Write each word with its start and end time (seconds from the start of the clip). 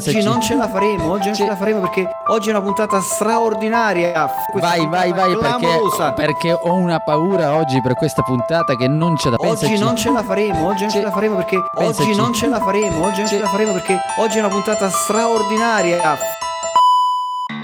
Oggi 0.00 0.22
non 0.22 0.40
ce 0.40 0.54
la 0.54 0.66
faremo, 0.66 1.10
oggi 1.10 1.26
non 1.26 1.34
ce 1.34 1.46
la 1.46 1.56
faremo 1.56 1.80
perché 1.80 2.08
oggi 2.28 2.48
è 2.48 2.52
una 2.52 2.62
puntata 2.62 3.00
straordinaria. 3.02 4.30
Vai, 4.54 4.86
vai, 4.86 5.12
vai, 5.12 5.36
perché, 5.36 5.78
perché, 6.16 6.52
ho 6.52 6.74
una 6.74 7.00
paura 7.00 7.54
oggi 7.54 7.82
per 7.82 7.94
questa 7.94 8.22
puntata 8.22 8.76
che 8.76 8.88
non 8.88 9.18
ce 9.18 9.28
la 9.28 9.36
Oggi 9.38 9.78
non 9.78 9.96
ce 9.96 10.10
la 10.10 10.22
faremo, 10.22 10.66
oggi 10.66 10.82
non 10.84 10.90
ce 10.90 11.02
la 11.02 11.10
faremo 11.10 11.36
perché 11.36 11.60
pensaci. 11.74 12.08
oggi 12.08 12.18
non 12.18 12.32
ce 12.32 12.48
la 12.48 12.60
faremo, 12.60 13.04
oggi 13.04 13.20
non 13.20 13.28
ce 13.28 13.38
la 13.38 13.46
faremo 13.46 13.72
perché 13.72 13.98
oggi 14.16 14.36
è 14.38 14.40
una 14.40 14.48
puntata 14.48 14.88
straordinaria. 14.88 16.18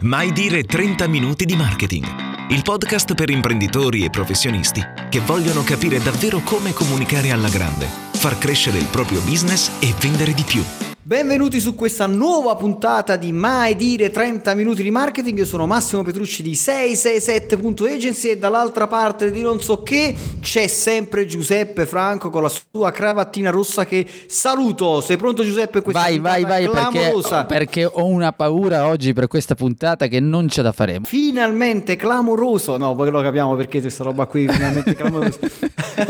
Mai 0.01 0.31
dire 0.33 0.63
30 0.63 1.07
minuti 1.09 1.47
di 1.47 1.57
marketing. 1.57 2.07
Il 2.51 2.63
podcast 2.63 3.15
per 3.15 3.31
imprenditori 3.31 4.05
e 4.05 4.11
professionisti 4.11 4.85
che 5.09 5.21
vogliono 5.21 5.63
capire 5.65 5.99
davvero 6.01 6.41
come 6.45 6.75
comunicare 6.75 7.33
alla 7.33 7.49
grande, 7.49 7.87
far 8.13 8.37
crescere 8.37 8.77
il 8.77 8.87
proprio 8.87 9.21
business 9.23 9.71
e 9.81 9.95
vendere 9.99 10.33
di 10.35 10.43
più. 10.43 10.63
Benvenuti 11.07 11.61
su 11.61 11.77
questa 11.77 12.07
nuova 12.07 12.57
puntata 12.57 13.15
di 13.15 13.31
Mai 13.31 13.77
dire 13.77 14.11
30 14.11 14.57
minuti 14.57 14.83
di 14.83 14.91
marketing. 14.91 15.39
Io 15.39 15.45
sono 15.45 15.65
Massimo 15.65 16.03
Petrucci 16.03 16.43
di 16.43 16.55
667.agency 16.55 18.31
e 18.31 18.39
dall'altra 18.39 18.89
parte 18.89 19.31
di 19.31 19.41
non 19.41 19.61
so 19.61 19.85
che 19.85 20.17
c'è 20.41 20.67
sempre 20.67 21.25
Giuseppe 21.27 21.87
Franco 21.87 22.29
con 22.29 22.43
la 22.43 22.51
sua 22.51 22.91
cravattina 22.91 23.51
rossa 23.51 23.87
che 23.87 24.05
saluto. 24.27 25.01
Sei 25.01 25.17
pronto 25.17 25.45
Giuseppe? 25.45 25.81
Questa 25.81 26.01
vai, 26.01 26.19
vai, 26.19 26.43
vai 26.43 26.69
perché, 26.69 27.13
perché, 27.47 27.85
ho 27.85 28.07
una 28.07 28.33
paura 28.33 28.89
oggi 28.89 29.13
per 29.13 29.29
questa 29.29 29.55
puntata 29.55 30.09
che 30.09 30.19
non 30.19 30.49
ce 30.49 30.63
la 30.63 30.73
faremo. 30.73 31.07
Finalmente 31.07 31.95
clamoroso. 31.95 32.77
No, 32.79 32.97
poi 32.97 33.13
lo 33.13 33.23
capiamo 33.23 33.55
perché 33.55 33.81
questa 33.81 34.03
roba 34.03 34.27
qui 34.27 34.49
finalmente 34.49 34.93
clamorosa. 34.99 35.39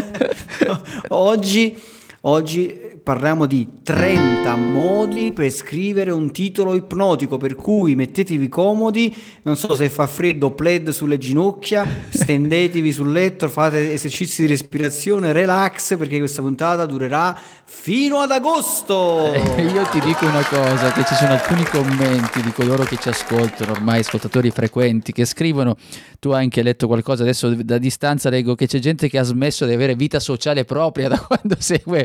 oggi 1.09 1.79
oggi 2.23 2.96
parliamo 3.07 3.47
di 3.47 3.69
30 3.85 4.57
modi 4.57 5.33
per 5.33 5.49
scrivere 5.51 6.11
un 6.11 6.33
titolo 6.33 6.75
ipnotico, 6.75 7.37
per 7.37 7.55
cui 7.55 7.95
mettetevi 7.95 8.49
comodi, 8.49 9.15
non 9.43 9.57
so 9.57 9.77
se 9.77 9.89
fa 9.89 10.09
freddo, 10.09 10.51
plaid 10.51 10.89
sulle 10.91 11.17
ginocchia, 11.17 11.87
stendetevi 12.11 12.91
sul 12.91 13.13
letto, 13.13 13.49
fate 13.49 13.93
esercizi 13.93 14.43
di 14.43 14.49
respirazione, 14.49 15.31
relax, 15.31 15.97
perché 15.97 16.19
questa 16.19 16.43
puntata 16.43 16.85
durerà 16.85 17.39
fino 17.65 18.19
ad 18.19 18.33
agosto. 18.33 19.33
Eh, 19.33 19.63
io 19.71 19.85
ti 19.85 20.01
dico 20.01 20.27
una 20.27 20.45
cosa, 20.45 20.91
che 20.91 21.05
ci 21.05 21.15
sono 21.15 21.31
alcuni 21.31 21.63
commenti 21.63 22.43
di 22.43 22.51
coloro 22.51 22.83
che 22.83 22.97
ci 22.97 23.09
ascoltano, 23.09 23.71
ormai 23.71 24.01
ascoltatori 24.01 24.51
frequenti, 24.51 25.13
che 25.13 25.27
scrivono, 25.27 25.77
tu 26.19 26.31
hai 26.31 26.43
anche 26.43 26.61
letto 26.63 26.89
qualcosa, 26.89 27.23
adesso 27.23 27.55
da 27.55 27.79
distanza 27.79 28.31
leggo 28.31 28.57
che 28.57 28.67
c'è 28.67 28.81
gente 28.81 29.09
che 29.09 29.19
ha 29.19 29.23
smesso 29.23 29.65
di 29.65 29.73
avere 29.73 29.95
vita 29.95 30.19
sociale 30.19 30.65
propria 30.65 31.07
da 31.07 31.19
quando 31.23 31.55
segue 31.61 32.05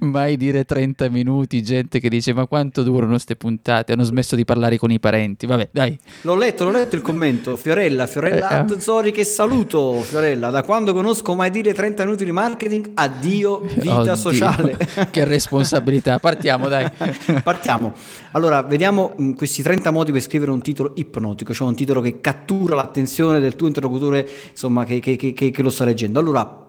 mai 0.00 0.29
mai 0.30 0.36
dire 0.36 0.64
30 0.64 1.08
minuti, 1.08 1.62
gente 1.62 1.98
che 1.98 2.08
dice 2.08 2.32
ma 2.32 2.46
quanto 2.46 2.82
durano 2.82 3.12
queste 3.12 3.36
puntate, 3.36 3.92
hanno 3.92 4.04
smesso 4.04 4.36
di 4.36 4.44
parlare 4.44 4.78
con 4.78 4.90
i 4.90 5.00
parenti, 5.00 5.46
vabbè 5.46 5.70
dai. 5.72 5.98
L'ho 6.22 6.36
letto, 6.36 6.64
l'ho 6.64 6.70
letto 6.70 6.94
il 6.96 7.02
commento, 7.02 7.56
Fiorella, 7.56 8.06
Fiorella 8.06 8.64
eh, 8.64 8.80
Zori 8.80 9.10
che 9.10 9.24
saluto, 9.24 10.00
Fiorella, 10.02 10.50
da 10.50 10.62
quando 10.62 10.92
conosco 10.92 11.34
mai 11.34 11.50
dire 11.50 11.74
30 11.74 12.04
minuti 12.04 12.24
di 12.24 12.32
marketing, 12.32 12.90
addio 12.94 13.60
vita 13.60 14.00
Oddio, 14.00 14.16
sociale. 14.16 14.76
che 15.10 15.24
responsabilità, 15.24 16.18
partiamo 16.18 16.68
dai. 16.68 16.88
partiamo. 17.42 17.94
Allora, 18.32 18.62
vediamo 18.62 19.14
mm, 19.20 19.32
questi 19.32 19.62
30 19.62 19.90
modi 19.90 20.12
per 20.12 20.20
scrivere 20.20 20.52
un 20.52 20.62
titolo 20.62 20.92
ipnotico, 20.94 21.52
cioè 21.52 21.66
un 21.66 21.74
titolo 21.74 22.00
che 22.00 22.20
cattura 22.20 22.76
l'attenzione 22.76 23.40
del 23.40 23.56
tuo 23.56 23.66
interlocutore, 23.66 24.28
insomma, 24.50 24.84
che, 24.84 25.00
che, 25.00 25.16
che, 25.16 25.32
che 25.32 25.62
lo 25.62 25.70
sta 25.70 25.84
leggendo. 25.84 26.20
Allora, 26.20 26.59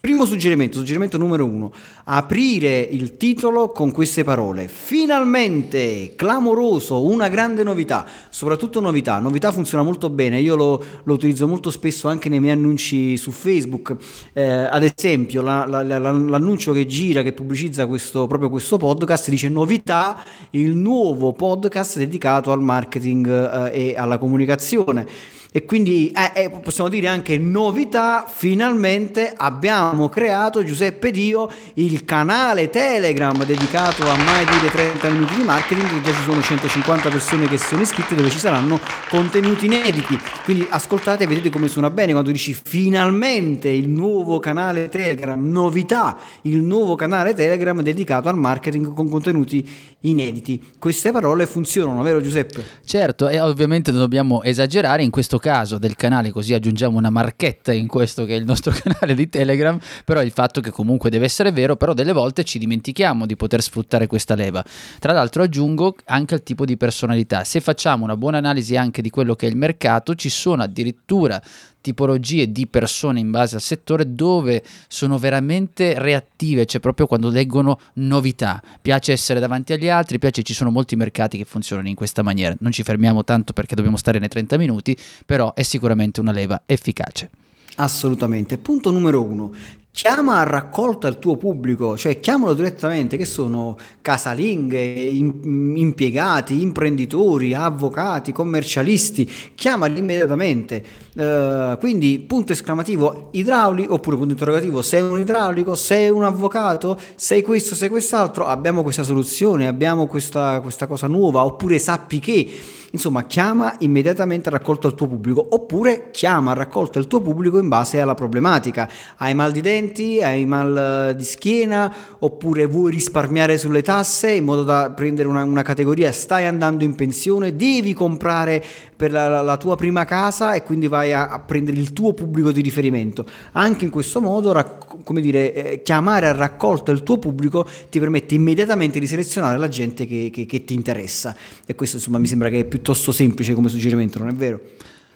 Primo 0.00 0.24
suggerimento, 0.24 0.78
suggerimento 0.78 1.16
numero 1.16 1.44
uno, 1.44 1.72
aprire 2.06 2.80
il 2.80 3.16
titolo 3.16 3.68
con 3.68 3.92
queste 3.92 4.24
parole. 4.24 4.66
Finalmente, 4.66 6.14
clamoroso, 6.16 7.04
una 7.04 7.28
grande 7.28 7.62
novità, 7.62 8.04
soprattutto 8.30 8.80
novità. 8.80 9.20
Novità 9.20 9.52
funziona 9.52 9.84
molto 9.84 10.10
bene, 10.10 10.40
io 10.40 10.56
lo, 10.56 10.84
lo 11.04 11.14
utilizzo 11.14 11.46
molto 11.46 11.70
spesso 11.70 12.08
anche 12.08 12.28
nei 12.28 12.40
miei 12.40 12.54
annunci 12.54 13.16
su 13.16 13.30
Facebook. 13.30 13.94
Eh, 14.32 14.42
ad 14.42 14.82
esempio, 14.82 15.40
la, 15.40 15.64
la, 15.66 15.84
la, 15.84 15.98
l'annuncio 15.98 16.72
che 16.72 16.86
gira, 16.86 17.22
che 17.22 17.32
pubblicizza 17.32 17.86
questo, 17.86 18.26
proprio 18.26 18.50
questo 18.50 18.76
podcast, 18.76 19.30
dice 19.30 19.48
novità, 19.48 20.24
il 20.50 20.74
nuovo 20.74 21.32
podcast 21.32 21.96
dedicato 21.96 22.50
al 22.50 22.60
marketing 22.60 23.70
eh, 23.70 23.90
e 23.90 23.94
alla 23.96 24.18
comunicazione 24.18 25.38
e 25.52 25.64
quindi 25.64 26.12
eh, 26.12 26.44
eh, 26.44 26.50
possiamo 26.50 26.88
dire 26.88 27.08
anche 27.08 27.36
novità, 27.36 28.24
finalmente 28.28 29.32
abbiamo 29.36 30.08
creato 30.08 30.62
Giuseppe 30.62 31.10
Dio 31.10 31.50
il 31.74 32.04
canale 32.04 32.70
Telegram 32.70 33.44
dedicato 33.44 34.08
a 34.08 34.16
mai 34.16 34.44
dire 34.44 34.70
30 34.70 35.08
minuti 35.08 35.34
di 35.34 35.42
marketing, 35.42 36.02
già 36.02 36.12
ci 36.12 36.22
sono 36.22 36.40
150 36.40 37.08
persone 37.08 37.48
che 37.48 37.58
sono 37.58 37.82
iscritte 37.82 38.14
dove 38.14 38.30
ci 38.30 38.38
saranno 38.38 38.78
contenuti 39.08 39.66
inediti, 39.66 40.16
quindi 40.44 40.66
ascoltate 40.70 41.24
e 41.24 41.26
vedete 41.26 41.50
come 41.50 41.66
suona 41.66 41.90
bene 41.90 42.12
quando 42.12 42.30
dici 42.30 42.54
finalmente 42.54 43.68
il 43.68 43.88
nuovo 43.88 44.38
canale 44.38 44.88
Telegram, 44.88 45.44
novità, 45.44 46.16
il 46.42 46.62
nuovo 46.62 46.94
canale 46.94 47.34
Telegram 47.34 47.80
dedicato 47.82 48.28
al 48.28 48.36
marketing 48.36 48.94
con 48.94 49.08
contenuti 49.08 49.68
inediti. 50.02 50.72
Queste 50.78 51.12
parole 51.12 51.46
funzionano, 51.46 52.02
vero 52.02 52.20
Giuseppe? 52.20 52.64
Certo, 52.84 53.28
e 53.28 53.40
ovviamente 53.40 53.90
non 53.90 54.00
dobbiamo 54.00 54.42
esagerare 54.42 55.02
in 55.02 55.10
questo 55.10 55.38
caso 55.38 55.78
del 55.78 55.96
canale, 55.96 56.30
così 56.30 56.54
aggiungiamo 56.54 56.96
una 56.96 57.10
marchetta 57.10 57.72
in 57.72 57.86
questo 57.86 58.24
che 58.24 58.34
è 58.34 58.38
il 58.38 58.44
nostro 58.44 58.72
canale 58.76 59.14
di 59.14 59.28
Telegram, 59.28 59.78
però 60.04 60.22
il 60.22 60.30
fatto 60.30 60.60
che 60.60 60.70
comunque 60.70 61.10
deve 61.10 61.26
essere 61.26 61.52
vero, 61.52 61.76
però 61.76 61.92
delle 61.92 62.12
volte 62.12 62.44
ci 62.44 62.58
dimentichiamo 62.58 63.26
di 63.26 63.36
poter 63.36 63.62
sfruttare 63.62 64.06
questa 64.06 64.34
leva. 64.34 64.64
Tra 64.98 65.12
l'altro 65.12 65.42
aggiungo 65.42 65.96
anche 66.06 66.34
il 66.34 66.42
tipo 66.42 66.64
di 66.64 66.76
personalità. 66.76 67.44
Se 67.44 67.60
facciamo 67.60 68.04
una 68.04 68.16
buona 68.16 68.38
analisi 68.38 68.76
anche 68.76 69.02
di 69.02 69.10
quello 69.10 69.34
che 69.34 69.46
è 69.46 69.50
il 69.50 69.56
mercato, 69.56 70.14
ci 70.14 70.28
sono 70.28 70.62
addirittura 70.62 71.40
tipologie 71.80 72.50
di 72.50 72.66
persone 72.66 73.20
in 73.20 73.30
base 73.30 73.56
al 73.56 73.60
settore 73.60 74.14
dove 74.14 74.62
sono 74.88 75.18
veramente 75.18 75.98
reattive, 75.98 76.66
cioè 76.66 76.80
proprio 76.80 77.06
quando 77.06 77.28
leggono 77.28 77.78
novità. 77.94 78.62
Piace 78.80 79.12
essere 79.12 79.40
davanti 79.40 79.72
agli 79.72 79.88
altri, 79.88 80.18
piace, 80.18 80.42
ci 80.42 80.54
sono 80.54 80.70
molti 80.70 80.96
mercati 80.96 81.38
che 81.38 81.44
funzionano 81.44 81.88
in 81.88 81.94
questa 81.94 82.22
maniera. 82.22 82.54
Non 82.60 82.72
ci 82.72 82.82
fermiamo 82.82 83.24
tanto 83.24 83.52
perché 83.52 83.74
dobbiamo 83.74 83.96
stare 83.96 84.18
nei 84.18 84.28
30 84.28 84.58
minuti, 84.58 84.96
però 85.24 85.54
è 85.54 85.62
sicuramente 85.62 86.20
una 86.20 86.32
leva 86.32 86.62
efficace. 86.66 87.30
Assolutamente. 87.76 88.58
Punto 88.58 88.90
numero 88.90 89.22
uno. 89.22 89.52
Chiama 89.92 90.38
a 90.38 90.42
raccolta 90.44 91.08
il 91.08 91.18
tuo 91.18 91.36
pubblico, 91.36 91.96
cioè 91.96 92.20
chiamalo 92.20 92.54
direttamente, 92.54 93.16
che 93.16 93.24
sono 93.24 93.76
casalinghe, 94.00 94.80
in, 94.80 95.74
impiegati, 95.76 96.62
imprenditori, 96.62 97.54
avvocati, 97.54 98.30
commercialisti, 98.30 99.28
chiamali 99.56 99.98
immediatamente. 99.98 100.84
Uh, 101.12 101.76
quindi 101.78 102.20
punto 102.20 102.52
esclamativo 102.52 103.30
idraulico 103.32 103.94
oppure 103.94 104.16
punto 104.16 104.32
interrogativo 104.32 104.80
sei 104.80 105.02
un 105.02 105.18
idraulico, 105.18 105.74
sei 105.74 106.08
un 106.08 106.22
avvocato, 106.22 106.96
sei 107.16 107.42
questo, 107.42 107.74
sei 107.74 107.88
quest'altro, 107.88 108.46
abbiamo 108.46 108.84
questa 108.84 109.02
soluzione, 109.02 109.66
abbiamo 109.66 110.06
questa, 110.06 110.60
questa 110.60 110.86
cosa 110.86 111.08
nuova 111.08 111.44
oppure 111.44 111.80
sappi 111.80 112.20
che 112.20 112.78
Insomma, 112.92 113.24
chiama 113.24 113.76
immediatamente 113.78 114.48
a 114.48 114.52
raccolta 114.52 114.88
il 114.88 114.94
tuo 114.94 115.06
pubblico 115.06 115.46
oppure 115.50 116.10
chiama 116.10 116.50
a 116.50 116.54
raccolta 116.54 116.98
il 116.98 117.06
tuo 117.06 117.20
pubblico 117.20 117.58
in 117.58 117.68
base 117.68 118.00
alla 118.00 118.14
problematica. 118.14 118.88
Hai 119.18 119.32
mal 119.34 119.52
di 119.52 119.60
denti, 119.60 120.20
hai 120.22 120.44
mal 120.44 121.14
di 121.16 121.24
schiena 121.24 121.94
oppure 122.18 122.66
vuoi 122.66 122.90
risparmiare 122.90 123.58
sulle 123.58 123.82
tasse 123.82 124.32
in 124.32 124.44
modo 124.44 124.64
da 124.64 124.90
prendere 124.90 125.28
una, 125.28 125.44
una 125.44 125.62
categoria, 125.62 126.10
stai 126.10 126.46
andando 126.46 126.82
in 126.82 126.96
pensione, 126.96 127.54
devi 127.54 127.92
comprare 127.94 128.62
per 129.00 129.12
la, 129.12 129.40
la, 129.40 129.56
tua 129.56 129.76
prima 129.76 130.04
casa 130.04 130.52
e 130.52 130.62
quindi 130.62 130.86
vai 130.86 131.14
a, 131.14 131.28
a, 131.28 131.38
prendere 131.40 131.78
il 131.78 131.94
tuo 131.94 132.12
pubblico 132.12 132.52
di 132.52 132.60
riferimento. 132.60 133.24
Anche 133.52 133.86
in 133.86 133.90
questo 133.90 134.20
modo, 134.20 134.52
rac- 134.52 135.02
come 135.04 135.22
dire, 135.22 135.54
eh, 135.54 135.82
chiamare 135.82 136.26
a 136.26 136.32
raccolta 136.32 136.92
il 136.92 137.02
tuo 137.02 137.16
pubblico 137.16 137.66
ti 137.88 137.98
permette 137.98 138.34
immediatamente 138.34 138.98
di 138.98 139.06
selezionare 139.06 139.56
la 139.56 139.68
gente 139.68 140.06
che, 140.06 140.28
che, 140.30 140.44
che 140.44 140.64
ti 140.64 140.74
interessa. 140.74 141.34
E 141.64 141.74
questo 141.74 141.96
insomma 141.96 142.18
mi 142.18 142.26
sembra 142.26 142.50
che 142.50 142.60
è 142.60 142.64
piuttosto 142.80 143.12
semplice 143.12 143.52
come 143.52 143.68
suggerimento, 143.68 144.18
non 144.18 144.28
è 144.28 144.32
vero? 144.32 144.60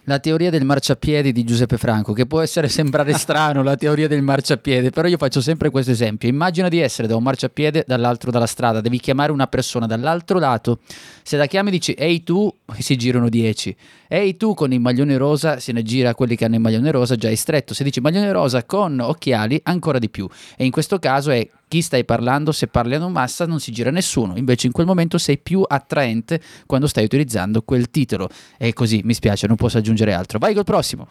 la 0.07 0.19
teoria 0.19 0.51
del 0.51 0.67
marciapiede 0.67 1.33
di 1.33 1.45
Giuseppe 1.45 1.79
Franco, 1.79 2.13
che 2.13 2.27
può 2.27 2.43
essere 2.43 2.69
sembrare 2.69 3.15
strano 3.17 3.63
la 3.63 3.75
teoria 3.75 4.07
del 4.07 4.21
marciapiede, 4.21 4.91
però 4.91 5.09
io 5.09 5.17
faccio 5.17 5.41
sempre 5.41 5.71
questo 5.71 5.93
esempio. 5.93 6.29
Immagina 6.29 6.69
di 6.69 6.79
essere 6.79 7.09
da 7.09 7.17
un 7.17 7.23
marciapiede 7.23 7.85
dall'altro 7.87 8.31
dalla 8.31 8.45
strada, 8.45 8.83
devi 8.83 9.01
chiamare 9.01 9.33
una 9.33 9.47
persona 9.47 9.87
dall'altro 9.87 10.39
lato, 10.39 10.81
se 11.23 11.39
la 11.39 11.47
chiami 11.47 11.71
dici 11.71 11.93
ehi 11.93 12.23
tu, 12.23 12.55
si 12.79 12.97
girano 12.97 13.31
10. 13.31 13.77
Ehi 14.09 14.37
tu 14.37 14.53
con 14.53 14.75
il 14.75 14.81
maglione 14.81 15.17
rosa, 15.17 15.59
se 15.59 15.73
ne 15.73 15.83
gira 15.83 16.15
quelli 16.15 16.37
che 16.37 16.45
hanno 16.45 16.57
il 16.57 16.61
maglione 16.61 16.91
rosa, 16.91 17.17
già 17.17 17.31
è 17.31 17.35
stretto. 17.35 17.73
Se 17.73 17.83
dici 17.83 18.01
maglione 18.01 18.31
rosa 18.31 18.63
con 18.65 19.01
occhiali, 19.01 19.59
ancora 19.65 19.99
di 19.99 20.11
più. 20.11 20.29
E 20.55 20.67
in 20.67 20.71
questo 20.71 20.99
caso 20.99 21.31
è 21.31 21.49
chi 21.75 21.83
stai 21.83 22.05
parlando, 22.05 22.53
se 22.53 22.69
parli 22.69 22.95
a 22.95 23.09
massa 23.09 23.47
non 23.47 23.59
si 23.59 23.73
gira 23.73 23.91
nessuno, 23.91 24.37
invece 24.37 24.69
in 24.69 24.73
quel 24.73 24.87
momento 24.87 25.19
sei 25.19 25.39
più 25.39 25.65
attraente 25.67 26.41
quando 26.67 26.87
stai 26.87 27.03
utilizzando 27.03 27.63
quel 27.63 27.91
titolo. 27.91 28.29
E 28.57 28.73
così, 28.73 29.01
mi 29.03 29.13
spiace, 29.13 29.49
non 29.49 29.57
posso 29.57 29.79
aggiungere 29.79 30.13
altro. 30.13 30.39
Vai 30.39 30.55
col 30.55 30.63
prossimo. 30.63 31.09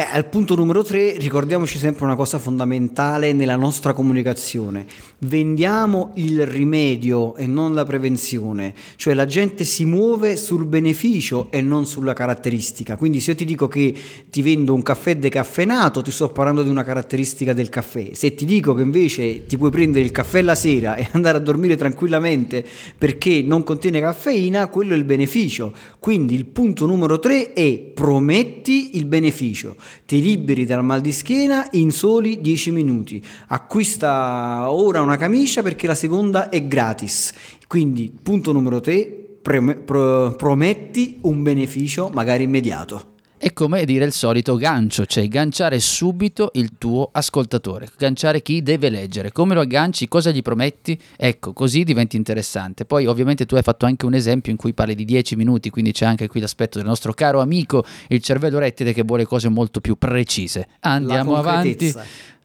Eh, 0.00 0.06
al 0.10 0.30
punto 0.30 0.54
numero 0.54 0.82
tre, 0.82 1.18
ricordiamoci 1.18 1.76
sempre 1.76 2.06
una 2.06 2.16
cosa 2.16 2.38
fondamentale 2.38 3.34
nella 3.34 3.56
nostra 3.56 3.92
comunicazione. 3.92 4.86
Vendiamo 5.18 6.12
il 6.14 6.46
rimedio 6.46 7.36
e 7.36 7.46
non 7.46 7.74
la 7.74 7.84
prevenzione, 7.84 8.72
cioè 8.96 9.12
la 9.12 9.26
gente 9.26 9.64
si 9.64 9.84
muove 9.84 10.38
sul 10.38 10.64
beneficio 10.64 11.48
e 11.50 11.60
non 11.60 11.84
sulla 11.84 12.14
caratteristica. 12.14 12.96
Quindi 12.96 13.20
se 13.20 13.32
io 13.32 13.36
ti 13.36 13.44
dico 13.44 13.68
che 13.68 13.94
ti 14.30 14.40
vendo 14.40 14.72
un 14.72 14.80
caffè 14.80 15.18
decaffeinato, 15.18 16.00
ti 16.00 16.10
sto 16.10 16.30
parlando 16.30 16.62
di 16.62 16.70
una 16.70 16.82
caratteristica 16.82 17.52
del 17.52 17.68
caffè. 17.68 18.12
Se 18.14 18.34
ti 18.34 18.46
dico 18.46 18.72
che 18.72 18.80
invece 18.80 19.44
ti 19.44 19.58
puoi 19.58 19.70
prendere 19.70 20.02
il 20.02 20.12
caffè 20.12 20.40
la 20.40 20.54
sera 20.54 20.94
e 20.94 21.08
andare 21.12 21.36
a 21.36 21.40
dormire 21.42 21.76
tranquillamente 21.76 22.64
perché 22.96 23.42
non 23.42 23.64
contiene 23.64 24.00
caffeina, 24.00 24.68
quello 24.68 24.94
è 24.94 24.96
il 24.96 25.04
beneficio. 25.04 25.74
Quindi 25.98 26.36
il 26.36 26.46
punto 26.46 26.86
numero 26.86 27.18
tre 27.18 27.52
è 27.52 27.76
prometti 27.76 28.96
il 28.96 29.04
beneficio 29.04 29.76
ti 30.06 30.20
liberi 30.20 30.64
dal 30.64 30.84
mal 30.84 31.00
di 31.00 31.12
schiena 31.12 31.68
in 31.72 31.90
soli 31.90 32.40
10 32.40 32.70
minuti. 32.70 33.24
Acquista 33.48 34.70
ora 34.70 35.00
una 35.00 35.16
camicia 35.16 35.62
perché 35.62 35.86
la 35.86 35.94
seconda 35.94 36.48
è 36.48 36.66
gratis. 36.66 37.32
Quindi, 37.66 38.12
punto 38.22 38.52
numero 38.52 38.80
3, 38.80 39.38
prometti 39.42 41.18
un 41.22 41.42
beneficio 41.42 42.10
magari 42.12 42.44
immediato. 42.44 43.14
È 43.42 43.54
come 43.54 43.86
dire 43.86 44.04
il 44.04 44.12
solito 44.12 44.56
gancio, 44.56 45.06
cioè 45.06 45.26
ganciare 45.26 45.80
subito 45.80 46.50
il 46.56 46.72
tuo 46.76 47.08
ascoltatore, 47.10 47.88
ganciare 47.96 48.42
chi 48.42 48.60
deve 48.60 48.90
leggere, 48.90 49.32
come 49.32 49.54
lo 49.54 49.62
agganci, 49.62 50.08
cosa 50.08 50.30
gli 50.30 50.42
prometti, 50.42 51.00
ecco, 51.16 51.54
così 51.54 51.82
diventi 51.82 52.18
interessante. 52.18 52.84
Poi 52.84 53.06
ovviamente 53.06 53.46
tu 53.46 53.54
hai 53.54 53.62
fatto 53.62 53.86
anche 53.86 54.04
un 54.04 54.12
esempio 54.12 54.52
in 54.52 54.58
cui 54.58 54.74
parli 54.74 54.94
di 54.94 55.06
10 55.06 55.36
minuti, 55.36 55.70
quindi 55.70 55.92
c'è 55.92 56.04
anche 56.04 56.28
qui 56.28 56.38
l'aspetto 56.38 56.76
del 56.76 56.86
nostro 56.86 57.14
caro 57.14 57.40
amico, 57.40 57.82
il 58.08 58.20
cervello 58.20 58.58
rettile 58.58 58.92
che 58.92 59.04
vuole 59.04 59.24
cose 59.24 59.48
molto 59.48 59.80
più 59.80 59.96
precise. 59.96 60.68
Andiamo 60.80 61.36
avanti. 61.36 61.94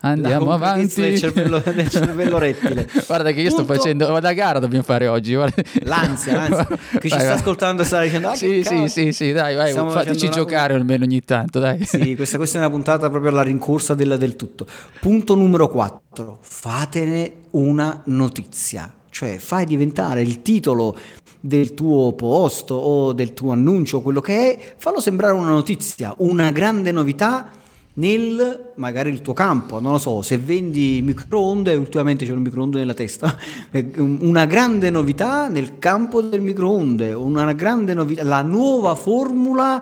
Andiamo 0.05 0.51
avanti. 0.51 1.01
Del 1.01 1.17
cervello, 1.17 1.59
del 1.59 1.89
cervello 1.89 2.37
rettile. 2.37 2.87
Guarda 3.07 3.31
che 3.31 3.41
io 3.41 3.49
Punto. 3.49 3.63
sto 3.63 3.73
facendo 3.73 4.19
la 4.19 4.33
gara 4.33 4.59
dobbiamo 4.59 4.83
fare 4.83 5.07
oggi. 5.07 5.33
Guarda. 5.33 5.61
L'ansia, 5.83 6.33
l'ansia. 6.33 6.67
Che 6.99 7.09
ci 7.09 7.19
sta 7.19 7.33
ascoltando 7.33 7.83
sta 7.83 8.01
dicendo 8.01 8.29
ah, 8.29 8.35
Sì, 8.35 8.63
sì, 8.63 8.87
sì, 8.87 9.11
sì, 9.11 9.31
dai, 9.31 9.55
vai, 9.55 9.71
Stiamo 9.71 9.89
fateci 9.89 10.29
giocare 10.29 10.73
una... 10.73 10.81
almeno 10.81 11.05
ogni 11.05 11.23
tanto, 11.23 11.59
dai. 11.59 11.83
Sì, 11.85 12.15
questa, 12.15 12.37
questa, 12.37 12.57
è 12.57 12.61
una 12.61 12.69
puntata 12.69 13.09
proprio 13.09 13.31
alla 13.31 13.41
rincorsa 13.41 13.95
del, 13.95 14.17
del 14.19 14.35
tutto. 14.35 14.67
Punto 14.99 15.35
numero 15.35 15.69
4. 15.69 16.37
Fatene 16.41 17.31
una 17.51 18.01
notizia. 18.05 18.93
Cioè, 19.09 19.37
fai 19.39 19.65
diventare 19.65 20.21
il 20.21 20.41
titolo 20.43 20.95
del 21.39 21.73
tuo 21.73 22.13
post 22.13 22.71
o 22.71 23.13
del 23.13 23.33
tuo 23.33 23.51
annuncio, 23.51 24.01
quello 24.01 24.19
che 24.19 24.53
è, 24.53 24.73
fallo 24.77 24.99
sembrare 24.99 25.33
una 25.33 25.49
notizia, 25.49 26.13
una 26.17 26.51
grande 26.51 26.91
novità 26.91 27.49
nel 27.95 28.73
magari 28.75 29.09
il 29.09 29.21
tuo 29.21 29.33
campo, 29.33 29.79
non 29.79 29.93
lo 29.93 29.97
so, 29.97 30.21
se 30.21 30.37
vendi 30.37 31.01
microonde, 31.03 31.75
ultimamente 31.75 32.25
c'è 32.25 32.31
un 32.31 32.41
microonde 32.41 32.79
nella 32.79 32.93
testa, 32.93 33.37
una 33.97 34.45
grande 34.45 34.89
novità 34.89 35.47
nel 35.47 35.77
campo 35.79 36.21
del 36.21 36.41
microonde, 36.41 37.13
una 37.13 37.53
grande 37.53 37.93
novità, 37.93 38.23
la 38.23 38.41
nuova 38.41 38.95
formula, 38.95 39.81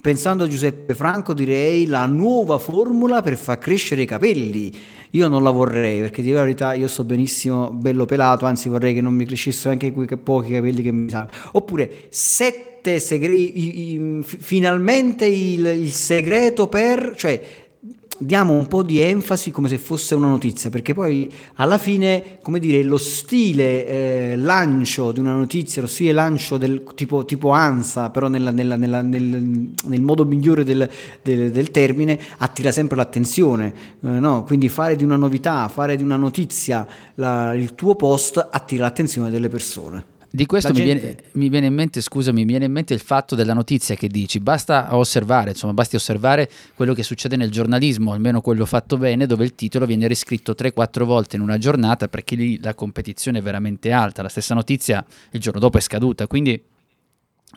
pensando 0.00 0.44
a 0.44 0.48
Giuseppe 0.48 0.94
Franco 0.94 1.32
direi 1.34 1.86
la 1.86 2.06
nuova 2.06 2.58
formula 2.58 3.22
per 3.22 3.36
far 3.36 3.58
crescere 3.58 4.02
i 4.02 4.06
capelli. 4.06 4.74
Io 5.14 5.28
non 5.28 5.42
la 5.42 5.50
vorrei 5.50 6.00
perché 6.00 6.22
di 6.22 6.32
verità 6.32 6.72
io 6.72 6.88
sto 6.88 7.04
benissimo 7.04 7.70
bello 7.70 8.06
pelato, 8.06 8.46
anzi 8.46 8.70
vorrei 8.70 8.94
che 8.94 9.02
non 9.02 9.14
mi 9.14 9.26
crescessero 9.26 9.70
anche 9.70 9.92
quei 9.92 10.08
pochi 10.16 10.52
capelli 10.52 10.82
che 10.82 10.90
mi 10.90 11.10
sa. 11.10 11.28
Oppure 11.52 12.06
sette 12.08 12.71
sette 12.82 12.98
segreti, 12.98 14.24
finalmente 14.24 15.24
il, 15.26 15.64
il 15.64 15.92
segreto 15.92 16.66
per, 16.66 17.14
cioè 17.16 17.60
diamo 18.18 18.52
un 18.52 18.68
po' 18.68 18.82
di 18.82 19.00
enfasi 19.00 19.50
come 19.50 19.68
se 19.68 19.78
fosse 19.78 20.14
una 20.14 20.28
notizia, 20.28 20.68
perché 20.70 20.94
poi 20.94 21.32
alla 21.54 21.78
fine, 21.78 22.38
come 22.42 22.58
dire, 22.58 22.82
lo 22.82 22.96
stile 22.98 23.86
eh, 23.86 24.36
lancio 24.36 25.12
di 25.12 25.20
una 25.20 25.34
notizia, 25.34 25.82
lo 25.82 25.88
stile 25.88 26.12
lancio 26.12 26.56
del 26.56 26.84
tipo, 26.94 27.24
tipo 27.24 27.50
ANSA, 27.50 28.10
però 28.10 28.28
nella, 28.28 28.50
nella, 28.50 28.76
nella, 28.76 29.02
nel, 29.02 29.70
nel, 29.84 30.00
modo 30.02 30.24
migliore 30.24 30.62
del, 30.62 30.88
del, 31.22 31.50
del, 31.50 31.70
termine, 31.70 32.18
attira 32.38 32.70
sempre 32.70 32.96
l'attenzione. 32.96 33.74
Eh, 34.00 34.08
no? 34.08 34.44
Quindi 34.44 34.68
fare 34.68 34.94
di 34.94 35.04
una 35.04 35.16
novità, 35.16 35.66
fare 35.68 35.96
di 35.96 36.02
una 36.02 36.16
notizia 36.16 36.86
la, 37.14 37.54
il 37.54 37.74
tuo 37.74 37.96
post 37.96 38.48
attira 38.50 38.84
l'attenzione 38.84 39.30
delle 39.30 39.48
persone. 39.48 40.11
Di 40.34 40.46
questo 40.46 40.72
mi, 40.72 40.80
viene, 40.80 41.16
mi, 41.32 41.50
viene, 41.50 41.66
in 41.66 41.74
mente, 41.74 42.00
scusami, 42.00 42.40
mi 42.40 42.46
viene 42.46 42.64
in 42.64 42.72
mente 42.72 42.94
il 42.94 43.00
fatto 43.00 43.34
della 43.34 43.52
notizia 43.52 43.94
che 43.94 44.08
dici, 44.08 44.40
basta 44.40 44.96
osservare, 44.96 45.50
insomma, 45.50 45.74
basti 45.74 45.96
osservare 45.96 46.50
quello 46.74 46.94
che 46.94 47.02
succede 47.02 47.36
nel 47.36 47.50
giornalismo, 47.50 48.14
almeno 48.14 48.40
quello 48.40 48.64
fatto 48.64 48.96
bene, 48.96 49.26
dove 49.26 49.44
il 49.44 49.54
titolo 49.54 49.84
viene 49.84 50.06
riscritto 50.06 50.54
3-4 50.56 51.04
volte 51.04 51.36
in 51.36 51.42
una 51.42 51.58
giornata 51.58 52.08
perché 52.08 52.34
lì 52.34 52.58
la 52.62 52.72
competizione 52.72 53.40
è 53.40 53.42
veramente 53.42 53.92
alta, 53.92 54.22
la 54.22 54.30
stessa 54.30 54.54
notizia 54.54 55.04
il 55.32 55.40
giorno 55.40 55.60
dopo 55.60 55.76
è 55.76 55.82
scaduta, 55.82 56.26
quindi 56.26 56.58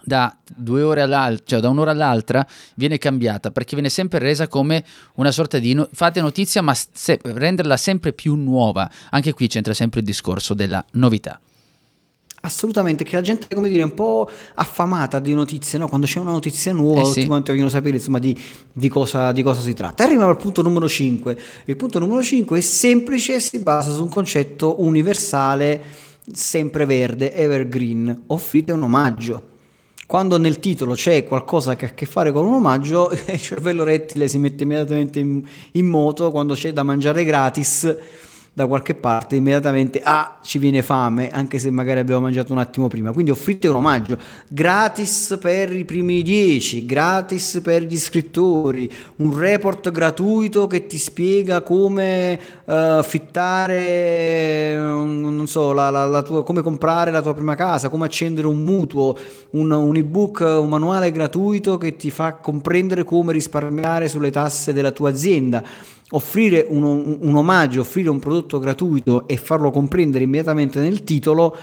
da 0.04 0.38
due 0.54 0.82
ore 0.82 1.00
all'altra, 1.00 1.46
cioè 1.46 1.60
da 1.62 1.70
un'ora 1.70 1.92
all'altra, 1.92 2.46
viene 2.76 2.98
cambiata 2.98 3.52
perché 3.52 3.76
viene 3.76 3.90
sempre 3.90 4.20
resa 4.20 4.50
come 4.50 4.84
una 5.16 5.32
sorta 5.32 5.60
di 5.60 5.74
no- 5.74 5.88
fate 5.94 6.20
notizia, 6.20 6.62
ma 6.62 6.74
se- 6.74 7.22
renderla 7.24 7.78
sempre 7.78 8.12
più 8.12 8.36
nuova. 8.36 8.92
Anche 9.12 9.32
qui 9.32 9.48
c'entra 9.48 9.74
sempre 9.74 10.02
il 10.02 10.06
discorso 10.06 10.54
della 10.54 10.84
novità. 10.92 11.40
Assolutamente, 12.46 13.04
che 13.04 13.16
la 13.16 13.24
gente 13.24 13.48
come 13.56 13.70
dire, 13.70 13.82
è 13.82 13.86
un 13.86 13.96
po' 13.96 14.30
affamata 14.54 15.18
di 15.18 15.34
notizie, 15.34 15.80
no? 15.80 15.88
quando 15.88 16.06
c'è 16.06 16.20
una 16.20 16.32
notizia 16.32 16.72
nuova, 16.74 17.02
eh 17.02 17.06
sì. 17.06 17.14
tutti 17.14 17.26
quanti 17.26 17.50
vogliono 17.50 17.70
sapere 17.70 17.96
insomma, 17.96 18.20
di, 18.20 18.40
di, 18.72 18.88
cosa, 18.88 19.32
di, 19.32 19.42
cosa, 19.42 19.62
si 19.62 19.74
tratta. 19.74 20.04
Arriviamo 20.04 20.30
al 20.30 20.38
punto 20.38 20.62
numero 20.62 20.88
5. 20.88 21.38
Il 21.66 21.76
punto 21.76 21.98
numero 21.98 22.22
5 22.22 22.56
è 22.56 22.62
semplice 22.62 23.36
e 23.36 23.40
si 23.40 23.58
basa 23.60 23.92
su 23.92 24.04
un 24.04 24.10
concetto 24.10 24.80
universale, 24.84 25.82
sempre 26.32 26.86
verde, 26.86 27.34
evergreen. 27.34 28.26
Offrite 28.28 28.72
un 28.72 28.84
omaggio. 28.84 29.54
Quando 30.06 30.38
nel 30.38 30.60
titolo 30.60 30.94
c'è 30.94 31.24
qualcosa 31.26 31.76
che 31.76 31.86
ha 31.86 31.88
a 31.88 31.94
che 31.96 32.06
fare 32.06 32.32
con 32.32 32.46
un 32.46 32.54
omaggio, 32.54 33.10
il 33.26 33.42
cervello 33.42 33.84
rettile 33.84 34.28
si 34.28 34.38
mette 34.38 34.62
immediatamente 34.62 35.18
in, 35.18 35.44
in 35.72 35.88
moto, 35.88 36.30
quando 36.30 36.54
c'è 36.54 36.72
da 36.72 36.84
mangiare 36.84 37.24
gratis 37.24 37.98
da 38.56 38.68
qualche 38.68 38.96
parte, 38.96 39.36
immediatamente 39.36 40.00
ah, 40.02 40.38
ci 40.42 40.60
viene 40.60 40.82
fame, 40.82 41.30
anche 41.30 41.60
se 41.60 41.70
magari 41.72 42.00
abbiamo 42.00 42.22
mangiato 42.22 42.54
un 42.54 42.60
attimo 42.60 42.88
prima. 42.88 43.12
Quindi 43.12 43.32
offrite 43.32 43.68
un 43.68 43.76
omaggio. 43.76 44.18
Gratis 44.48 45.38
per 45.42 45.76
i 45.76 45.84
primi 45.84 46.22
dieci, 46.22 46.86
gratis 46.86 47.60
per 47.62 47.84
gli 47.84 47.92
iscrittori, 47.92 48.90
un 49.18 49.38
report 49.38 49.92
gratuito 49.92 50.68
che 50.68 50.88
ti 50.88 50.98
spiega 50.98 51.64
come 51.64 52.40
uh, 52.64 53.04
fittare, 53.04 54.74
non 54.78 55.48
so, 55.48 55.74
la, 55.74 55.90
la, 55.90 56.06
la 56.06 56.22
tua, 56.22 56.46
come 56.46 56.62
comprare 56.62 57.12
la 57.12 57.22
tua 57.22 57.34
prima 57.34 57.56
casa, 57.56 57.90
come 57.90 58.06
accendere 58.06 58.48
un 58.48 58.64
mutuo, 58.64 59.18
un, 59.50 59.70
un 59.70 59.98
ebook, 59.98 60.40
un 60.40 60.70
manuale 60.70 61.12
gratuito 61.12 61.78
che 61.78 61.98
ti 61.98 62.10
fa 62.10 62.36
comprendere 62.36 63.04
come 63.04 63.34
risparmiare 63.34 64.08
sulle 64.08 64.32
tasse 64.32 64.72
della 64.72 64.92
tua 64.92 65.10
azienda 65.10 65.62
offrire 66.12 66.66
un, 66.70 67.18
un, 67.20 67.36
omaggio, 67.36 67.82
offrire 67.82 68.10
un 68.10 68.20
prodotto 68.20 68.60
gratuito 68.60 69.28
e 69.28 69.38
farlo 69.38 69.72
comprendere 69.72 70.24
immediatamente 70.24 70.80
nel 70.80 71.04
titolo 71.04 71.58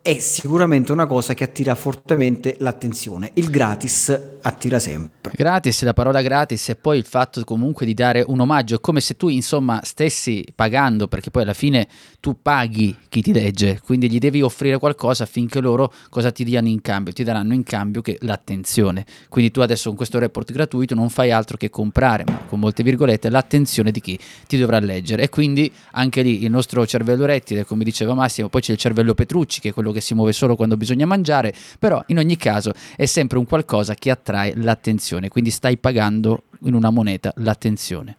è 0.00 0.18
sicuramente 0.20 0.92
una 0.92 1.06
cosa 1.06 1.34
che 1.34 1.44
attira 1.44 1.74
fortemente 1.74 2.56
l'attenzione. 2.60 3.32
Il 3.34 3.50
gratis 3.50 4.36
attira 4.40 4.78
sempre. 4.78 5.32
Gratis, 5.34 5.82
la 5.82 5.92
parola 5.92 6.22
gratis 6.22 6.70
e 6.70 6.76
poi 6.76 6.96
il 6.96 7.04
fatto 7.04 7.44
comunque 7.44 7.84
di 7.84 7.92
dare 7.92 8.24
un 8.26 8.40
omaggio, 8.40 8.78
come 8.80 9.00
se 9.00 9.16
tu 9.16 9.28
insomma 9.28 9.80
stessi 9.82 10.46
pagando, 10.54 11.08
perché 11.08 11.30
poi 11.30 11.42
alla 11.42 11.52
fine 11.52 11.86
tu 12.20 12.40
paghi 12.40 12.96
chi 13.08 13.20
ti 13.20 13.32
legge, 13.32 13.80
quindi 13.84 14.10
gli 14.10 14.18
devi 14.18 14.40
offrire 14.40 14.78
qualcosa 14.78 15.24
affinché 15.24 15.60
loro 15.60 15.92
cosa 16.08 16.32
ti 16.32 16.44
diano 16.44 16.68
in 16.68 16.80
cambio? 16.80 17.12
Ti 17.12 17.24
daranno 17.24 17.52
in 17.52 17.62
cambio 17.62 18.00
che 18.00 18.16
l'attenzione. 18.22 19.04
Quindi 19.28 19.50
tu 19.50 19.60
adesso 19.60 19.88
con 19.88 19.96
questo 19.96 20.18
report 20.18 20.52
gratuito 20.52 20.94
non 20.94 21.10
fai 21.10 21.30
altro 21.30 21.56
che 21.56 21.68
comprare, 21.68 22.24
ma 22.26 22.44
con 22.46 22.60
molte 22.60 22.82
virgolette, 22.82 23.28
l'attenzione 23.28 23.90
di 23.90 24.00
chi 24.00 24.18
ti 24.46 24.56
dovrà 24.56 24.78
leggere. 24.78 25.24
E 25.24 25.28
quindi 25.28 25.70
anche 25.92 26.22
lì 26.22 26.44
il 26.44 26.50
nostro 26.50 26.86
cervello 26.86 27.26
rettile, 27.26 27.66
come 27.66 27.84
diceva 27.84 28.14
Massimo, 28.14 28.48
poi 28.48 28.62
c'è 28.62 28.72
il 28.72 28.78
cervello 28.78 29.12
Petrucci, 29.12 29.60
che 29.60 29.68
è 29.68 29.72
quello 29.72 29.87
che 29.92 29.98
che 29.98 30.00
si 30.00 30.14
muove 30.14 30.32
solo 30.32 30.56
quando 30.56 30.76
bisogna 30.76 31.06
mangiare, 31.06 31.52
però 31.78 32.02
in 32.06 32.18
ogni 32.18 32.36
caso 32.36 32.72
è 32.96 33.04
sempre 33.04 33.38
un 33.38 33.44
qualcosa 33.44 33.94
che 33.94 34.10
attrae 34.10 34.54
l'attenzione, 34.56 35.28
quindi 35.28 35.50
stai 35.50 35.76
pagando 35.76 36.44
in 36.62 36.74
una 36.74 36.90
moneta 36.90 37.32
l'attenzione. 37.36 38.16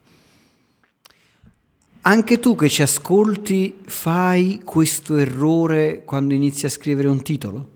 Anche 2.02 2.40
tu 2.40 2.56
che 2.56 2.70
ci 2.70 2.82
ascolti 2.82 3.80
fai 3.86 4.62
questo 4.64 5.18
errore 5.18 6.04
quando 6.06 6.34
inizi 6.34 6.66
a 6.66 6.70
scrivere 6.70 7.08
un 7.08 7.22
titolo? 7.22 7.70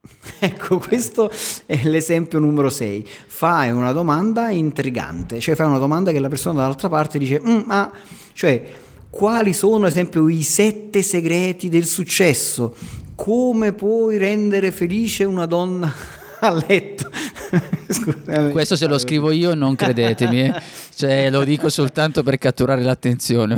Ecco, 0.38 0.78
questo 0.78 1.30
è 1.66 1.80
l'esempio 1.84 2.38
numero 2.38 2.70
6. 2.70 3.06
Fai 3.26 3.70
una 3.70 3.92
domanda 3.92 4.50
intrigante, 4.50 5.40
cioè 5.40 5.54
fai 5.54 5.66
una 5.66 5.78
domanda 5.78 6.12
che 6.12 6.18
la 6.18 6.28
persona 6.28 6.60
dall'altra 6.60 6.88
parte 6.88 7.18
dice, 7.18 7.40
mm, 7.40 7.60
ah, 7.68 7.90
cioè 8.32 8.79
quali 9.10 9.52
sono, 9.52 9.84
ad 9.84 9.90
esempio, 9.90 10.28
i 10.28 10.42
sette 10.42 11.02
segreti 11.02 11.68
del 11.68 11.84
successo? 11.84 12.74
Come 13.16 13.72
puoi 13.72 14.16
rendere 14.16 14.70
felice 14.70 15.24
una 15.24 15.46
donna 15.46 15.92
a 16.40 16.64
letto? 16.66 17.10
Scusami. 17.90 18.52
Questo 18.52 18.76
se 18.76 18.86
lo 18.86 18.98
scrivo 18.98 19.32
io 19.32 19.54
non 19.54 19.74
credetemi, 19.74 20.42
eh. 20.44 20.62
cioè, 20.94 21.28
lo 21.28 21.42
dico 21.42 21.68
soltanto 21.68 22.22
per 22.22 22.38
catturare 22.38 22.82
l'attenzione. 22.82 23.56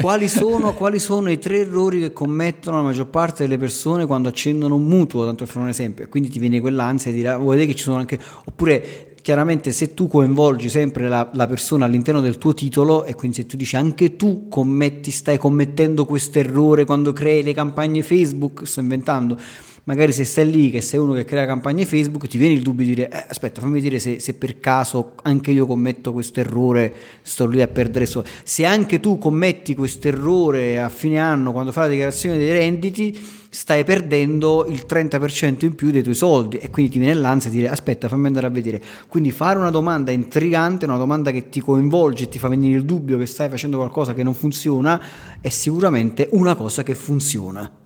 quali, 0.00 0.28
sono, 0.28 0.72
quali 0.74 1.00
sono 1.00 1.30
i 1.30 1.38
tre 1.38 1.60
errori 1.60 2.00
che 2.00 2.12
commettono 2.12 2.76
la 2.76 2.82
maggior 2.84 3.08
parte 3.08 3.42
delle 3.42 3.58
persone 3.58 4.06
quando 4.06 4.28
accendono 4.28 4.76
un 4.76 4.84
mutuo, 4.84 5.24
tanto 5.24 5.44
per 5.44 5.52
fare 5.52 5.64
un 5.64 5.70
esempio, 5.70 6.04
e 6.04 6.08
quindi 6.08 6.28
ti 6.28 6.38
viene 6.38 6.60
quell'ansia 6.60 7.10
di 7.10 7.18
dire, 7.18 7.30
ah, 7.30 7.36
vuoi 7.36 7.56
vedere 7.56 7.72
che 7.72 7.76
ci 7.76 7.84
sono 7.84 7.96
anche... 7.96 8.18
oppure 8.44 9.09
chiaramente 9.22 9.72
se 9.72 9.94
tu 9.94 10.08
coinvolgi 10.08 10.68
sempre 10.68 11.08
la, 11.08 11.28
la, 11.32 11.46
persona 11.46 11.84
all'interno 11.84 12.20
del 12.20 12.38
tuo 12.38 12.54
titolo 12.54 13.04
e 13.04 13.14
quindi 13.14 13.38
se 13.38 13.46
tu 13.46 13.56
dici 13.56 13.76
anche 13.76 14.16
tu 14.16 14.48
commetti, 14.48 15.10
stai 15.10 15.38
commettendo 15.38 16.04
questo 16.04 16.38
errore 16.38 16.84
quando 16.84 17.12
crei 17.12 17.42
le 17.42 17.54
campagne 17.54 18.02
Facebook, 18.02 18.66
sto 18.66 18.80
inventando, 18.80 19.38
magari 19.84 20.12
se 20.12 20.24
stai 20.24 20.50
lì 20.50 20.70
che 20.70 20.80
sei 20.80 21.00
uno 21.00 21.14
che 21.14 21.24
crea 21.24 21.46
campagne 21.46 21.86
Facebook 21.86 22.26
ti 22.26 22.38
viene 22.38 22.54
il 22.54 22.62
dubbio 22.62 22.84
di 22.84 22.94
dire 22.94 23.10
eh, 23.10 23.24
aspetta 23.28 23.60
fammi 23.60 23.80
dire 23.80 23.98
se, 23.98 24.20
se, 24.20 24.34
per 24.34 24.60
caso 24.60 25.14
anche 25.22 25.50
io 25.50 25.66
commetto 25.66 26.12
questo 26.12 26.40
errore 26.40 26.94
sto 27.22 27.46
lì 27.46 27.62
a 27.62 27.66
perdere 27.66 28.06
soldi 28.06 28.28
se 28.44 28.64
anche 28.64 29.00
tu 29.00 29.18
commetti 29.18 29.74
questo 29.74 30.08
errore 30.08 30.80
a 30.80 30.88
fine 30.88 31.18
anno 31.18 31.52
quando 31.52 31.72
fai 31.72 31.84
la 31.84 31.90
dichiarazione 31.90 32.38
dei 32.38 32.52
renditi 32.52 33.38
stai 33.50 33.82
perdendo 33.84 34.64
il 34.66 34.86
30% 34.88 35.64
in 35.64 35.74
più 35.74 35.90
dei 35.90 36.02
tuoi 36.02 36.14
soldi. 36.14 36.56
E 36.58 36.70
quindi 36.70 36.92
ti 36.92 36.98
viene 36.98 37.14
l'ansia 37.14 37.50
di 37.50 37.58
dire 37.58 37.68
aspetta 37.68 38.08
fammi 38.08 38.26
andare 38.26 38.46
a 38.46 38.50
vedere. 38.50 38.80
Quindi 39.08 39.32
fare 39.32 39.58
una 39.58 39.70
domanda 39.70 40.12
intrigante 40.12 40.86
una 40.86 40.96
domanda 40.96 41.30
che 41.30 41.48
ti 41.48 41.60
coinvolge 41.60 42.28
ti 42.28 42.38
fa 42.38 42.48
venire 42.48 42.78
il 42.78 42.84
dubbio 42.84 43.18
che 43.18 43.26
stai 43.26 43.48
facendo 43.48 43.76
qualcosa 43.76 44.14
che 44.14 44.22
non 44.22 44.34
funziona 44.34 45.00
è 45.40 45.48
sicuramente 45.48 46.28
una 46.32 46.54
cosa 46.54 46.82
che 46.82 46.94
funziona 46.94 47.79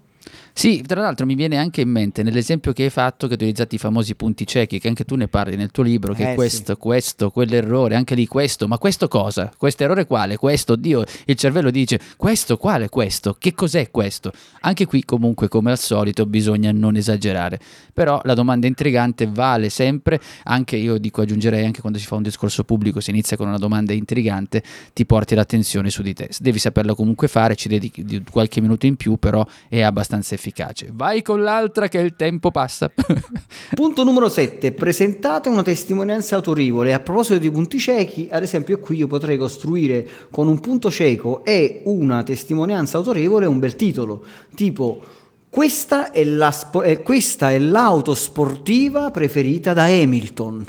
sì, 0.56 0.82
tra 0.86 1.00
l'altro 1.00 1.26
mi 1.26 1.34
viene 1.34 1.56
anche 1.56 1.80
in 1.80 1.88
mente 1.88 2.22
nell'esempio 2.22 2.72
che 2.72 2.84
hai 2.84 2.90
fatto 2.90 3.26
che 3.26 3.32
hai 3.32 3.38
utilizzato 3.40 3.74
i 3.74 3.78
famosi 3.78 4.14
punti 4.14 4.46
ciechi, 4.46 4.78
che 4.78 4.86
anche 4.86 5.04
tu 5.04 5.16
ne 5.16 5.26
parli 5.26 5.56
nel 5.56 5.72
tuo 5.72 5.82
libro, 5.82 6.14
che 6.14 6.30
eh, 6.30 6.34
questo, 6.36 6.74
sì. 6.74 6.78
questo, 6.78 7.30
quell'errore, 7.30 7.96
anche 7.96 8.14
lì 8.14 8.28
questo, 8.28 8.68
ma 8.68 8.78
questo 8.78 9.08
cosa? 9.08 9.52
Questo 9.58 9.82
errore 9.82 10.06
quale? 10.06 10.36
Questo, 10.36 10.76
Dio, 10.76 11.02
il 11.24 11.34
cervello 11.34 11.72
dice 11.72 11.98
questo, 12.16 12.56
quale 12.56 12.88
questo? 12.88 13.34
Che 13.36 13.52
cos'è 13.52 13.90
questo? 13.90 14.30
Anche 14.60 14.86
qui 14.86 15.04
comunque 15.04 15.48
come 15.48 15.72
al 15.72 15.78
solito 15.78 16.24
bisogna 16.24 16.70
non 16.70 16.94
esagerare, 16.94 17.58
però 17.92 18.20
la 18.22 18.34
domanda 18.34 18.68
intrigante 18.68 19.26
vale 19.26 19.70
sempre, 19.70 20.20
anche 20.44 20.76
io 20.76 20.98
dico 20.98 21.20
aggiungerei 21.20 21.64
anche 21.64 21.80
quando 21.80 21.98
si 21.98 22.06
fa 22.06 22.14
un 22.14 22.22
discorso 22.22 22.62
pubblico, 22.62 23.00
si 23.00 23.10
inizia 23.10 23.36
con 23.36 23.48
una 23.48 23.58
domanda 23.58 23.92
intrigante, 23.92 24.62
ti 24.92 25.04
porti 25.04 25.34
l'attenzione 25.34 25.90
su 25.90 26.02
di 26.02 26.14
te, 26.14 26.30
devi 26.38 26.60
saperlo 26.60 26.94
comunque 26.94 27.26
fare, 27.26 27.56
ci 27.56 27.66
dedichi 27.66 28.22
qualche 28.30 28.60
minuto 28.60 28.86
in 28.86 28.94
più, 28.94 29.16
però 29.16 29.44
è 29.68 29.80
abbastanza 29.80 30.34
efficace 30.34 30.42
efficace. 30.44 30.90
Vai 30.92 31.22
con 31.22 31.42
l'altra 31.42 31.88
che 31.88 31.98
il 31.98 32.14
tempo 32.16 32.50
passa. 32.50 32.90
Punto 33.74 34.04
numero 34.04 34.28
7. 34.28 34.72
Presentate 34.72 35.48
una 35.48 35.62
testimonianza 35.62 36.36
autorevole. 36.36 36.92
A 36.92 37.00
proposito 37.00 37.38
di 37.38 37.50
punti 37.50 37.78
ciechi, 37.78 38.28
ad 38.30 38.42
esempio 38.42 38.78
qui 38.78 38.98
io 38.98 39.06
potrei 39.06 39.38
costruire 39.38 40.06
con 40.30 40.48
un 40.48 40.60
punto 40.60 40.90
cieco 40.90 41.44
e 41.44 41.80
una 41.84 42.22
testimonianza 42.22 42.98
autorevole 42.98 43.46
un 43.46 43.58
bel 43.58 43.76
titolo, 43.76 44.24
tipo 44.54 45.02
questa 45.48 46.10
è, 46.10 46.24
la, 46.24 46.52
eh, 46.82 47.00
questa 47.02 47.52
è 47.52 47.58
l'auto 47.58 48.14
sportiva 48.14 49.10
preferita 49.10 49.72
da 49.72 49.84
Hamilton. 49.84 50.66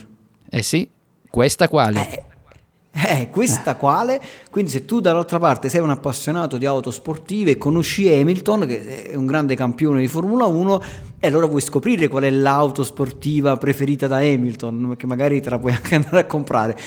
Eh 0.50 0.62
sì, 0.62 0.88
questa 1.30 1.68
quale? 1.68 2.12
Eh, 2.12 2.24
eh, 2.98 3.30
questa 3.30 3.76
quale? 3.76 4.22
Quindi 4.50 4.72
se 4.72 4.86
tu 4.86 5.02
dall'altra 5.02 5.38
parte 5.38 5.68
sei 5.68 5.82
un 5.82 5.90
appassionato 5.90 6.58
di 6.58 6.66
auto 6.66 6.92
sportive 6.92 7.58
conosci 7.58 8.08
Hamilton, 8.08 8.66
che 8.66 9.12
è 9.12 9.16
un 9.16 9.26
grande 9.26 9.54
campione 9.56 10.00
di 10.00 10.08
Formula 10.08 10.46
1, 10.46 10.82
e 11.20 11.28
allora 11.28 11.46
vuoi 11.46 11.60
scoprire 11.60 12.08
qual 12.08 12.24
è 12.24 12.30
l'auto 12.30 12.86
sportiva 12.86 13.58
preferita 13.58 14.08
da 14.08 14.18
Hamilton, 14.18 14.88
perché 14.90 15.08
magari 15.08 15.42
te 15.42 15.50
la 15.50 15.60
puoi 15.60 15.74
anche 15.74 15.96
andare 15.96 16.20
a 16.20 16.26
comprare 16.26 16.78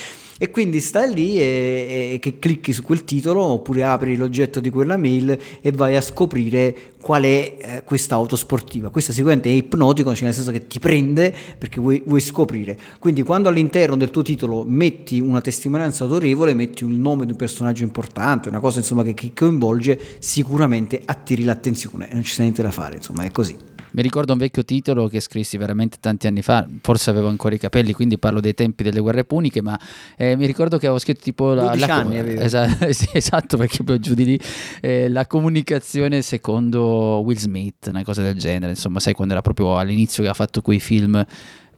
e 0.41 0.51
quindi 0.51 0.79
stai 0.79 1.13
lì 1.13 1.37
e, 1.37 2.11
e, 2.13 2.19
che 2.19 2.39
clicchi 2.39 2.71
su 2.71 2.81
quel 2.81 3.03
titolo 3.03 3.43
oppure 3.43 3.83
apri 3.83 4.15
l'oggetto 4.15 4.61
di 4.61 4.69
quella 4.69 4.95
mail 4.95 5.37
e 5.59 5.71
vai 5.73 5.97
a 5.97 6.01
scoprire 6.01 6.93
qual 7.01 7.23
è 7.23 7.57
eh, 7.59 7.83
questa 7.83 8.15
auto 8.15 8.37
sportiva. 8.37 8.89
Questo 8.89 9.11
sicuramente 9.11 9.49
è 9.49 9.51
ipnotico, 9.51 10.13
cioè 10.15 10.23
nel 10.23 10.33
senso 10.33 10.51
che 10.51 10.65
ti 10.65 10.79
prende 10.79 11.35
perché 11.57 11.81
vuoi, 11.81 12.01
vuoi, 12.05 12.21
scoprire. 12.21 12.79
Quindi 12.99 13.21
quando 13.23 13.49
all'interno 13.49 13.97
del 13.97 14.11
tuo 14.11 14.21
titolo 14.21 14.63
metti 14.65 15.19
una 15.19 15.41
testimonianza 15.41 16.05
autorevole, 16.05 16.53
metti 16.53 16.85
un 16.85 17.01
nome 17.01 17.25
di 17.25 17.31
un 17.31 17.37
personaggio 17.37 17.83
importante, 17.83 18.47
una 18.47 18.61
cosa 18.61 18.79
insomma 18.79 19.03
che, 19.03 19.13
che 19.13 19.33
coinvolge, 19.35 19.99
sicuramente 20.19 21.01
attiri 21.03 21.43
l'attenzione 21.43 22.09
e 22.09 22.13
non 22.13 22.23
ci 22.23 22.31
sta 22.31 22.43
niente 22.43 22.61
da 22.61 22.71
fare, 22.71 22.95
insomma 22.95 23.23
è 23.23 23.31
così. 23.31 23.68
Mi 23.91 24.01
ricordo 24.01 24.33
un 24.33 24.39
vecchio 24.39 24.63
titolo 24.63 25.07
che 25.07 25.19
scrissi 25.19 25.57
veramente 25.57 25.97
tanti 25.99 26.27
anni 26.27 26.41
fa, 26.41 26.67
forse 26.81 27.09
avevo 27.09 27.27
ancora 27.27 27.55
i 27.55 27.57
capelli, 27.57 27.93
quindi 27.93 28.17
parlo 28.17 28.39
dei 28.39 28.53
tempi 28.53 28.83
delle 28.83 28.99
guerre 28.99 29.25
puniche, 29.25 29.61
ma 29.61 29.79
eh, 30.17 30.35
mi 30.35 30.45
ricordo 30.45 30.77
che 30.77 30.85
avevo 30.85 30.99
scritto 30.99 31.21
tipo 31.21 31.53
la, 31.53 31.73
la 31.75 31.95
anni 31.95 32.17
com- 32.17 32.37
esa- 32.39 32.67
sì, 32.91 33.07
esatto, 33.13 33.57
perché 33.57 33.83
poi 33.83 33.99
giù 33.99 34.13
di 34.13 34.25
lì 34.25 34.39
eh, 34.81 35.09
la 35.09 35.25
comunicazione 35.25 36.21
secondo 36.21 37.21
Will 37.23 37.37
Smith, 37.37 37.87
una 37.87 38.03
cosa 38.03 38.21
del 38.21 38.37
genere, 38.37 38.71
insomma, 38.71 38.99
sai 38.99 39.13
quando 39.13 39.33
era 39.33 39.41
proprio 39.41 39.77
all'inizio 39.77 40.23
che 40.23 40.29
ha 40.29 40.33
fatto 40.33 40.61
quei 40.61 40.79
film 40.79 41.25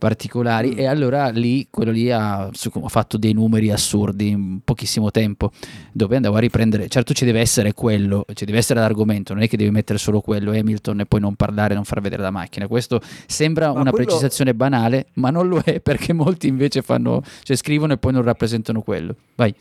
particolari 0.01 0.71
mm. 0.73 0.79
e 0.79 0.85
allora 0.87 1.29
lì 1.29 1.67
quello 1.69 1.91
lì 1.91 2.09
ha, 2.09 2.45
ha, 2.45 2.51
fatto 2.87 3.17
dei 3.17 3.33
numeri 3.33 3.69
assurdi 3.69 4.29
in 4.29 4.61
pochissimo 4.65 5.11
tempo 5.11 5.51
dove 5.91 6.15
andavo 6.15 6.37
a 6.37 6.39
riprendere 6.39 6.87
certo 6.87 7.13
ci 7.13 7.23
deve 7.23 7.39
essere 7.39 7.75
quello 7.75 8.25
ci 8.33 8.45
deve 8.45 8.57
essere 8.57 8.79
l'argomento 8.79 9.35
non 9.35 9.43
è 9.43 9.47
che 9.47 9.57
devi 9.57 9.69
mettere 9.69 9.99
solo 9.99 10.19
quello 10.21 10.49
Hamilton 10.51 11.01
e 11.01 11.05
poi 11.05 11.19
non 11.19 11.35
parlare 11.35 11.75
non 11.75 11.83
far 11.83 12.01
vedere 12.01 12.23
la 12.23 12.31
macchina. 12.31 12.67
Questo 12.67 12.99
sembra 13.27 13.67
ma 13.67 13.79
una 13.79 13.91
quello... 13.91 14.05
precisazione 14.05 14.55
banale 14.55 15.07
ma 15.13 15.29
non 15.29 15.47
lo 15.47 15.61
è 15.63 15.79
perché 15.85 16.13
molti 16.13 16.47
invece 16.47 16.81
fanno 16.81 17.21
cioè 17.43 17.55
scrivono 17.55 17.93
e 17.93 17.97
poi 17.97 18.13
non 18.13 18.23
rappresentano 18.23 18.81
quello. 18.81 19.15
Vai 19.35 19.53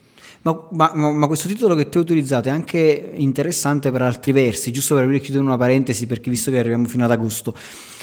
ma, 0.42 0.90
ma, 0.94 1.12
ma, 1.12 1.26
questo 1.26 1.48
titolo 1.48 1.74
che 1.74 1.90
tu 1.90 1.98
hai 1.98 2.04
utilizzato 2.04 2.48
è 2.48 2.50
anche 2.50 3.12
interessante 3.14 3.90
per 3.90 4.00
altri 4.00 4.32
versi, 4.32 4.72
giusto 4.72 4.94
per 4.94 5.04
aprire 5.04 5.20
chiudere 5.20 5.44
una 5.44 5.58
parentesi, 5.58 6.06
perché 6.06 6.30
visto 6.30 6.50
che 6.50 6.58
arriviamo 6.58 6.86
fino 6.86 7.04
ad 7.04 7.10
agosto. 7.10 7.54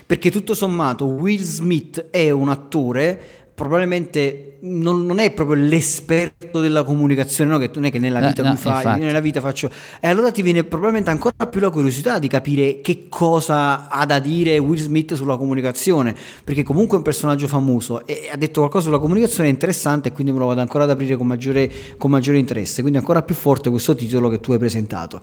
Perché 0.06 0.30
tutto 0.30 0.54
sommato 0.54 1.06
Will 1.06 1.42
Smith 1.42 2.10
è 2.12 2.30
un 2.30 2.50
attore 2.50 3.37
probabilmente 3.58 4.60
non, 4.62 5.04
non, 5.08 5.18
è 5.18 5.32
proprio 5.32 5.56
l'esperto 5.56 6.60
della 6.60 6.84
comunicazione, 6.84 7.50
no? 7.50 7.58
che 7.58 7.72
non 7.74 7.86
è 7.86 7.92
che 7.92 7.98
nella 7.98 8.20
vita, 8.20 8.44
no, 8.44 8.50
no, 8.50 8.56
fai, 8.56 9.00
nella 9.00 9.20
vita 9.20 9.42
faccio... 9.42 9.68
E 10.00 10.08
allora 10.08 10.30
ti 10.30 10.44
viene 10.44 10.64
probabilmente 10.64 11.10
ancora 11.10 11.48
più 11.48 11.60
la 11.60 11.72
curiosità 11.72 12.20
di 12.20 12.28
capire 12.28 12.82
che 12.82 13.08
cosa 13.10 13.90
ha 13.90 14.06
da 14.06 14.20
dire 14.20 14.60
Will 14.60 14.78
Smith 14.78 15.16
sulla 15.16 15.38
comunicazione, 15.38 16.16
perché 16.44 16.62
comunque 16.62 16.94
è 16.94 16.98
un 17.00 17.04
personaggio 17.04 17.48
famoso 17.48 18.06
e 18.06 18.30
ha 18.32 18.38
detto 18.38 18.60
qualcosa 18.60 18.86
sulla 18.86 19.00
comunicazione 19.00 19.50
interessante 19.50 20.10
e 20.10 20.12
quindi 20.12 20.32
me 20.32 20.38
lo 20.38 20.46
vado 20.46 20.62
ancora 20.62 20.84
ad 20.84 20.92
aprire 20.92 21.18
con 21.18 21.26
maggiore, 21.26 21.72
con 21.98 22.12
maggiore 22.12 22.38
interesse, 22.38 22.82
quindi 22.82 23.00
ancora 23.00 23.24
più 23.24 23.34
forte 23.34 23.72
questo 23.72 23.96
titolo 23.96 24.30
che 24.30 24.40
tu 24.40 24.52
hai 24.52 24.60
presentato. 24.60 25.20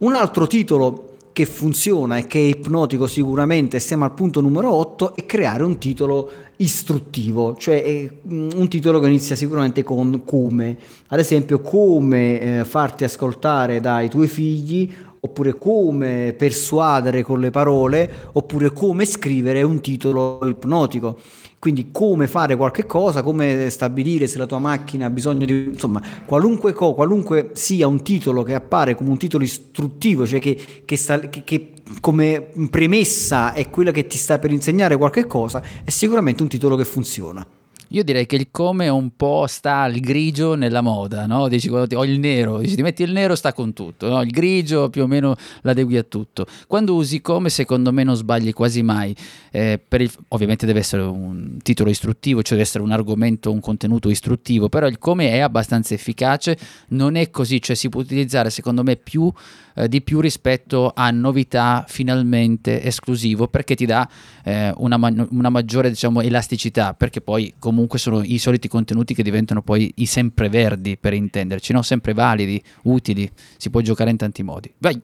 Un 0.00 0.14
altro 0.14 0.46
titolo 0.46 1.11
che 1.32 1.46
funziona 1.46 2.18
e 2.18 2.26
che 2.26 2.38
è 2.38 2.42
ipnotico 2.42 3.06
sicuramente, 3.06 3.80
siamo 3.80 4.04
al 4.04 4.12
punto 4.12 4.40
numero 4.40 4.72
8, 4.72 5.16
è 5.16 5.26
creare 5.26 5.62
un 5.62 5.78
titolo 5.78 6.30
istruttivo, 6.56 7.56
cioè 7.56 8.08
mm, 8.28 8.50
un 8.54 8.68
titolo 8.68 9.00
che 9.00 9.08
inizia 9.08 9.34
sicuramente 9.34 9.82
con 9.82 10.22
come, 10.24 10.76
ad 11.08 11.18
esempio 11.18 11.60
come 11.60 12.40
eh, 12.40 12.64
farti 12.64 13.04
ascoltare 13.04 13.80
dai 13.80 14.08
tuoi 14.08 14.28
figli 14.28 14.92
oppure 15.24 15.56
come 15.56 16.34
persuadere 16.36 17.22
con 17.22 17.38
le 17.38 17.50
parole, 17.50 18.10
oppure 18.32 18.72
come 18.72 19.04
scrivere 19.04 19.62
un 19.62 19.80
titolo 19.80 20.40
ipnotico. 20.42 21.18
Quindi 21.62 21.90
come 21.92 22.26
fare 22.26 22.56
qualche 22.56 22.86
cosa, 22.86 23.22
come 23.22 23.70
stabilire 23.70 24.26
se 24.26 24.36
la 24.36 24.46
tua 24.46 24.58
macchina 24.58 25.06
ha 25.06 25.10
bisogno 25.10 25.46
di... 25.46 25.68
insomma, 25.70 26.02
qualunque, 26.26 26.72
co- 26.72 26.92
qualunque 26.92 27.50
sia 27.52 27.86
un 27.86 28.02
titolo 28.02 28.42
che 28.42 28.54
appare 28.54 28.96
come 28.96 29.10
un 29.10 29.16
titolo 29.16 29.44
istruttivo, 29.44 30.26
cioè 30.26 30.40
che, 30.40 30.60
che, 30.84 30.96
sta, 30.96 31.20
che, 31.20 31.44
che 31.44 31.74
come 32.00 32.48
premessa 32.68 33.52
è 33.52 33.70
quello 33.70 33.92
che 33.92 34.08
ti 34.08 34.18
sta 34.18 34.40
per 34.40 34.50
insegnare 34.50 34.96
qualche 34.96 35.28
cosa, 35.28 35.62
è 35.84 35.90
sicuramente 35.90 36.42
un 36.42 36.48
titolo 36.48 36.74
che 36.74 36.84
funziona. 36.84 37.46
Io 37.92 38.02
direi 38.04 38.24
che 38.24 38.36
il 38.36 38.48
come 38.50 38.88
un 38.88 39.16
po' 39.16 39.44
sta 39.46 39.80
al 39.80 40.00
grigio 40.00 40.54
nella 40.54 40.80
moda, 40.80 41.26
no? 41.26 41.46
Dici 41.48 41.68
quando 41.68 41.86
ti, 41.86 41.94
ho 41.94 42.06
il 42.06 42.18
nero, 42.18 42.58
dici 42.58 42.74
ti 42.74 42.80
metti 42.80 43.02
il 43.02 43.12
nero 43.12 43.34
sta 43.34 43.52
con 43.52 43.74
tutto, 43.74 44.08
no? 44.08 44.22
Il 44.22 44.30
grigio 44.30 44.88
più 44.88 45.02
o 45.02 45.06
meno 45.06 45.36
l'adegui 45.60 45.98
a 45.98 46.02
tutto. 46.02 46.46
Quando 46.66 46.94
usi 46.94 47.20
come 47.20 47.50
secondo 47.50 47.92
me 47.92 48.02
non 48.02 48.16
sbagli 48.16 48.54
quasi 48.54 48.82
mai, 48.82 49.14
eh, 49.50 49.78
il, 49.90 50.10
ovviamente 50.28 50.64
deve 50.64 50.78
essere 50.78 51.02
un 51.02 51.58
titolo 51.62 51.90
istruttivo, 51.90 52.40
cioè 52.40 52.52
deve 52.52 52.62
essere 52.62 52.82
un 52.82 52.92
argomento, 52.92 53.52
un 53.52 53.60
contenuto 53.60 54.08
istruttivo, 54.08 54.70
però 54.70 54.86
il 54.86 54.96
come 54.96 55.30
è 55.30 55.40
abbastanza 55.40 55.92
efficace, 55.92 56.56
non 56.88 57.16
è 57.16 57.28
così, 57.28 57.60
cioè 57.60 57.76
si 57.76 57.90
può 57.90 58.00
utilizzare 58.00 58.48
secondo 58.48 58.82
me 58.82 58.96
più 58.96 59.30
eh, 59.74 59.88
di 59.88 60.02
più 60.02 60.20
rispetto 60.20 60.92
a 60.94 61.10
novità 61.10 61.84
finalmente 61.88 62.82
esclusivo 62.82 63.48
perché 63.48 63.74
ti 63.74 63.86
dà 63.86 64.06
eh, 64.44 64.72
una, 64.76 64.96
ma- 64.96 65.26
una, 65.30 65.48
maggiore 65.48 65.88
diciamo, 65.88 66.20
elasticità 66.20 66.94
perché 66.94 67.20
poi 67.20 67.54
comunque 67.58 67.98
sono 67.98 68.22
i 68.22 68.38
soliti 68.38 68.68
contenuti 68.68 69.14
che 69.14 69.22
diventano 69.22 69.62
poi 69.62 69.92
i 69.96 70.06
sempreverdi 70.06 70.96
per 70.96 71.12
intenderci, 71.12 71.72
no? 71.72 71.82
sempre 71.82 72.12
validi, 72.12 72.62
utili, 72.82 73.30
si 73.56 73.70
può 73.70 73.80
giocare 73.80 74.10
in 74.10 74.16
tanti 74.16 74.42
modi. 74.42 74.72
Vai! 74.78 75.00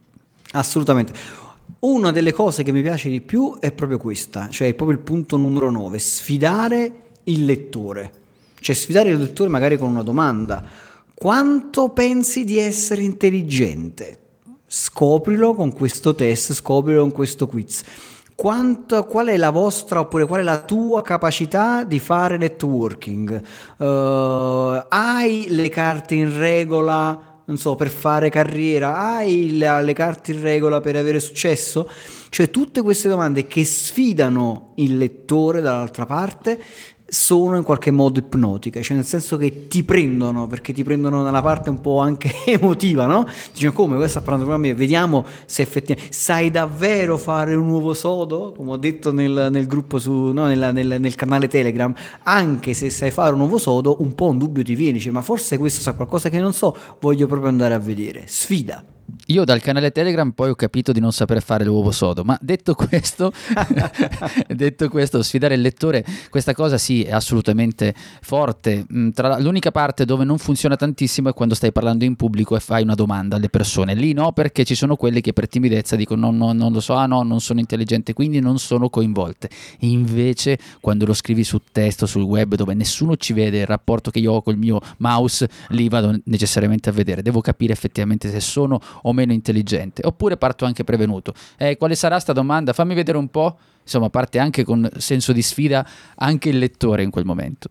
Assolutamente. 0.53 1.13
Una 1.81 2.11
delle 2.11 2.33
cose 2.33 2.63
che 2.63 2.73
mi 2.73 2.83
piace 2.83 3.09
di 3.09 3.21
più 3.21 3.59
è 3.61 3.71
proprio 3.73 3.99
questa, 3.99 4.49
cioè 4.49 4.75
proprio 4.75 4.97
il 4.97 5.05
punto 5.05 5.37
numero 5.37 5.71
9, 5.71 5.99
sfidare 5.99 6.93
il 7.25 7.45
lettore. 7.45 8.13
Cioè 8.61 8.75
sfidare 8.75 9.11
il 9.11 9.19
lettore 9.19 9.49
magari 9.49 9.79
con 9.79 9.91
una 9.91 10.03
domanda. 10.03 10.65
Quanto 11.15 11.91
pensi 11.91 12.45
di 12.45 12.59
essere 12.59 13.03
intelligente? 13.03 14.19
Scoprilo 14.67 15.55
con 15.55 15.73
questo 15.73 16.15
test, 16.15 16.53
scoprilo 16.53 17.03
con 17.03 17.13
questo 17.13 17.47
quiz. 17.47 17.83
Quanto, 18.41 19.03
qual 19.03 19.27
è 19.27 19.37
la 19.37 19.51
vostra 19.51 19.99
oppure 19.99 20.25
qual 20.25 20.39
è 20.39 20.45
la 20.45 20.61
tua 20.61 21.03
capacità 21.03 21.83
di 21.83 21.99
fare 21.99 22.37
networking? 22.37 23.43
Uh, 23.79 24.81
hai 24.91 25.47
le 25.49 25.69
carte 25.69 26.15
in 26.15 26.39
regola 26.39 27.43
non 27.47 27.57
so, 27.57 27.75
per 27.75 27.89
fare 27.89 28.31
carriera, 28.31 28.97
hai 29.17 29.57
le, 29.57 29.83
le 29.83 29.93
carte 29.93 30.31
in 30.31 30.41
regola 30.41 30.81
per 30.81 30.95
avere 30.95 31.19
successo? 31.19 31.91
Cioè 32.29 32.49
tutte 32.49 32.81
queste 32.81 33.09
domande 33.09 33.49
che 33.49 33.65
sfidano 33.65 34.75
il 34.77 34.97
lettore 34.97 35.61
dall'altra 35.61 36.07
parte 36.07 36.63
sono 37.09 37.57
in 37.57 37.63
qualche 37.63 37.91
modo 37.91 38.19
ipnotiche, 38.19 38.83
cioè 38.83 38.95
nel 38.95 39.07
senso 39.07 39.39
che 39.39 39.67
ti 39.67 39.83
prendono, 39.83 40.47
perché 40.47 40.75
ti 40.75 40.85
prendono 40.85 41.23
nella 41.23 41.41
parte 41.41 41.71
un 41.71 41.81
po' 41.81 42.01
anche 42.01 42.31
emotiva, 42.45 43.07
no? 43.07 43.27
Dicono 43.53 43.73
come, 43.73 43.97
questo 43.97 44.19
sta 44.19 44.21
parlando 44.21 44.51
con 44.51 44.61
me, 44.61 44.75
vediamo 44.75 45.25
se 45.47 45.63
effettivamente 45.63 46.13
sai 46.13 46.51
davvero 46.51 47.17
fare 47.17 47.55
un 47.55 47.67
nuovo 47.67 47.95
sodo, 47.95 48.53
come 48.55 48.73
ho 48.73 48.77
detto 48.77 49.11
nel, 49.11 49.49
nel 49.51 49.67
gruppo 49.67 49.99
su, 49.99 50.13
no, 50.13 50.47
nel, 50.47 50.71
nel, 50.73 51.01
nel, 51.01 51.15
canale 51.15 51.49
Telegram, 51.49 51.95
anche 52.25 52.75
se 52.75 52.91
sai 52.91 53.11
fare 53.11 53.33
un 53.33 53.39
nuovo 53.39 53.57
sodo, 53.57 53.97
un 54.01 54.15
po' 54.15 54.27
un 54.27 54.37
dubbio 54.37 54.63
ti 54.63 54.75
viene, 54.75 54.95
dice, 54.95 55.11
ma 55.11 55.23
forse 55.23 55.57
questo 55.57 55.81
sa 55.81 55.95
qualcosa 55.95 56.29
che 56.29 56.39
non 56.39 56.53
so, 56.53 56.77
voglio 57.01 57.27
proprio 57.27 57.49
andare 57.49 57.73
a 57.73 57.79
vedere, 57.79 58.25
sfida. 58.27 58.85
Io 59.27 59.45
dal 59.45 59.61
canale 59.61 59.91
Telegram 59.91 60.31
poi 60.33 60.51
ho 60.51 60.55
capito 60.55 60.93
di 60.93 61.01
non 61.01 61.13
saper 61.13 61.43
fare 61.43 61.65
l'uovo 61.65 61.91
sodo, 61.91 62.25
ma 62.25 62.39
detto 62.41 62.75
questo, 62.75 63.33
detto 64.49 64.89
questo, 64.89 65.23
sfidare 65.23 65.55
il 65.55 65.61
lettore, 65.61 66.05
questa 66.31 66.55
cosa 66.55 66.79
sì 66.79 67.05
è 67.05 67.13
assolutamente 67.13 67.95
forte. 68.21 68.87
Mm, 68.93 69.11
tra 69.11 69.39
l'unica 69.39 69.71
parte 69.71 70.05
dove 70.05 70.25
non 70.25 70.39
funziona 70.39 70.77
tantissimo 70.77 71.31
è 71.31 71.35
quando 71.35 71.55
stai 71.55 71.73
parlando 71.73 72.05
in 72.05 72.17
pubblico 72.17 72.57
e 72.57 72.61
fai 72.61 72.83
una 72.83 72.95
domanda 72.95 73.37
alle 73.37 73.49
persone. 73.49 73.95
Lì 73.95 74.13
no, 74.13 74.33
perché 74.33 74.65
ci 74.65 74.75
sono 74.75 74.97
quelli 74.97 75.21
che 75.21 75.33
per 75.33 75.49
timidezza 75.49 75.97
dicono 75.97 76.31
no, 76.31 76.47
no, 76.47 76.53
non 76.53 76.73
lo 76.73 76.81
so, 76.81 76.95
ah 76.95 77.07
no, 77.07 77.23
non 77.23 77.41
sono 77.41 77.61
intelligente, 77.61 78.13
quindi 78.13 78.41
non 78.41 78.59
sono 78.59 78.89
coinvolte. 78.91 79.49
Invece 79.81 80.59
quando 80.81 81.07
lo 81.07 81.15
scrivi 81.15 81.45
su 81.45 81.61
testo, 81.73 82.07
sul 82.07 82.23
web, 82.23 82.55
dove 82.55 82.75
nessuno 82.75 83.17
ci 83.17 83.33
vede 83.33 83.61
il 83.61 83.67
rapporto 83.67 84.11
che 84.11 84.19
io 84.19 84.33
ho 84.33 84.43
col 84.43 84.57
mio 84.57 84.81
mouse, 84.99 85.49
lì 85.69 85.89
vado 85.89 86.19
necessariamente 86.25 86.91
a 86.91 86.93
vedere. 86.93 87.23
Devo 87.23 87.41
capire 87.41 87.73
effettivamente 87.73 88.31
se 88.31 88.41
sono 88.41 88.81
o 89.03 89.13
meno 89.13 89.33
intelligente. 89.33 90.03
Oppure 90.05 90.37
parto 90.37 90.65
anche 90.65 90.85
prevenuto. 90.85 91.33
Eh, 91.57 91.77
quale 91.77 91.95
sarà 91.95 92.19
sta 92.19 92.33
domanda? 92.33 92.73
Fammi 92.73 92.95
vedere 92.95 93.19
un 93.19 93.29
po'. 93.29 93.59
Insomma, 93.83 94.11
parte 94.11 94.39
anche 94.39 94.65
con 94.65 94.89
senso 94.99 95.33
di 95.33 95.43
sfida 95.43 95.87
anche 96.17 96.51
il 96.51 96.59
lettore 96.59 97.03
in 97.03 97.11
quel 97.11 97.25
momento. 97.25 97.71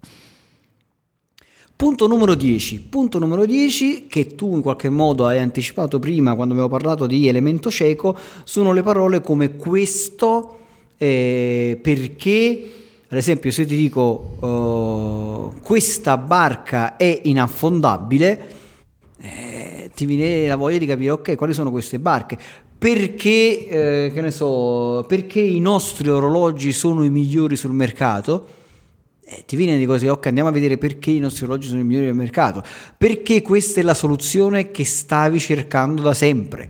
Punto 1.77 2.07
numero 2.07 2.33
10. 2.33 2.79
Punto 2.89 3.19
numero 3.19 3.45
10 3.45 4.07
che 4.07 4.33
tu 4.33 4.55
in 4.55 4.61
qualche 4.61 4.89
modo 4.89 5.27
hai 5.27 5.37
anticipato 5.37 5.99
prima 5.99 6.33
quando 6.33 6.55
abbiamo 6.55 6.71
parlato 6.71 7.05
di 7.05 7.27
elemento 7.27 7.69
cieco 7.69 8.17
sono 8.45 8.73
le 8.73 8.81
parole 8.81 9.21
come 9.21 9.57
questo 9.57 10.57
eh, 10.97 11.79
perché 11.79 12.71
ad 13.07 13.17
esempio 13.17 13.51
se 13.51 13.65
ti 13.67 13.75
dico 13.75 14.37
uh, 15.53 15.61
questa 15.61 16.17
barca 16.17 16.97
è 16.97 17.21
inaffondabile 17.25 18.55
eh, 19.21 19.76
ti 19.97 20.05
viene 20.05 20.47
la 20.47 20.55
voglia 20.55 20.77
di 20.77 20.85
capire, 20.85 21.09
ok, 21.09 21.35
quali 21.35 21.53
sono 21.53 21.71
queste 21.71 21.97
barche? 21.97 22.37
Perché, 22.77 23.67
eh, 23.67 24.11
che 24.13 24.21
ne 24.21 24.29
so, 24.29 25.03
perché 25.07 25.39
i 25.39 25.59
nostri 25.59 26.07
orologi 26.07 26.71
sono 26.71 27.03
i 27.03 27.09
migliori 27.09 27.55
sul 27.55 27.73
mercato? 27.73 28.47
Eh, 29.25 29.43
ti 29.47 29.55
viene 29.55 29.75
di 29.75 29.87
così, 29.87 30.05
ok, 30.05 30.27
andiamo 30.27 30.49
a 30.49 30.51
vedere 30.51 30.77
perché 30.77 31.09
i 31.09 31.17
nostri 31.17 31.45
orologi 31.45 31.69
sono 31.69 31.79
i 31.79 31.83
migliori 31.83 32.05
del 32.05 32.13
mercato. 32.13 32.61
Perché 32.95 33.41
questa 33.41 33.79
è 33.79 33.83
la 33.83 33.95
soluzione 33.95 34.69
che 34.69 34.85
stavi 34.85 35.39
cercando 35.39 36.03
da 36.03 36.13
sempre. 36.13 36.69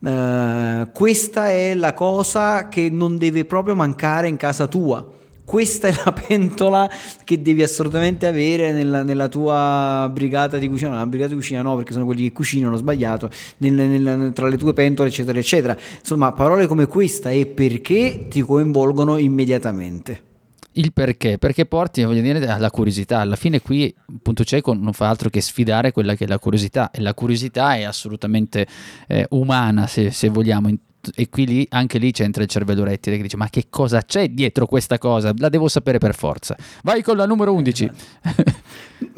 Uh, 0.00 0.92
questa 0.92 1.48
è 1.48 1.74
la 1.74 1.94
cosa 1.94 2.68
che 2.68 2.90
non 2.90 3.16
deve 3.16 3.46
proprio 3.46 3.74
mancare 3.74 4.28
in 4.28 4.36
casa 4.36 4.68
tua 4.68 5.16
questa 5.48 5.88
è 5.88 5.94
la 6.04 6.12
pentola 6.12 6.90
che 7.24 7.40
devi 7.40 7.62
assolutamente 7.62 8.26
avere 8.26 8.70
nella, 8.70 9.02
nella 9.02 9.28
tua 9.28 10.06
brigata 10.12 10.58
di 10.58 10.68
cucina, 10.68 10.90
no, 10.90 10.96
la 10.96 11.06
brigata 11.06 11.30
di 11.30 11.36
cucina 11.36 11.62
no 11.62 11.74
perché 11.74 11.94
sono 11.94 12.04
quelli 12.04 12.24
che 12.24 12.32
cucinano, 12.32 12.76
sbagliato, 12.76 13.30
nel, 13.58 13.72
nel, 13.72 14.32
tra 14.34 14.46
le 14.46 14.58
tue 14.58 14.74
pentole 14.74 15.08
eccetera 15.08 15.38
eccetera. 15.38 15.74
Insomma 16.00 16.32
parole 16.32 16.66
come 16.66 16.86
questa 16.86 17.30
e 17.30 17.46
perché 17.46 18.26
ti 18.28 18.42
coinvolgono 18.42 19.16
immediatamente 19.16 20.26
il 20.72 20.92
perché, 20.92 21.38
perché 21.38 21.64
porti 21.64 22.04
voglio 22.04 22.20
dire, 22.20 22.46
alla 22.46 22.70
curiosità. 22.70 23.20
Alla 23.20 23.34
fine 23.34 23.60
qui 23.60 23.92
punto 24.22 24.44
cieco 24.44 24.74
non 24.74 24.92
fa 24.92 25.08
altro 25.08 25.30
che 25.30 25.40
sfidare 25.40 25.92
quella 25.92 26.14
che 26.14 26.24
è 26.24 26.28
la 26.28 26.38
curiosità 26.38 26.90
e 26.90 27.00
la 27.00 27.14
curiosità 27.14 27.74
è 27.74 27.84
assolutamente 27.84 28.66
eh, 29.08 29.26
umana 29.30 29.86
se, 29.86 30.10
se 30.10 30.28
vogliamo 30.28 30.68
e 31.14 31.28
qui 31.28 31.46
lì, 31.46 31.66
anche 31.70 31.98
lì 31.98 32.10
c'entra 32.12 32.42
il 32.42 32.48
cervello 32.48 32.84
rettile 32.84 33.16
che 33.16 33.22
dice 33.22 33.36
ma 33.36 33.48
che 33.48 33.66
cosa 33.68 34.02
c'è 34.02 34.28
dietro 34.28 34.66
questa 34.66 34.98
cosa? 34.98 35.32
La 35.38 35.48
devo 35.48 35.68
sapere 35.68 35.98
per 35.98 36.14
forza. 36.14 36.56
Vai 36.82 37.02
con 37.02 37.16
la 37.16 37.26
numero 37.26 37.52
11. 37.52 37.90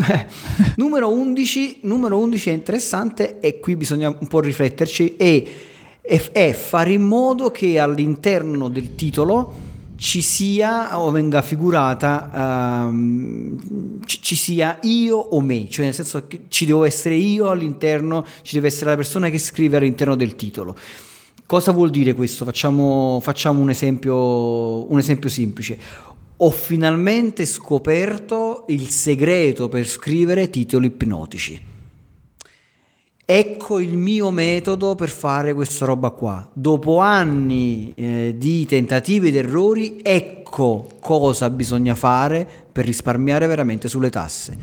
Eh, 0.09 0.27
numero, 0.77 1.13
11 1.13 1.81
numero 1.83 2.19
11 2.19 2.51
è 2.51 2.53
interessante 2.53 3.41
e 3.41 3.61
qui 3.61 3.77
bisogna 3.77 4.09
un 4.09 4.27
po' 4.27 4.41
rifletterci 4.41 5.17
e 5.17 5.69
è, 6.01 6.31
è 6.33 6.53
fare 6.53 6.93
in 6.93 7.03
modo 7.03 7.51
che 7.51 7.79
all'interno 7.79 8.69
del 8.69 8.95
titolo 8.95 9.69
ci 10.01 10.23
sia 10.23 10.99
o 10.99 11.11
venga 11.11 11.43
figurata 11.43 12.87
um, 12.89 14.01
ci, 14.07 14.23
ci, 14.23 14.35
sia 14.35 14.79
io 14.83 15.19
o 15.19 15.43
me, 15.43 15.69
cioè 15.69 15.85
nel 15.85 15.95
senso 15.95 16.27
che 16.27 16.45
ci 16.49 16.65
devo 16.65 16.85
essere 16.85 17.17
io 17.17 17.51
all'interno, 17.51 18.25
ci 18.41 18.55
deve 18.55 18.69
essere 18.69 18.91
la 18.91 18.97
persona 18.97 19.29
che 19.29 19.39
scrive 19.39 19.77
all'interno 19.77 20.17
del 20.17 20.37
titolo. 20.37 20.75
Cosa 21.51 21.73
vuol 21.73 21.91
dire 21.91 22.15
questo? 22.15 22.45
Facciamo, 22.45 23.19
facciamo 23.21 23.61
un, 23.61 23.71
esempio, 23.71 24.89
un 24.89 24.99
esempio 25.01 25.29
semplice. 25.29 25.77
Ho 26.37 26.51
finalmente 26.51 27.45
scoperto 27.45 28.67
il 28.69 28.89
segreto 28.89 29.69
per 29.69 29.85
scrivere 29.85 30.49
titoli 30.49 30.87
ipnotici. 30.87 31.61
Ecco 33.25 33.81
il 33.81 33.97
mio 33.97 34.31
metodo 34.31 34.95
per 34.95 35.09
fare 35.09 35.53
questa 35.53 35.87
roba 35.87 36.11
qua. 36.11 36.49
Dopo 36.53 37.01
anni 37.01 37.95
eh, 37.97 38.37
di 38.39 38.65
tentativi 38.65 39.27
ed 39.27 39.35
errori, 39.35 39.99
ecco 40.05 40.87
cosa 41.01 41.51
bisogna 41.51 41.97
fare 41.97 42.49
per 42.71 42.85
risparmiare 42.85 43.49
veramente 43.49 43.89
sulle 43.89 44.11
tasse. 44.11 44.57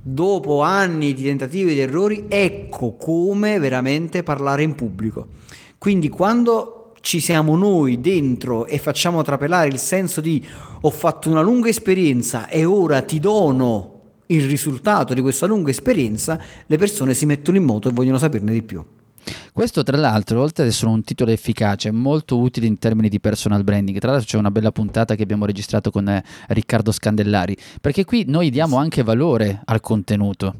Dopo 0.00 0.60
anni 0.60 1.14
di 1.14 1.24
tentativi 1.24 1.72
ed 1.72 1.78
errori, 1.80 2.26
ecco 2.28 2.94
come 2.94 3.58
veramente 3.58 4.22
parlare 4.22 4.62
in 4.62 4.76
pubblico. 4.76 5.38
Quindi 5.78 6.08
quando 6.08 6.92
ci 7.00 7.20
siamo 7.20 7.56
noi 7.56 8.00
dentro 8.00 8.66
e 8.66 8.78
facciamo 8.78 9.22
trapelare 9.22 9.68
il 9.68 9.78
senso 9.78 10.20
di 10.20 10.44
ho 10.80 10.90
fatto 10.90 11.30
una 11.30 11.40
lunga 11.40 11.68
esperienza 11.68 12.48
e 12.48 12.64
ora 12.64 13.00
ti 13.02 13.20
dono 13.20 13.94
il 14.26 14.46
risultato 14.46 15.14
di 15.14 15.20
questa 15.20 15.46
lunga 15.46 15.70
esperienza, 15.70 16.38
le 16.66 16.76
persone 16.76 17.14
si 17.14 17.26
mettono 17.26 17.56
in 17.56 17.64
moto 17.64 17.88
e 17.88 17.92
vogliono 17.92 18.18
saperne 18.18 18.52
di 18.52 18.62
più. 18.62 18.84
Questo 19.52 19.82
tra 19.82 19.96
l'altro, 19.96 20.40
oltre 20.40 20.64
ad 20.64 20.70
essere 20.70 20.90
un 20.90 21.02
titolo 21.02 21.30
efficace, 21.30 21.88
è 21.88 21.92
molto 21.92 22.38
utile 22.38 22.66
in 22.66 22.78
termini 22.78 23.08
di 23.08 23.20
personal 23.20 23.64
branding. 23.64 23.98
Tra 23.98 24.10
l'altro 24.10 24.28
c'è 24.28 24.38
una 24.38 24.50
bella 24.50 24.72
puntata 24.72 25.14
che 25.14 25.22
abbiamo 25.22 25.46
registrato 25.46 25.90
con 25.90 26.08
eh, 26.08 26.24
Riccardo 26.48 26.92
Scandellari, 26.92 27.56
perché 27.80 28.04
qui 28.04 28.24
noi 28.26 28.50
diamo 28.50 28.76
anche 28.76 29.02
valore 29.02 29.60
al 29.64 29.80
contenuto. 29.80 30.54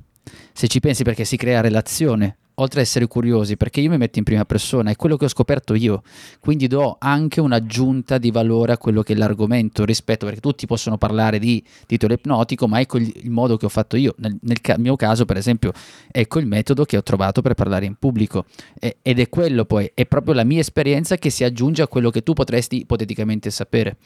Se 0.52 0.66
ci 0.66 0.80
pensi 0.80 1.02
perché 1.02 1.24
si 1.24 1.36
crea 1.36 1.60
relazione 1.60 2.36
oltre 2.58 2.80
ad 2.80 2.86
essere 2.86 3.06
curiosi, 3.06 3.56
perché 3.56 3.80
io 3.80 3.90
mi 3.90 3.96
metto 3.96 4.18
in 4.18 4.24
prima 4.24 4.44
persona, 4.44 4.90
è 4.90 4.96
quello 4.96 5.16
che 5.16 5.24
ho 5.24 5.28
scoperto 5.28 5.74
io, 5.74 6.02
quindi 6.40 6.66
do 6.66 6.96
anche 6.98 7.40
un'aggiunta 7.40 8.18
di 8.18 8.30
valore 8.30 8.72
a 8.72 8.78
quello 8.78 9.02
che 9.02 9.14
è 9.14 9.16
l'argomento 9.16 9.84
rispetto, 9.84 10.26
perché 10.26 10.40
tutti 10.40 10.66
possono 10.66 10.98
parlare 10.98 11.38
di 11.38 11.62
titolo 11.86 12.14
ipnotico, 12.14 12.68
ma 12.68 12.80
ecco 12.80 12.98
il, 12.98 13.12
il 13.22 13.30
modo 13.30 13.56
che 13.56 13.66
ho 13.66 13.70
fatto 13.70 13.96
io. 13.96 14.14
Nel, 14.18 14.36
nel 14.42 14.60
ca- 14.60 14.78
mio 14.78 14.96
caso, 14.96 15.24
per 15.24 15.36
esempio, 15.36 15.72
ecco 16.10 16.38
il 16.38 16.46
metodo 16.46 16.84
che 16.84 16.96
ho 16.96 17.02
trovato 17.02 17.42
per 17.42 17.54
parlare 17.54 17.86
in 17.86 17.94
pubblico 17.98 18.44
e, 18.78 18.98
ed 19.02 19.18
è 19.20 19.28
quello 19.28 19.64
poi, 19.64 19.90
è 19.94 20.06
proprio 20.06 20.34
la 20.34 20.44
mia 20.44 20.60
esperienza 20.60 21.16
che 21.16 21.30
si 21.30 21.44
aggiunge 21.44 21.82
a 21.82 21.88
quello 21.88 22.10
che 22.10 22.22
tu 22.22 22.32
potresti 22.32 22.80
ipoteticamente 22.80 23.50
sapere. 23.50 23.96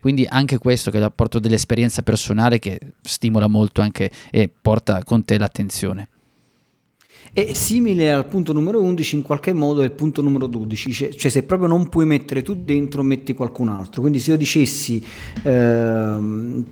Quindi 0.00 0.26
anche 0.28 0.58
questo 0.58 0.90
che 0.90 0.98
apporto 1.02 1.38
dell'esperienza 1.38 2.02
personale 2.02 2.58
che 2.58 2.78
stimola 3.00 3.48
molto 3.48 3.80
anche 3.80 4.10
e 4.30 4.48
porta 4.48 5.02
con 5.04 5.24
te 5.24 5.38
l'attenzione. 5.38 6.08
È 7.34 7.54
simile 7.54 8.12
al 8.12 8.26
punto 8.26 8.52
numero 8.52 8.82
11, 8.82 9.16
in 9.16 9.22
qualche 9.22 9.54
modo 9.54 9.80
è 9.80 9.84
il 9.84 9.92
punto 9.92 10.20
numero 10.20 10.46
12, 10.46 10.92
cioè, 10.92 11.08
cioè, 11.14 11.30
se 11.30 11.44
proprio 11.44 11.66
non 11.66 11.88
puoi 11.88 12.04
mettere 12.04 12.42
tu 12.42 12.54
dentro, 12.54 13.02
metti 13.02 13.32
qualcun 13.32 13.68
altro. 13.68 14.02
Quindi 14.02 14.18
se 14.18 14.32
io 14.32 14.36
dicessi 14.36 15.02
ehm, 15.42 16.62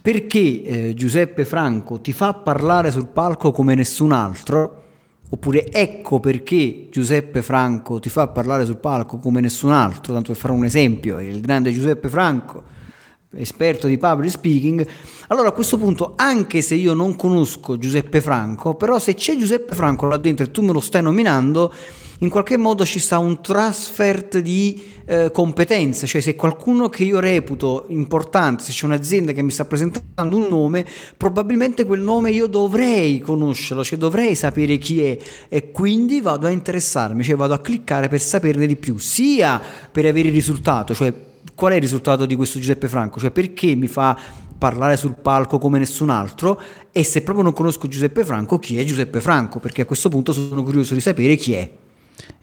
perché 0.00 0.62
eh, 0.62 0.94
Giuseppe 0.94 1.44
Franco 1.44 2.00
ti 2.00 2.14
fa 2.14 2.32
parlare 2.32 2.90
sul 2.90 3.08
palco 3.08 3.52
come 3.52 3.74
nessun 3.74 4.12
altro, 4.12 4.84
oppure 5.28 5.70
ecco 5.70 6.18
perché 6.18 6.88
Giuseppe 6.90 7.42
Franco 7.42 8.00
ti 8.00 8.08
fa 8.08 8.28
parlare 8.28 8.64
sul 8.64 8.78
palco 8.78 9.18
come 9.18 9.42
nessun 9.42 9.72
altro, 9.72 10.14
tanto 10.14 10.32
per 10.32 10.40
fare 10.40 10.54
un 10.54 10.64
esempio, 10.64 11.20
il 11.20 11.42
grande 11.42 11.70
Giuseppe 11.74 12.08
Franco, 12.08 12.62
esperto 13.36 13.86
di 13.86 13.98
public 13.98 14.30
speaking, 14.30 14.86
allora 15.28 15.48
a 15.48 15.52
questo 15.52 15.78
punto, 15.78 16.12
anche 16.16 16.60
se 16.62 16.74
io 16.74 16.94
non 16.94 17.16
conosco 17.16 17.78
Giuseppe 17.78 18.20
Franco, 18.20 18.74
però 18.74 18.98
se 18.98 19.14
c'è 19.14 19.36
Giuseppe 19.36 19.74
Franco 19.74 20.06
là 20.06 20.16
dentro 20.16 20.44
e 20.44 20.50
tu 20.50 20.62
me 20.62 20.72
lo 20.72 20.80
stai 20.80 21.02
nominando, 21.02 21.72
in 22.18 22.28
qualche 22.28 22.56
modo 22.56 22.84
ci 22.84 22.98
sta 22.98 23.18
un 23.18 23.40
transfer 23.40 24.28
di 24.40 24.92
eh, 25.06 25.30
competenze, 25.32 26.06
cioè 26.06 26.20
se 26.20 26.36
qualcuno 26.36 26.88
che 26.88 27.04
io 27.04 27.20
reputo 27.20 27.86
importante, 27.88 28.62
se 28.62 28.72
c'è 28.72 28.86
un'azienda 28.86 29.32
che 29.32 29.42
mi 29.42 29.50
sta 29.50 29.64
presentando 29.64 30.36
un 30.36 30.46
nome, 30.48 30.86
probabilmente 31.16 31.84
quel 31.84 32.00
nome 32.00 32.30
io 32.30 32.46
dovrei 32.46 33.18
conoscerlo, 33.18 33.84
cioè 33.84 33.98
dovrei 33.98 34.34
sapere 34.34 34.78
chi 34.78 35.02
è. 35.02 35.18
E 35.48 35.70
quindi 35.70 36.20
vado 36.20 36.46
a 36.46 36.50
interessarmi, 36.50 37.22
cioè 37.22 37.36
vado 37.36 37.54
a 37.54 37.60
cliccare 37.60 38.08
per 38.08 38.20
saperne 38.20 38.66
di 38.66 38.76
più, 38.76 38.96
sia 38.98 39.60
per 39.90 40.06
avere 40.06 40.28
il 40.28 40.34
risultato, 40.34 40.94
cioè 40.94 41.12
qual 41.54 41.72
è 41.72 41.76
il 41.76 41.80
risultato 41.80 42.26
di 42.26 42.36
questo 42.36 42.58
Giuseppe 42.58 42.88
Franco, 42.88 43.20
cioè 43.20 43.30
perché 43.30 43.74
mi 43.74 43.88
fa 43.88 44.18
parlare 44.56 44.96
sul 44.96 45.14
palco 45.14 45.58
come 45.58 45.78
nessun 45.78 46.10
altro 46.10 46.60
e 46.90 47.04
se 47.04 47.22
proprio 47.22 47.44
non 47.44 47.52
conosco 47.52 47.88
Giuseppe 47.88 48.24
Franco, 48.24 48.58
chi 48.58 48.78
è 48.78 48.84
Giuseppe 48.84 49.20
Franco? 49.20 49.60
Perché 49.60 49.82
a 49.82 49.84
questo 49.84 50.08
punto 50.08 50.32
sono 50.32 50.62
curioso 50.62 50.94
di 50.94 51.00
sapere 51.00 51.36
chi 51.36 51.54
è. 51.54 51.70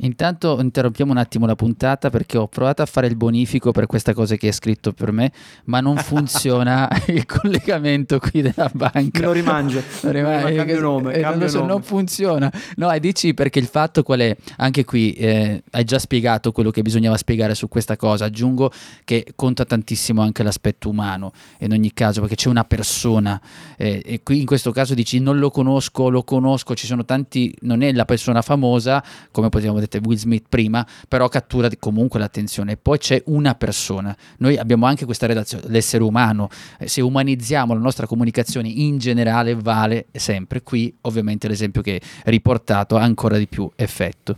Intanto 0.03 0.59
interrompiamo 0.59 1.11
un 1.11 1.17
attimo 1.17 1.45
la 1.45 1.55
puntata 1.55 2.09
perché 2.09 2.37
ho 2.37 2.47
provato 2.47 2.81
a 2.81 2.85
fare 2.85 3.07
il 3.07 3.15
bonifico 3.15 3.71
per 3.71 3.85
questa 3.85 4.13
cosa 4.13 4.35
che 4.35 4.47
hai 4.47 4.53
scritto 4.53 4.93
per 4.93 5.11
me, 5.11 5.31
ma 5.65 5.79
non 5.79 5.97
funziona 6.01 6.89
il 7.07 7.25
collegamento 7.25 8.19
qui 8.19 8.41
della 8.41 8.69
banca. 8.73 9.19
Me 9.19 9.25
lo 9.25 9.31
rimangio. 9.31 9.83
Lo 10.01 10.11
rimangio 10.11 10.55
cambio 10.55 10.79
nome, 10.79 11.13
eh, 11.13 11.21
cambio 11.21 11.39
non, 11.39 11.49
so, 11.49 11.57
nome. 11.59 11.71
non 11.71 11.83
funziona. 11.83 12.51
No, 12.77 12.91
e 12.91 12.99
dici 12.99 13.33
perché 13.33 13.59
il 13.59 13.67
fatto 13.67 14.03
qual 14.03 14.19
è? 14.19 14.35
Anche 14.57 14.85
qui 14.85 15.13
eh, 15.13 15.63
hai 15.71 15.83
già 15.83 15.99
spiegato 15.99 16.51
quello 16.51 16.71
che 16.71 16.81
bisognava 16.81 17.17
spiegare 17.17 17.55
su 17.55 17.67
questa 17.67 17.95
cosa. 17.95 18.25
Aggiungo 18.25 18.71
che 19.03 19.33
conta 19.35 19.65
tantissimo 19.65 20.21
anche 20.21 20.43
l'aspetto 20.43 20.89
umano 20.89 21.31
in 21.59 21.71
ogni 21.71 21.93
caso 21.93 22.21
perché 22.21 22.35
c'è 22.35 22.49
una 22.49 22.63
persona 22.63 23.39
eh, 23.77 24.01
e 24.05 24.21
qui 24.23 24.39
in 24.39 24.45
questo 24.45 24.71
caso 24.71 24.93
dici 24.93 25.19
non 25.19 25.37
lo 25.37 25.49
conosco, 25.51 26.09
lo 26.09 26.23
conosco, 26.23 26.73
ci 26.75 26.87
sono 26.87 27.05
tanti, 27.05 27.55
non 27.61 27.81
è 27.83 27.91
la 27.91 28.05
persona 28.05 28.41
famosa 28.41 29.03
come 29.31 29.49
potete 29.49 29.61
abbiamo 29.61 29.79
detto 29.91 30.07
Will 30.07 30.17
Smith 30.17 30.45
prima, 30.47 30.85
però 31.07 31.27
cattura 31.27 31.69
comunque 31.79 32.19
l'attenzione. 32.19 32.77
Poi 32.77 32.97
c'è 32.97 33.21
una 33.25 33.55
persona. 33.55 34.15
Noi 34.37 34.57
abbiamo 34.57 34.85
anche 34.85 35.05
questa 35.05 35.25
relazione, 35.25 35.65
l'essere 35.67 36.03
umano. 36.03 36.49
Eh, 36.79 36.87
se 36.87 37.01
umanizziamo 37.01 37.73
la 37.73 37.79
nostra 37.79 38.07
comunicazione 38.07 38.69
in 38.69 38.97
generale 38.97 39.55
vale 39.55 40.07
sempre. 40.11 40.61
Qui 40.61 40.95
ovviamente 41.01 41.47
l'esempio 41.47 41.81
che 41.81 41.99
riportato 42.25 42.95
ha 42.97 43.01
ancora 43.01 43.37
di 43.37 43.47
più 43.47 43.69
effetto. 43.75 44.37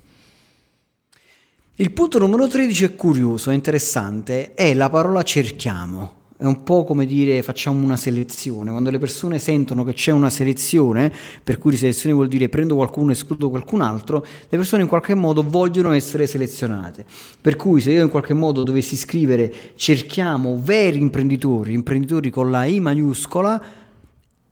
Il 1.75 1.91
punto 1.91 2.19
numero 2.19 2.47
13 2.47 2.85
è 2.85 2.95
curioso, 2.95 3.49
è 3.49 3.53
interessante, 3.55 4.53
è 4.53 4.73
la 4.75 4.89
parola 4.89 5.23
cerchiamo 5.23 6.21
è 6.37 6.45
un 6.45 6.63
po' 6.63 6.83
come 6.83 7.05
dire 7.05 7.41
facciamo 7.43 7.83
una 7.83 7.95
selezione, 7.95 8.71
quando 8.71 8.89
le 8.89 8.99
persone 8.99 9.39
sentono 9.39 9.83
che 9.83 9.93
c'è 9.93 10.11
una 10.11 10.29
selezione, 10.29 11.11
per 11.43 11.57
cui 11.57 11.75
selezione 11.75 12.15
vuol 12.15 12.27
dire 12.27 12.49
prendo 12.49 12.75
qualcuno 12.75 13.11
e 13.11 13.13
escludo 13.13 13.49
qualcun 13.49 13.81
altro, 13.81 14.25
le 14.49 14.57
persone 14.57 14.83
in 14.83 14.87
qualche 14.87 15.15
modo 15.15 15.43
vogliono 15.43 15.91
essere 15.91 16.27
selezionate. 16.27 17.05
Per 17.39 17.55
cui 17.55 17.81
se 17.81 17.91
io 17.91 18.03
in 18.03 18.09
qualche 18.09 18.33
modo 18.33 18.63
dovessi 18.63 18.95
scrivere 18.95 19.53
cerchiamo 19.75 20.59
veri 20.61 20.99
imprenditori, 20.99 21.73
imprenditori 21.73 22.29
con 22.29 22.49
la 22.49 22.65
I 22.65 22.79
maiuscola, 22.79 23.63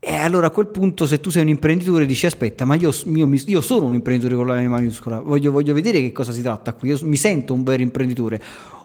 e 0.03 0.15
allora 0.15 0.47
a 0.47 0.49
quel 0.49 0.67
punto 0.67 1.05
se 1.05 1.19
tu 1.19 1.29
sei 1.29 1.43
un 1.43 1.49
imprenditore 1.49 2.07
dici 2.07 2.25
aspetta 2.25 2.65
ma 2.65 2.73
io, 2.73 2.91
io, 3.05 3.29
io 3.45 3.61
sono 3.61 3.85
un 3.85 3.93
imprenditore 3.93 4.35
con 4.35 4.47
la 4.47 4.59
I 4.59 4.67
maiuscola, 4.67 5.19
voglio, 5.19 5.51
voglio 5.51 5.73
vedere 5.73 5.99
che 5.99 6.11
cosa 6.11 6.31
si 6.31 6.41
tratta 6.41 6.73
qui, 6.73 6.89
io 6.89 6.99
mi 7.03 7.17
sento 7.17 7.53
un 7.53 7.63
vero 7.63 7.83
imprenditore 7.83 8.41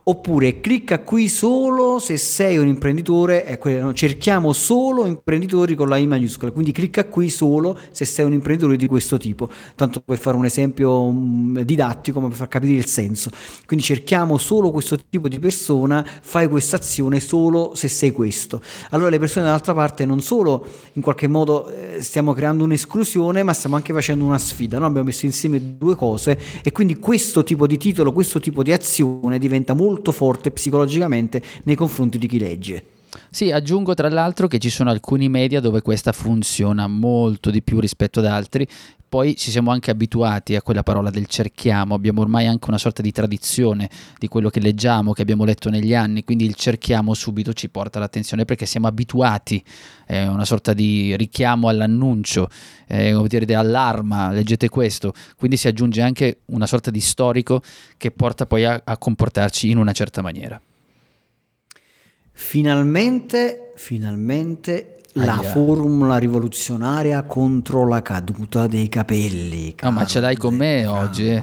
oppure 0.09 0.61
clicca 0.61 1.01
qui 1.01 1.29
solo 1.29 1.99
se 1.99 2.17
sei 2.17 2.59
un 2.59 2.69
imprenditore, 2.69 3.45
ecco, 3.45 3.93
cerchiamo 3.93 4.53
solo 4.53 5.05
imprenditori 5.05 5.75
con 5.75 5.89
la 5.89 5.97
I 5.97 6.07
maiuscola, 6.07 6.53
quindi 6.53 6.71
clicca 6.71 7.07
qui 7.07 7.29
solo 7.29 7.77
se 7.91 8.05
sei 8.05 8.25
un 8.25 8.33
imprenditore 8.33 8.77
di 8.77 8.87
questo 8.87 9.17
tipo, 9.17 9.51
tanto 9.75 10.01
per 10.01 10.19
fare 10.19 10.37
un 10.37 10.45
esempio 10.45 11.03
um, 11.03 11.61
didattico, 11.63 12.21
ma 12.21 12.29
per 12.29 12.37
far 12.37 12.47
capire 12.47 12.75
il 12.75 12.87
senso. 12.87 13.31
Quindi 13.67 13.85
cerchiamo 13.85 14.39
solo 14.39 14.71
questo 14.71 14.97
tipo 15.11 15.27
di 15.27 15.41
persona, 15.41 16.07
fai 16.23 16.47
questa 16.47 16.77
azione 16.77 17.19
solo 17.19 17.73
se 17.75 17.89
sei 17.89 18.13
questo. 18.13 18.63
Allora 18.91 19.11
le 19.11 19.19
persone 19.19 19.47
dall'altra 19.47 19.75
parte 19.75 20.07
non 20.07 20.21
solo 20.21 20.69
in 20.93 21.03
qualche 21.03 21.27
modo 21.27 21.69
eh, 21.69 22.01
stiamo 22.01 22.33
creando 22.33 22.63
un'esclusione, 22.63 23.43
ma 23.43 23.53
stiamo 23.53 23.75
anche 23.75 23.93
facendo 23.93 24.25
una 24.25 24.39
sfida, 24.39 24.79
no? 24.79 24.87
abbiamo 24.87 25.07
messo 25.07 25.27
insieme 25.27 25.77
due 25.77 25.97
cose 25.97 26.39
e 26.63 26.71
quindi 26.71 26.97
questo 26.97 27.43
tipo 27.43 27.67
di 27.67 27.77
titolo, 27.77 28.13
questo 28.13 28.39
tipo 28.39 28.63
di 28.63 28.73
azione 28.73 29.41
diventa 29.41 29.75
molto 29.75 29.95
molto 29.97 30.13
forte 30.13 30.51
psicologicamente 30.51 31.43
nei 31.65 31.75
confronti 31.75 32.19
di 32.19 32.27
chi 32.27 32.39
legge. 32.39 32.96
Sì, 33.31 33.51
aggiungo 33.51 33.95
tra 33.95 34.09
l'altro 34.09 34.47
che 34.47 34.59
ci 34.59 34.71
sono 34.71 34.91
alcuni 34.91 35.29
media 35.29 35.61
dove 35.61 35.83
questa 35.83 36.13
funziona 36.13 36.87
molto 36.87 37.51
di 37.51 37.63
più 37.63 37.81
rispetto 37.81 38.21
ad 38.21 38.27
altri, 38.27 38.67
poi 39.09 39.37
ci 39.37 39.51
siamo 39.51 39.71
anche 39.71 39.91
abituati 39.91 40.57
a 40.57 40.63
quella 40.63 40.83
parola 40.83 41.11
del 41.11 41.27
cerchiamo, 41.27 41.95
abbiamo 41.95 42.21
ormai 42.23 42.47
anche 42.47 42.69
una 42.69 42.79
sorta 42.79 43.03
di 43.03 43.13
tradizione 43.13 43.89
di 44.19 44.27
quello 44.27 44.51
che 44.51 44.61
leggiamo, 44.61 45.13
che 45.13 45.23
abbiamo 45.23 45.45
letto 45.45 45.71
negli 45.71 45.95
anni, 45.95 46.25
quindi 46.25 46.45
il 46.45 46.55
cerchiamo 46.55 47.15
subito 47.15 47.53
ci 47.53 47.69
porta 47.69 48.01
l'attenzione 48.01 48.45
perché 48.45 48.67
siamo 48.67 48.89
abituati, 48.89 49.63
è 50.05 50.27
una 50.27 50.45
sorta 50.45 50.73
di 50.73 51.17
richiamo 51.17 51.69
all'annuncio, 51.69 52.49
è 52.85 53.13
come 53.13 53.29
dire 53.29 53.45
di 53.45 53.55
allarma, 53.55 54.31
leggete 54.33 54.69
questo, 54.69 55.15
quindi 55.37 55.57
si 55.57 55.69
aggiunge 55.69 56.03
anche 56.03 56.41
una 56.47 56.67
sorta 56.67 56.91
di 56.91 57.01
storico 57.01 57.63
che 57.97 58.11
porta 58.11 58.45
poi 58.45 58.65
a, 58.65 58.83
a 58.85 58.99
comportarci 58.99 59.71
in 59.71 59.79
una 59.79 59.93
certa 59.93 60.21
maniera. 60.21 60.61
Finalmente, 62.39 63.73
finalmente 63.77 65.01
la 65.15 65.39
Aia. 65.39 65.51
formula 65.51 66.19
rivoluzionaria 66.19 67.23
contro 67.23 67.89
la 67.89 68.03
caduta 68.03 68.67
dei 68.67 68.91
capelli. 68.91 69.75
No, 69.81 69.91
ma 69.91 70.05
ce 70.05 70.21
l'hai 70.21 70.37
con 70.37 70.55
me 70.55 70.85
oggi. 70.85 71.43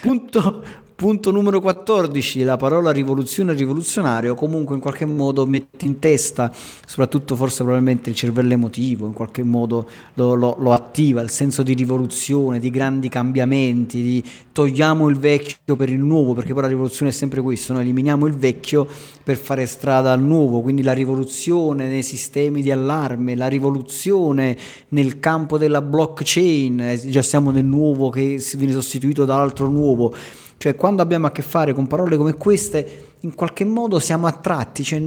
Punto, 0.00 0.64
Punto 1.00 1.30
numero 1.30 1.62
14, 1.62 2.42
la 2.42 2.58
parola 2.58 2.90
rivoluzione 2.90 3.54
rivoluzionario 3.54 4.34
comunque 4.34 4.74
in 4.74 4.82
qualche 4.82 5.06
modo 5.06 5.46
mette 5.46 5.86
in 5.86 5.98
testa, 5.98 6.52
soprattutto 6.84 7.36
forse 7.36 7.62
probabilmente 7.62 8.10
il 8.10 8.16
cervello 8.16 8.52
emotivo, 8.52 9.06
in 9.06 9.14
qualche 9.14 9.42
modo 9.42 9.88
lo, 10.12 10.34
lo, 10.34 10.56
lo, 10.58 10.74
attiva, 10.74 11.22
il 11.22 11.30
senso 11.30 11.62
di 11.62 11.72
rivoluzione, 11.72 12.58
di 12.58 12.68
grandi 12.68 13.08
cambiamenti, 13.08 14.02
di 14.02 14.24
togliamo 14.52 15.08
il 15.08 15.16
vecchio 15.16 15.74
per 15.74 15.88
il 15.88 16.00
nuovo, 16.00 16.34
perché 16.34 16.52
poi 16.52 16.64
la 16.64 16.68
rivoluzione 16.68 17.12
è 17.12 17.14
sempre 17.14 17.40
questo, 17.40 17.72
noi 17.72 17.80
eliminiamo 17.80 18.26
il 18.26 18.34
vecchio 18.34 18.86
per 19.24 19.38
fare 19.38 19.64
strada 19.64 20.12
al 20.12 20.20
nuovo, 20.20 20.60
quindi 20.60 20.82
la 20.82 20.92
rivoluzione 20.92 21.88
nei 21.88 22.02
sistemi 22.02 22.60
di 22.60 22.70
allarme, 22.70 23.36
la 23.36 23.48
rivoluzione 23.48 24.54
nel 24.88 25.18
campo 25.18 25.56
della 25.56 25.80
blockchain, 25.80 26.78
eh, 26.78 27.08
già 27.08 27.22
siamo 27.22 27.52
nel 27.52 27.64
nuovo 27.64 28.10
che 28.10 28.38
viene 28.58 28.74
sostituito 28.74 29.24
da 29.24 29.40
altro 29.40 29.66
nuovo 29.66 30.14
cioè, 30.62 30.74
quando 30.74 31.00
abbiamo 31.00 31.26
a 31.26 31.32
che 31.32 31.40
fare 31.40 31.72
con 31.72 31.86
parole 31.86 32.18
come 32.18 32.34
queste, 32.34 33.14
in 33.20 33.34
qualche 33.34 33.64
modo 33.64 33.98
siamo 33.98 34.26
attratti, 34.26 34.84
cioè, 34.84 35.02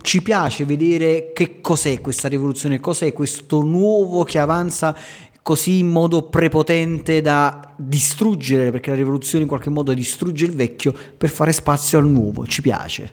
ci 0.00 0.20
piace 0.20 0.64
vedere 0.64 1.30
che 1.32 1.60
cos'è 1.60 2.00
questa 2.00 2.26
rivoluzione, 2.26 2.80
cos'è 2.80 3.12
questo 3.12 3.62
nuovo 3.62 4.24
che 4.24 4.40
avanza 4.40 4.96
così 5.42 5.78
in 5.78 5.90
modo 5.90 6.22
prepotente 6.22 7.20
da 7.20 7.72
distruggere, 7.76 8.72
perché 8.72 8.90
la 8.90 8.96
rivoluzione 8.96 9.44
in 9.44 9.48
qualche 9.48 9.70
modo 9.70 9.94
distrugge 9.94 10.44
il 10.44 10.56
vecchio 10.56 10.92
per 11.16 11.30
fare 11.30 11.52
spazio 11.52 11.98
al 11.98 12.08
nuovo, 12.08 12.44
ci 12.44 12.60
piace. 12.60 13.12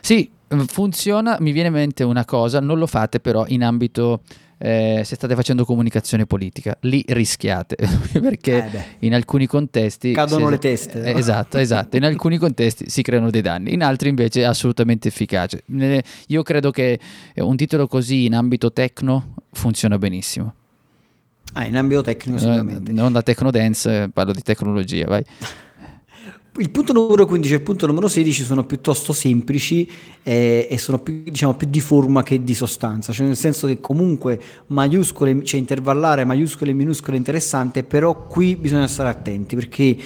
Sì, 0.00 0.30
funziona, 0.68 1.36
mi 1.40 1.50
viene 1.50 1.66
in 1.66 1.74
mente 1.74 2.04
una 2.04 2.24
cosa, 2.24 2.60
non 2.60 2.78
lo 2.78 2.86
fate 2.86 3.18
però 3.18 3.44
in 3.48 3.64
ambito 3.64 4.20
eh, 4.58 5.02
se 5.04 5.14
state 5.14 5.34
facendo 5.34 5.64
comunicazione 5.64 6.26
politica, 6.26 6.76
lì 6.82 7.04
rischiate 7.06 7.76
perché 8.20 8.56
eh 8.56 8.96
in 9.00 9.14
alcuni 9.14 9.46
contesti 9.46 10.12
cadono 10.12 10.46
se, 10.46 10.50
le 10.50 10.58
teste. 10.58 11.02
Eh, 11.02 11.16
esatto, 11.16 11.58
esatto. 11.58 11.96
In 11.96 12.04
alcuni 12.04 12.38
contesti 12.38 12.90
si 12.90 13.02
creano 13.02 13.30
dei 13.30 13.42
danni, 13.42 13.72
in 13.72 13.82
altri 13.82 14.08
invece 14.08 14.42
è 14.42 14.44
assolutamente 14.44 15.08
efficace. 15.08 15.62
Io 16.28 16.42
credo 16.42 16.70
che 16.70 16.98
un 17.36 17.56
titolo 17.56 17.86
così 17.86 18.26
in 18.26 18.34
ambito 18.34 18.72
tecno 18.72 19.34
funziona 19.52 19.98
benissimo. 19.98 20.54
Ah, 21.54 21.64
in 21.64 21.76
ambito 21.76 22.02
tecnico 22.02 22.38
sicuramente. 22.38 22.92
non 22.92 23.12
da 23.12 23.22
Tecno 23.22 23.50
Dance, 23.50 24.10
parlo 24.12 24.32
di 24.32 24.42
tecnologia, 24.42 25.06
vai. 25.06 25.24
Il 26.58 26.70
punto 26.70 26.92
numero 26.92 27.24
15 27.24 27.52
e 27.52 27.56
il 27.56 27.62
punto 27.62 27.86
numero 27.86 28.08
16 28.08 28.42
sono 28.42 28.64
piuttosto 28.64 29.12
semplici 29.12 29.88
eh, 30.24 30.66
e 30.68 30.76
sono 30.76 30.98
più, 30.98 31.22
diciamo, 31.22 31.54
più, 31.54 31.68
di 31.68 31.80
forma 31.80 32.24
che 32.24 32.42
di 32.42 32.52
sostanza, 32.52 33.12
cioè 33.12 33.26
nel 33.26 33.36
senso 33.36 33.68
che 33.68 33.78
comunque 33.80 34.40
maiuscole, 34.66 35.44
cioè 35.44 35.60
intervallare 35.60 36.24
maiuscole 36.24 36.72
e 36.72 36.74
minuscole 36.74 37.14
è 37.14 37.18
interessante, 37.18 37.84
però 37.84 38.26
qui 38.26 38.56
bisogna 38.56 38.88
stare 38.88 39.08
attenti 39.08 39.54
perché 39.54 39.96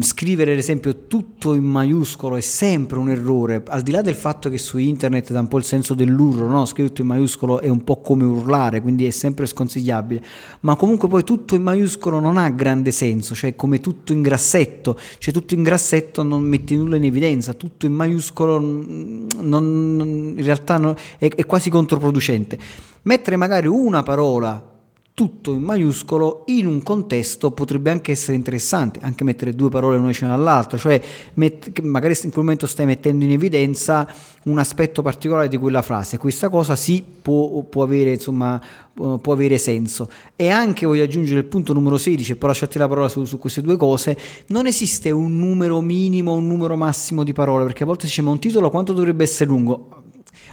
scrivere 0.00 0.52
ad 0.52 0.58
esempio 0.58 1.06
tutto 1.06 1.54
in 1.54 1.64
maiuscolo 1.64 2.36
è 2.36 2.40
sempre 2.40 2.98
un 2.98 3.08
errore, 3.08 3.62
al 3.66 3.82
di 3.82 3.90
là 3.90 4.02
del 4.02 4.14
fatto 4.14 4.50
che 4.50 4.58
su 4.58 4.78
internet 4.78 5.32
dà 5.32 5.40
un 5.40 5.48
po' 5.48 5.58
il 5.58 5.64
senso 5.64 5.94
dell'urlo, 5.94 6.46
no? 6.46 6.64
scritto 6.66 7.00
in 7.00 7.06
maiuscolo 7.06 7.60
è 7.60 7.68
un 7.68 7.82
po' 7.84 8.00
come 8.00 8.24
urlare, 8.24 8.80
quindi 8.80 9.06
è 9.06 9.10
sempre 9.10 9.46
sconsigliabile, 9.46 10.22
ma 10.60 10.76
comunque 10.76 11.08
poi 11.08 11.24
tutto 11.24 11.54
in 11.54 11.62
maiuscolo 11.62 12.20
non 12.20 12.36
ha 12.36 12.48
grande 12.50 12.90
senso, 12.90 13.34
cioè 13.34 13.56
come 13.56 13.80
tutto 13.80 14.12
in 14.12 14.22
grassetto, 14.22 14.98
cioè 15.18 15.32
tutto 15.32 15.54
in 15.54 15.62
grassetto 15.62 16.22
non 16.22 16.42
metti 16.42 16.76
nulla 16.76 16.96
in 16.96 17.04
evidenza, 17.04 17.54
tutto 17.54 17.86
in 17.86 17.92
maiuscolo 17.92 18.60
mm, 18.60 19.28
non, 19.40 20.34
in 20.36 20.44
realtà 20.44 20.78
non, 20.78 20.94
è, 21.18 21.28
è 21.28 21.46
quasi 21.46 21.70
controproducente. 21.70 22.58
Mettere 23.02 23.36
magari 23.36 23.66
una 23.66 24.02
parola 24.02 24.70
tutto 25.14 25.52
in 25.52 25.62
maiuscolo 25.62 26.44
in 26.46 26.66
un 26.66 26.82
contesto 26.82 27.50
potrebbe 27.50 27.90
anche 27.90 28.12
essere 28.12 28.36
interessante, 28.36 29.00
anche 29.02 29.24
mettere 29.24 29.54
due 29.54 29.68
parole 29.68 29.98
una 29.98 30.08
vicino 30.08 30.32
all'altra, 30.32 30.78
cioè 30.78 31.00
met- 31.34 31.80
magari 31.82 32.14
in 32.22 32.30
quel 32.30 32.44
momento 32.44 32.66
stai 32.66 32.86
mettendo 32.86 33.24
in 33.24 33.32
evidenza 33.32 34.08
un 34.44 34.58
aspetto 34.58 35.02
particolare 35.02 35.48
di 35.48 35.58
quella 35.58 35.82
frase, 35.82 36.16
questa 36.16 36.48
cosa 36.48 36.74
sì 36.74 37.04
può, 37.20 37.62
può, 37.64 37.82
avere, 37.82 38.12
insomma, 38.12 38.60
può 38.92 39.32
avere 39.32 39.58
senso. 39.58 40.08
E 40.36 40.48
anche 40.48 40.86
voglio 40.86 41.04
aggiungere 41.04 41.40
il 41.40 41.46
punto 41.46 41.74
numero 41.74 41.98
16, 41.98 42.32
e 42.32 42.36
poi 42.36 42.48
lasciarti 42.48 42.78
la 42.78 42.88
parola 42.88 43.08
su, 43.08 43.24
su, 43.24 43.38
queste 43.38 43.60
due 43.60 43.76
cose, 43.76 44.16
non 44.46 44.66
esiste 44.66 45.10
un 45.10 45.36
numero 45.36 45.82
minimo, 45.82 46.32
un 46.32 46.46
numero 46.46 46.76
massimo 46.76 47.24
di 47.24 47.34
parole, 47.34 47.64
perché 47.64 47.82
a 47.82 47.86
volte 47.86 48.02
si 48.02 48.08
dice 48.08 48.22
ma 48.22 48.30
un 48.30 48.38
titolo 48.38 48.70
quanto 48.70 48.94
dovrebbe 48.94 49.24
essere 49.24 49.50
lungo? 49.50 50.02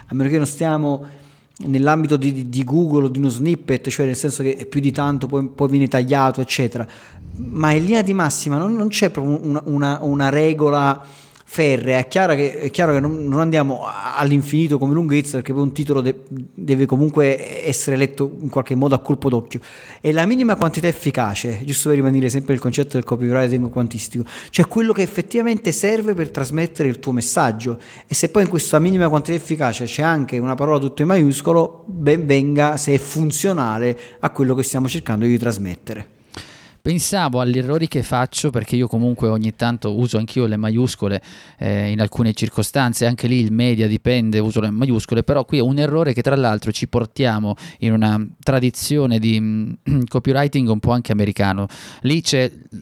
A 0.07 0.13
meno 0.13 0.29
che 0.29 0.37
non 0.37 0.45
stiamo 0.45 1.25
nell'ambito 1.65 2.17
di, 2.17 2.49
di, 2.49 2.63
Google 2.63 3.05
o 3.05 3.07
di 3.07 3.17
uno 3.17 3.29
snippet, 3.29 3.89
cioè 3.89 4.05
nel 4.05 4.15
senso 4.15 4.43
che 4.43 4.67
più 4.69 4.79
di 4.79 4.91
tanto 4.91 5.27
poi, 5.27 5.47
poi 5.47 5.69
viene 5.69 5.87
tagliato, 5.87 6.41
eccetera. 6.41 6.87
Ma 7.37 7.71
in 7.71 7.85
linea 7.85 8.01
di 8.01 8.13
massima 8.13 8.57
non, 8.57 8.75
non 8.75 8.89
c'è 8.89 9.09
proprio 9.09 9.39
una, 9.43 9.61
una, 9.65 9.99
una 10.01 10.29
regola 10.29 11.03
ferrea. 11.49 11.97
È 11.99 12.07
chiaro 12.07 12.35
che, 12.35 12.59
è 12.59 12.69
chiaro 12.69 12.91
che 12.91 12.99
non, 12.99 13.25
non, 13.25 13.39
andiamo 13.39 13.85
all'infinito 13.85 14.77
come 14.77 14.93
lunghezza, 14.93 15.37
perché 15.37 15.53
poi 15.53 15.61
un 15.61 15.71
titolo 15.71 16.01
de, 16.01 16.23
deve 16.27 16.85
comunque 16.85 17.65
essere 17.65 17.95
letto 17.95 18.37
in 18.41 18.49
qualche 18.49 18.75
modo 18.75 18.95
a 18.95 18.99
colpo 18.99 19.29
d'occhio. 19.29 19.61
E 20.01 20.11
la 20.11 20.25
minima 20.25 20.57
quantità 20.57 20.87
efficace, 20.87 21.61
giusto 21.63 21.87
per 21.87 21.97
rimanere 21.97 22.29
sempre 22.29 22.53
il 22.53 22.59
concetto 22.59 22.91
del 22.93 23.05
copywriting 23.05 23.69
quantistico, 23.69 24.25
cioè 24.49 24.67
quello 24.67 24.91
che 24.91 25.01
effettivamente 25.01 25.71
serve 25.71 26.13
per 26.13 26.29
trasmettere 26.29 26.89
il 26.89 26.99
tuo 26.99 27.13
messaggio. 27.13 27.79
E 28.05 28.13
se 28.13 28.29
poi 28.29 28.43
in 28.43 28.49
questa 28.49 28.77
minima 28.77 29.07
quantità 29.07 29.37
efficace 29.37 29.85
c'è 29.85 30.03
anche 30.03 30.37
una 30.37 30.55
parola 30.55 30.79
tutto 30.79 31.01
in 31.01 31.07
maiuscolo, 31.07 31.85
ben 31.87 32.25
venga 32.25 32.75
se 32.75 32.93
è 32.93 32.97
funzionale 32.97 33.97
a 34.19 34.29
quello 34.31 34.53
che 34.53 34.63
stiamo 34.63 34.89
cercando 34.89 35.25
di 35.25 35.37
trasmettere. 35.37 36.16
Pensavo 36.87 37.41
agli 37.41 37.57
errori 37.57 37.89
che 37.89 38.01
faccio 38.01 38.49
perché 38.49 38.77
io 38.77 38.87
comunque 38.87 39.27
ogni 39.27 39.53
tanto 39.55 39.93
uso 39.97 40.17
anch'io 40.17 40.45
le 40.45 40.55
maiuscole 40.55 41.21
eh, 41.57 41.91
in 41.91 41.99
alcune 41.99 42.33
circostanze, 42.33 43.05
anche 43.05 43.27
lì 43.27 43.41
il 43.41 43.51
media 43.51 43.87
dipende, 43.87 44.39
uso 44.39 44.61
le 44.61 44.69
maiuscole, 44.69 45.23
però 45.23 45.43
qui 45.43 45.57
è 45.57 45.61
un 45.61 45.79
errore 45.79 46.13
che 46.13 46.21
tra 46.21 46.37
l'altro 46.37 46.71
ci 46.71 46.87
portiamo 46.87 47.55
in 47.79 47.91
una 47.91 48.25
tradizione 48.41 49.19
di 49.19 49.37
mh, 49.37 49.79
mm, 49.89 50.01
copywriting 50.07 50.69
un 50.69 50.79
po' 50.79 50.91
anche 50.91 51.11
americano. 51.11 51.67
Lì 52.03 52.23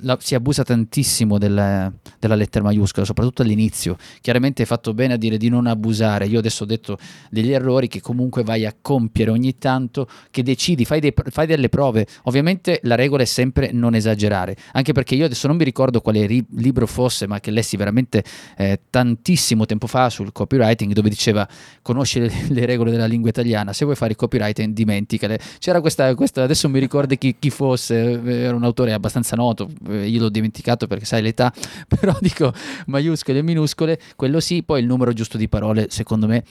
la, 0.02 0.15
si 0.22 0.36
abusa 0.36 0.62
tantissimo 0.62 1.39
del, 1.39 1.91
della 2.20 2.36
lettera 2.36 2.63
maiuscola, 2.63 3.08
soprattutto 3.08 3.41
all'inizio. 3.41 3.98
Chiaramente 4.22 4.62
hai 4.62 4.68
fatto 4.68 4.94
bene 4.94 5.15
a 5.15 5.18
dire 5.18 5.38
di 5.38 5.50
non 5.50 5.65
abusare. 5.65 6.28
Io 6.28 6.38
adesso 6.38 6.62
ho 6.62 6.68
detto 6.68 7.00
degli 7.32 7.52
errori 7.52 7.88
che 7.88 8.02
comunque 8.02 8.44
vai 8.44 8.68
a 8.68 8.76
compiere 8.80 9.32
ogni 9.32 9.58
tanto, 9.58 10.08
che 10.30 10.44
decidi, 10.44 10.86
fai, 10.86 11.00
dei, 11.00 11.12
fai 11.32 11.48
delle 11.48 11.70
prove. 11.70 12.06
Ovviamente 12.26 12.80
la 12.84 12.94
regola 12.94 13.24
è 13.24 13.26
sempre 13.26 13.72
non 13.72 13.94
esagerare, 13.96 14.56
anche 14.74 14.94
perché 14.94 15.16
io 15.16 15.26
adesso 15.26 15.48
non 15.48 15.56
mi 15.56 15.64
ricordo 15.64 16.02
quale 16.02 16.26
ri- 16.26 16.46
libro 16.56 16.88
fosse, 16.88 17.28
ma 17.28 17.40
che 17.40 17.52
lessi 17.52 17.78
veramente 17.78 18.24
eh, 18.58 18.80
tantissimo 18.90 19.66
tempo 19.66 19.88
fa 19.88 20.10
sul 20.10 20.32
copywriting, 20.32 20.94
dove 20.94 21.10
diceva 21.10 21.48
conosci 21.82 22.20
le, 22.20 22.32
le, 22.50 22.66
regole 22.66 22.92
della 22.92 23.06
lingua 23.06 23.30
italiana, 23.30 23.74
se 23.74 23.86
vuoi 23.86 23.98
fare 23.98 24.12
il 24.12 24.18
copywriting 24.18 24.74
dimenticale. 24.74 25.40
C'era 25.60 25.82
questa, 25.82 26.14
questa 26.16 26.44
adesso 26.44 26.70
mi 26.70 26.80
ricordo 26.80 27.16
chi, 27.16 27.36
chi, 27.38 27.50
fosse, 27.50 28.22
era 28.24 28.56
un 28.56 28.64
autore 28.64 28.94
abbastanza 28.94 29.36
noto, 29.36 29.70
eh, 29.90 30.08
io 30.08 30.20
l'ho 30.20 30.30
dimenticato 30.30 30.88
perché 30.88 31.06
sai 31.06 31.22
l'età, 31.22 31.54
però 31.88 32.16
dico 32.20 32.54
maiuscole 32.88 33.40
e 33.40 33.44
minuscole, 33.44 34.00
quello 34.16 34.40
sì, 34.40 34.64
poi 34.64 34.82
il 34.82 34.88
numero 34.88 35.14
giusto 35.14 35.38
di 35.38 35.48
parole, 35.48 35.88
secondo 35.90 36.28
me, 36.28 36.44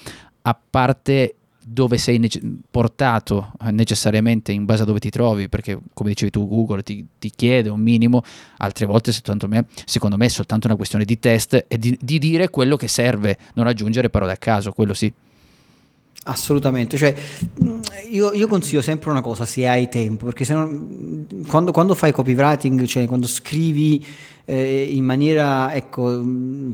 a 0.42 0.58
parte 0.70 1.36
dove 1.66 1.98
sei 1.98 2.18
nece- 2.18 2.40
portato 2.70 3.52
eh, 3.64 3.70
necessariamente 3.70 4.52
in 4.52 4.64
base 4.64 4.82
a 4.82 4.86
dove 4.86 4.98
ti 4.98 5.10
trovi, 5.10 5.48
perché 5.48 5.78
come 5.92 6.10
dicevi 6.10 6.30
tu 6.30 6.46
Google 6.46 6.82
ti, 6.82 7.06
ti 7.18 7.30
chiede 7.34 7.68
un 7.68 7.80
minimo, 7.80 8.22
altre 8.58 8.86
volte 8.86 9.12
me, 9.48 9.66
secondo 9.84 10.16
me, 10.16 10.26
è 10.26 10.28
soltanto 10.28 10.66
una 10.66 10.76
questione 10.76 11.04
di 11.04 11.18
test 11.18 11.64
e 11.66 11.78
di, 11.78 11.96
di 12.00 12.18
dire 12.18 12.50
quello 12.50 12.76
che 12.76 12.88
serve, 12.88 13.38
non 13.54 13.66
aggiungere 13.66 14.10
parole 14.10 14.32
a 14.32 14.36
caso, 14.36 14.72
quello 14.72 14.94
sì. 14.94 15.12
Assolutamente, 16.26 16.96
cioè, 16.96 17.14
io, 18.10 18.32
io, 18.32 18.46
consiglio 18.46 18.80
sempre 18.80 19.10
una 19.10 19.20
cosa 19.20 19.44
se 19.44 19.68
hai 19.68 19.90
tempo, 19.90 20.24
perché 20.24 20.50
non, 20.54 21.26
quando, 21.46 21.70
quando 21.70 21.94
fai 21.94 22.12
copywriting, 22.12 22.82
cioè 22.86 23.04
quando 23.04 23.26
scrivi 23.26 24.02
eh, 24.46 24.88
in 24.90 25.04
maniera 25.04 25.74
ecco, 25.74 26.24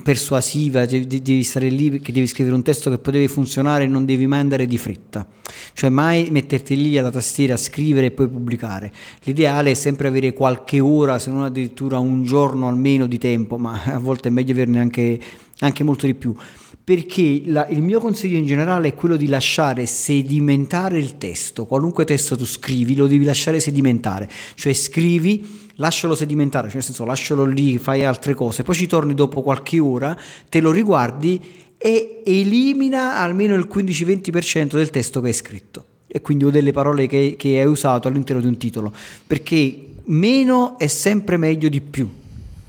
persuasiva, 0.05 0.87
devi, 0.87 1.21
devi 1.21 1.43
stare 1.43 1.69
lì 1.69 1.91
perché 1.91 2.13
devi 2.13 2.29
scrivere 2.29 2.55
un 2.55 2.63
testo 2.63 2.91
che 2.91 2.99
poi 2.99 3.15
deve 3.15 3.27
funzionare 3.27 3.85
e 3.85 3.87
non 3.89 4.05
devi 4.05 4.29
mai 4.29 4.39
andare 4.39 4.67
di 4.67 4.79
fretta, 4.79 5.27
cioè 5.73 5.91
mai 5.91 6.29
metterti 6.31 6.81
lì 6.81 6.97
alla 6.97 7.11
tastiera 7.11 7.55
a 7.55 7.57
scrivere 7.57 8.07
e 8.07 8.11
poi 8.13 8.29
pubblicare. 8.29 8.93
L'ideale 9.25 9.73
è 9.73 9.75
sempre 9.75 10.07
avere 10.07 10.33
qualche 10.33 10.79
ora, 10.79 11.19
se 11.19 11.33
non 11.33 11.43
addirittura 11.43 11.99
un 11.99 12.23
giorno 12.23 12.69
almeno 12.69 13.09
di 13.09 13.19
tempo, 13.19 13.59
ma 13.59 13.83
a 13.83 13.99
volte 13.99 14.29
è 14.29 14.31
meglio 14.31 14.53
averne 14.53 14.79
anche, 14.79 15.21
anche 15.59 15.83
molto 15.83 16.07
di 16.07 16.15
più 16.15 16.37
perché 16.83 17.43
la, 17.47 17.67
il 17.69 17.83
mio 17.83 18.01
consiglio 18.01 18.39
in 18.39 18.47
generale 18.47 18.89
è 18.89 18.95
quello 18.95 19.17
di 19.17 19.29
lasciare 19.29 19.87
sedimentare 19.87 20.99
il 20.99 21.19
testo, 21.19 21.67
qualunque 21.67 22.05
testo 22.05 22.37
tu 22.37 22.45
scrivi 22.45 22.97
lo 22.97 23.07
devi 23.07 23.25
lasciare 23.25 23.61
sedimentare, 23.61 24.29
cioè 24.55 24.73
scrivi, 24.73 25.69
lascialo 25.77 26.15
sedimentare, 26.15 26.67
cioè 26.67 26.77
nel 26.77 26.85
senso 26.85 27.05
lascialo 27.05 27.45
lì, 27.45 27.79
fai 27.79 28.05
altre 28.05 28.35
cose, 28.35 28.63
poi 28.63 28.75
ci 28.75 28.87
torni 28.87 29.15
dopo 29.15 29.43
qualche 29.43 29.79
ora, 29.79 30.17
te 30.49 30.61
lo 30.61 30.73
riguardi 30.73 31.41
e 31.77 32.23
elimina 32.25 33.19
almeno 33.19 33.55
il 33.55 33.69
15-20% 33.73 34.75
del 34.75 34.91
testo 34.91 35.21
che 35.21 35.29
hai 35.29 35.33
scritto. 35.33 35.85
E 36.07 36.21
quindi 36.21 36.45
o 36.45 36.51
delle 36.51 36.73
parole 36.73 37.07
che, 37.07 37.37
che 37.39 37.61
hai 37.61 37.67
usato 37.67 38.09
all'interno 38.09 38.43
di 38.43 38.49
un 38.49 38.57
titolo, 38.57 38.93
perché 39.27 39.87
meno 40.07 40.77
è 40.77 40.89
sempre 40.89 41.37
meglio 41.37 41.69
di 41.69 41.81
più 41.81 42.09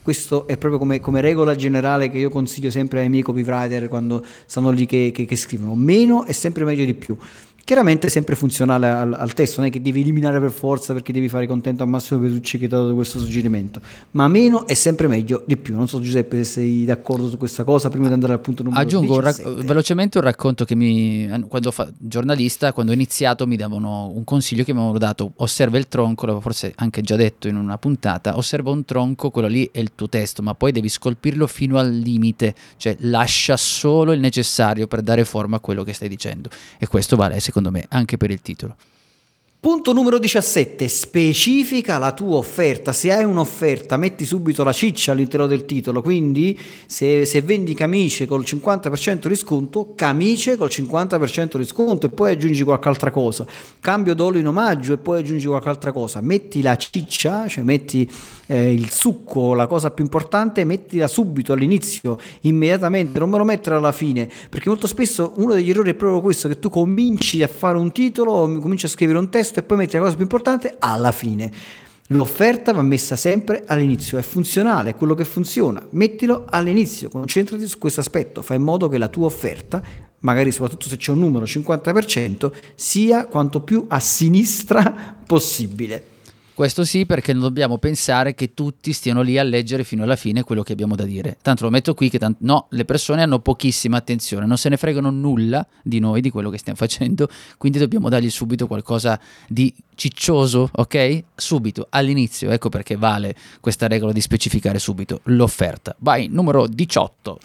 questo 0.01 0.47
è 0.47 0.57
proprio 0.57 0.79
come, 0.79 0.99
come, 0.99 1.21
regola 1.21 1.55
generale 1.55 2.09
che 2.09 2.17
io 2.17 2.29
consiglio 2.29 2.71
sempre 2.71 3.01
ai 3.01 3.09
miei 3.09 3.21
copywriter 3.21 3.87
quando 3.87 4.25
stanno 4.45 4.71
lì 4.71 4.85
che, 4.85 5.11
che, 5.13 5.25
che 5.25 5.35
scrivono. 5.35 5.75
Meno 5.75 6.25
è 6.25 6.31
sempre 6.31 6.63
meglio 6.63 6.85
di 6.85 6.93
più. 6.93 7.15
Chiaramente 7.63 8.07
è 8.07 8.09
sempre 8.09 8.35
funzionale 8.35 8.89
al, 8.89 9.13
al, 9.13 9.33
testo, 9.33 9.59
non 9.59 9.69
è 9.69 9.71
che 9.71 9.81
devi 9.81 10.01
eliminare 10.01 10.39
per 10.39 10.51
forza 10.51 10.93
perché 10.93 11.11
devi 11.11 11.29
fare 11.29 11.47
contento 11.47 11.83
a 11.83 11.85
Massimo 11.85 12.21
Petucci 12.21 12.57
che 12.57 12.67
ti 12.67 12.73
ha 12.73 12.77
dato 12.77 12.93
questo 12.93 13.19
suggerimento, 13.19 13.81
ma 14.11 14.27
meno 14.27 14.65
è 14.67 14.73
sempre 14.73 15.07
meglio 15.07 15.43
di 15.45 15.57
più. 15.57 15.75
Non 15.75 15.87
so 15.87 15.99
Giuseppe 15.99 16.43
se 16.43 16.61
sei 16.61 16.85
d'accordo 16.85 17.29
su 17.29 17.37
questa 17.37 17.63
cosa 17.63 17.89
prima 17.89 18.07
di 18.07 18.13
andare 18.13 18.33
al 18.33 18.39
punto 18.39 18.63
numero 18.63 18.81
Aggiungo 18.81 19.15
un 19.15 19.21
rac- 19.21 19.63
velocemente 19.63 20.17
un 20.17 20.23
racconto 20.23 20.65
che 20.65 20.75
mi, 20.75 21.29
quando 21.47 21.71
fa, 21.71 21.89
giornalista, 21.97 22.73
quando 22.73 22.91
ho 22.91 22.95
iniziato 22.95 23.47
mi 23.47 23.55
davano 23.55 24.11
un 24.13 24.23
consiglio 24.23 24.63
che 24.63 24.73
mi 24.73 24.79
avevano 24.79 24.99
dato, 24.99 25.33
osserva 25.37 25.77
il 25.77 25.87
tronco, 25.87 26.25
l'avevo 26.25 26.41
forse 26.41 26.73
anche 26.75 27.01
già 27.01 27.15
detto 27.15 27.47
in 27.47 27.55
una 27.55 27.77
puntata, 27.77 28.37
osserva 28.37 28.71
un 28.71 28.85
tronco, 28.85 29.29
quello 29.29 29.47
lì 29.47 29.69
è 29.71 29.79
il 29.79 29.91
tuo 29.95 30.09
testo, 30.09 30.41
ma 30.41 30.53
poi 30.53 30.71
devi 30.71 30.89
scolpirlo 30.89 31.47
fino 31.47 31.77
al 31.77 31.91
limite, 31.91 32.53
cioè 32.77 32.95
lascia 32.99 33.57
solo 33.57 34.11
il 34.11 34.19
necessario 34.19 34.87
per 34.87 35.01
dare 35.01 35.25
forma 35.25 35.57
a 35.57 35.59
quello 35.59 35.83
che 35.83 35.93
stai 35.93 36.09
dicendo 36.09 36.49
e 36.77 36.87
questo 36.87 37.15
vale 37.15 37.39
secondo 37.39 37.60
me, 37.69 37.85
anche 37.89 38.17
per 38.17 38.31
il 38.31 38.41
titolo. 38.41 38.75
Punto 39.61 39.93
numero 39.93 40.17
17, 40.17 40.87
specifica 40.87 41.99
la 41.99 42.13
tua 42.13 42.37
offerta. 42.37 42.93
Se 42.93 43.13
hai 43.13 43.23
un'offerta, 43.23 43.95
metti 43.95 44.25
subito 44.25 44.63
la 44.63 44.73
ciccia 44.73 45.11
all'interno 45.11 45.45
del 45.45 45.65
titolo, 45.65 46.01
quindi 46.01 46.59
se, 46.87 47.25
se 47.25 47.43
vendi 47.43 47.75
camicie 47.75 48.25
col 48.25 48.41
50% 48.41 49.27
di 49.27 49.35
sconto, 49.35 49.93
camicie 49.93 50.57
col 50.57 50.69
50% 50.71 51.59
di 51.59 51.65
sconto 51.65 52.07
e 52.07 52.09
poi 52.09 52.31
aggiungi 52.31 52.63
qualche 52.63 52.87
altra 52.87 53.11
cosa. 53.11 53.45
Cambio 53.79 54.15
d'olio 54.15 54.39
in 54.39 54.47
omaggio 54.47 54.93
e 54.93 54.97
poi 54.97 55.19
aggiungi 55.19 55.45
qualche 55.45 55.69
altra 55.69 55.91
cosa. 55.91 56.21
Metti 56.21 56.63
la 56.63 56.75
ciccia, 56.75 57.47
cioè 57.47 57.63
metti 57.63 58.09
eh, 58.51 58.73
il 58.73 58.91
succo, 58.91 59.53
la 59.53 59.65
cosa 59.65 59.91
più 59.91 60.03
importante, 60.03 60.65
mettila 60.65 61.07
subito 61.07 61.53
all'inizio, 61.53 62.19
immediatamente, 62.41 63.17
non 63.17 63.29
me 63.29 63.37
lo 63.37 63.45
mettere 63.45 63.77
alla 63.77 63.93
fine, 63.93 64.29
perché 64.49 64.67
molto 64.67 64.87
spesso 64.87 65.31
uno 65.37 65.53
degli 65.53 65.69
errori 65.69 65.91
è 65.91 65.93
proprio 65.93 66.19
questo, 66.19 66.49
che 66.49 66.59
tu 66.59 66.69
cominci 66.69 67.41
a 67.43 67.47
fare 67.47 67.77
un 67.77 67.93
titolo, 67.93 68.31
cominci 68.59 68.87
a 68.87 68.89
scrivere 68.89 69.19
un 69.19 69.29
testo, 69.29 69.59
e 69.59 69.63
poi 69.63 69.77
metti 69.77 69.95
la 69.95 70.01
cosa 70.01 70.15
più 70.15 70.23
importante 70.23 70.75
alla 70.79 71.13
fine. 71.13 71.49
L'offerta 72.07 72.73
va 72.73 72.81
messa 72.81 73.15
sempre 73.15 73.63
all'inizio, 73.65 74.17
è 74.17 74.21
funzionale, 74.21 74.89
è 74.89 74.95
quello 74.95 75.13
che 75.13 75.23
funziona. 75.23 75.81
Mettilo 75.91 76.43
all'inizio, 76.49 77.07
concentrati 77.07 77.65
su 77.65 77.77
questo 77.77 78.01
aspetto, 78.01 78.41
fai 78.41 78.57
in 78.57 78.63
modo 78.63 78.89
che 78.89 78.97
la 78.97 79.07
tua 79.07 79.27
offerta, 79.27 79.81
magari 80.19 80.51
soprattutto 80.51 80.89
se 80.89 80.97
c'è 80.97 81.11
un 81.11 81.19
numero 81.19 81.45
50%, 81.45 82.51
sia 82.75 83.27
quanto 83.27 83.61
più 83.61 83.85
a 83.87 84.01
sinistra 84.01 85.15
possibile. 85.25 86.10
Questo 86.61 86.83
sì, 86.83 87.07
perché 87.07 87.33
non 87.33 87.41
dobbiamo 87.41 87.79
pensare 87.79 88.35
che 88.35 88.53
tutti 88.53 88.93
stiano 88.93 89.23
lì 89.23 89.39
a 89.39 89.41
leggere 89.41 89.83
fino 89.83 90.03
alla 90.03 90.15
fine 90.15 90.43
quello 90.43 90.61
che 90.61 90.73
abbiamo 90.73 90.95
da 90.95 91.05
dire. 91.05 91.39
Tanto 91.41 91.63
lo 91.63 91.71
metto 91.71 91.95
qui 91.95 92.07
che 92.07 92.19
tant- 92.19 92.37
no, 92.41 92.67
le 92.69 92.85
persone 92.85 93.23
hanno 93.23 93.39
pochissima 93.39 93.97
attenzione, 93.97 94.45
non 94.45 94.57
se 94.57 94.69
ne 94.69 94.77
fregano 94.77 95.09
nulla 95.09 95.65
di 95.81 95.97
noi, 95.97 96.21
di 96.21 96.29
quello 96.29 96.51
che 96.51 96.59
stiamo 96.59 96.77
facendo, 96.85 97.27
quindi 97.57 97.79
dobbiamo 97.79 98.09
dargli 98.09 98.29
subito 98.29 98.67
qualcosa 98.67 99.19
di 99.47 99.73
ciccioso, 99.95 100.69
ok? 100.71 101.23
Subito, 101.33 101.87
all'inizio, 101.89 102.51
ecco 102.51 102.69
perché 102.69 102.95
vale 102.95 103.35
questa 103.59 103.87
regola 103.87 104.11
di 104.11 104.21
specificare 104.21 104.77
subito 104.77 105.21
l'offerta. 105.23 105.95
Vai, 105.97 106.27
numero 106.29 106.67
18. 106.67 107.39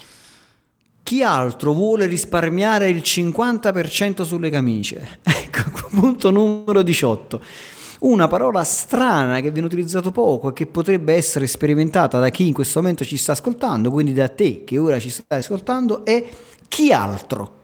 Chi 1.03 1.23
altro 1.23 1.73
vuole 1.73 2.05
risparmiare 2.05 2.91
il 2.91 2.99
50% 2.99 4.25
sulle 4.25 4.51
camicie? 4.51 5.21
Ecco, 5.57 5.89
punto 5.89 6.31
numero 6.31 6.83
18. 6.83 7.41
Una 8.01 8.29
parola 8.29 8.63
strana 8.63 9.41
che 9.41 9.51
viene 9.51 9.67
utilizzato 9.67 10.11
poco 10.11 10.51
e 10.51 10.53
che 10.53 10.67
potrebbe 10.67 11.15
essere 11.15 11.47
sperimentata 11.47 12.19
da 12.19 12.29
chi 12.29 12.47
in 12.47 12.53
questo 12.53 12.81
momento 12.81 13.05
ci 13.05 13.17
sta 13.17 13.33
ascoltando, 13.33 13.91
quindi 13.91 14.13
da 14.13 14.29
te 14.29 14.65
che 14.65 14.79
ora 14.79 14.99
ci 14.99 15.09
stai 15.09 15.39
ascoltando, 15.39 16.05
è 16.05 16.25
chi 16.69 16.93
altro. 16.93 17.55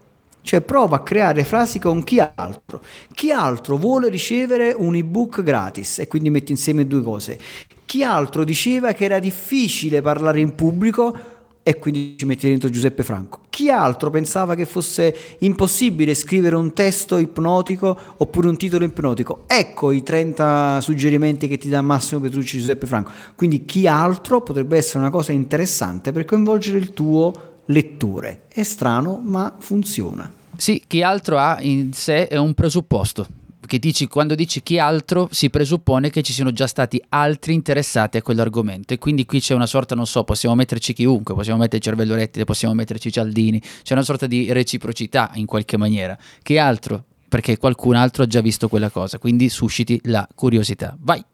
Cioè 0.41 0.61
prova 0.61 0.97
a 0.97 1.03
creare 1.03 1.45
frasi 1.45 1.79
con 1.79 2.03
chi 2.03 2.19
altro. 2.19 2.83
Chi 3.15 3.31
altro 3.31 3.77
vuole 3.77 4.09
ricevere 4.09 4.75
un 4.77 4.97
ebook 4.97 5.43
gratis 5.43 6.01
e 6.01 6.09
quindi 6.09 6.31
metti 6.31 6.51
insieme 6.51 6.87
due 6.87 7.03
cose. 7.03 7.39
Chi 7.85 8.03
altro 8.03 8.43
diceva 8.43 8.93
che 8.93 9.05
era 9.05 9.19
difficile 9.19 10.01
parlare 10.01 10.41
in 10.41 10.55
pubblico 10.55 11.32
e 11.63 11.79
quindi 11.79 12.17
ci 12.17 12.25
metti 12.25 12.49
dentro 12.49 12.69
Giuseppe 12.69 13.03
Franco. 13.03 13.41
Chi 13.49 13.71
altro 13.71 14.11
pensava 14.11 14.55
che 14.55 14.67
fosse 14.67 15.15
impossibile 15.41 16.15
scrivere 16.15 16.57
un 16.57 16.73
testo 16.73 17.19
ipnotico 17.19 17.97
oppure 18.17 18.49
un 18.49 18.57
titolo 18.57 18.85
ipnotico? 18.85 19.45
Ecco 19.47 19.93
i 19.93 20.03
30 20.03 20.81
suggerimenti 20.81 21.49
che 21.49 21.59
ti 21.59 21.69
dà 21.69 21.81
Massimo 21.81 22.21
Petrucci 22.21 22.59
Giuseppe 22.59 22.87
Franco. 22.87 23.13
Quindi 23.37 23.65
chi 23.65 23.87
altro 23.87 24.41
potrebbe 24.41 24.77
essere 24.77 24.99
una 24.99 25.11
cosa 25.11 25.33
interessante 25.33 26.13
per 26.13 26.25
coinvolgere 26.25 26.79
il 26.79 26.93
tuo 26.93 27.33
lettore. 27.67 28.43
È 28.49 28.63
strano, 28.63 29.21
ma 29.23 29.55
funziona. 29.59 30.31
Sì, 30.57 30.83
chi 30.87 31.03
altro 31.03 31.39
ha 31.39 31.59
in 31.61 31.93
sé 31.93 32.29
è 32.29 32.37
un 32.37 32.55
presupposto 32.55 33.27
che 33.73 33.79
dici, 33.79 34.07
quando 34.07 34.35
dici 34.35 34.63
chi 34.63 34.79
altro 34.79 35.31
si 35.33 35.49
presuppone 35.49 36.11
che 36.11 36.21
ci 36.21 36.35
siano 36.35 36.53
già 36.53 36.67
stati 36.67 37.03
altri 37.09 37.55
interessati 37.55 38.19
a 38.19 38.23
quell'argomento 38.23 38.93
e 38.93 38.99
quindi 38.99 39.25
qui 39.25 39.41
c'è 39.41 39.55
una 39.55 39.65
sorta, 39.65 39.95
non 39.95 40.07
so, 40.07 40.25
possiamo 40.25 40.55
metterci 40.55 40.93
chiunque, 40.93 41.33
possiamo 41.33 41.61
metterci 41.61 41.89
Cervello 41.89 42.15
Rettile, 42.15 42.45
possiamo 42.45 42.75
metterci 42.75 43.11
Cialdini, 43.11 43.63
c'è 43.83 43.95
una 43.95 44.03
sorta 44.03 44.27
di 44.27 44.53
reciprocità 44.53 45.31
in 45.37 45.47
qualche 45.47 45.79
maniera. 45.79 46.19
Chi 46.43 46.59
altro? 46.59 47.05
Perché 47.27 47.57
qualcun 47.57 47.95
altro 47.95 48.25
ha 48.25 48.27
già 48.27 48.43
visto 48.43 48.69
quella 48.69 48.91
cosa, 48.91 49.17
quindi 49.17 49.49
susciti 49.49 49.99
la 50.05 50.29
curiosità. 50.35 50.95
Vai! 51.01 51.25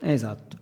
Esatto. 0.00 0.56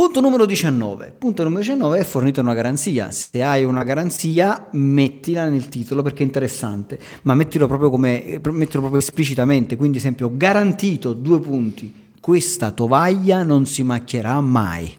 Punto 0.00 0.22
numero 0.22 0.46
19. 0.46 1.14
Punto 1.18 1.42
numero 1.42 1.60
19 1.60 1.98
è 1.98 2.04
fornita 2.04 2.40
una 2.40 2.54
garanzia. 2.54 3.10
Se 3.10 3.42
hai 3.42 3.64
una 3.64 3.84
garanzia, 3.84 4.68
mettila 4.70 5.46
nel 5.46 5.68
titolo 5.68 6.00
perché 6.00 6.22
è 6.22 6.24
interessante, 6.24 6.98
ma 7.24 7.34
mettilo 7.34 7.66
proprio, 7.66 7.90
come, 7.90 8.40
mettilo 8.42 8.80
proprio 8.80 8.96
esplicitamente. 8.96 9.76
Quindi, 9.76 9.98
esempio, 9.98 10.34
garantito 10.34 11.12
due 11.12 11.38
punti. 11.38 11.92
Questa 12.18 12.70
tovaglia 12.70 13.42
non 13.42 13.66
si 13.66 13.82
macchierà 13.82 14.40
mai. 14.40 14.90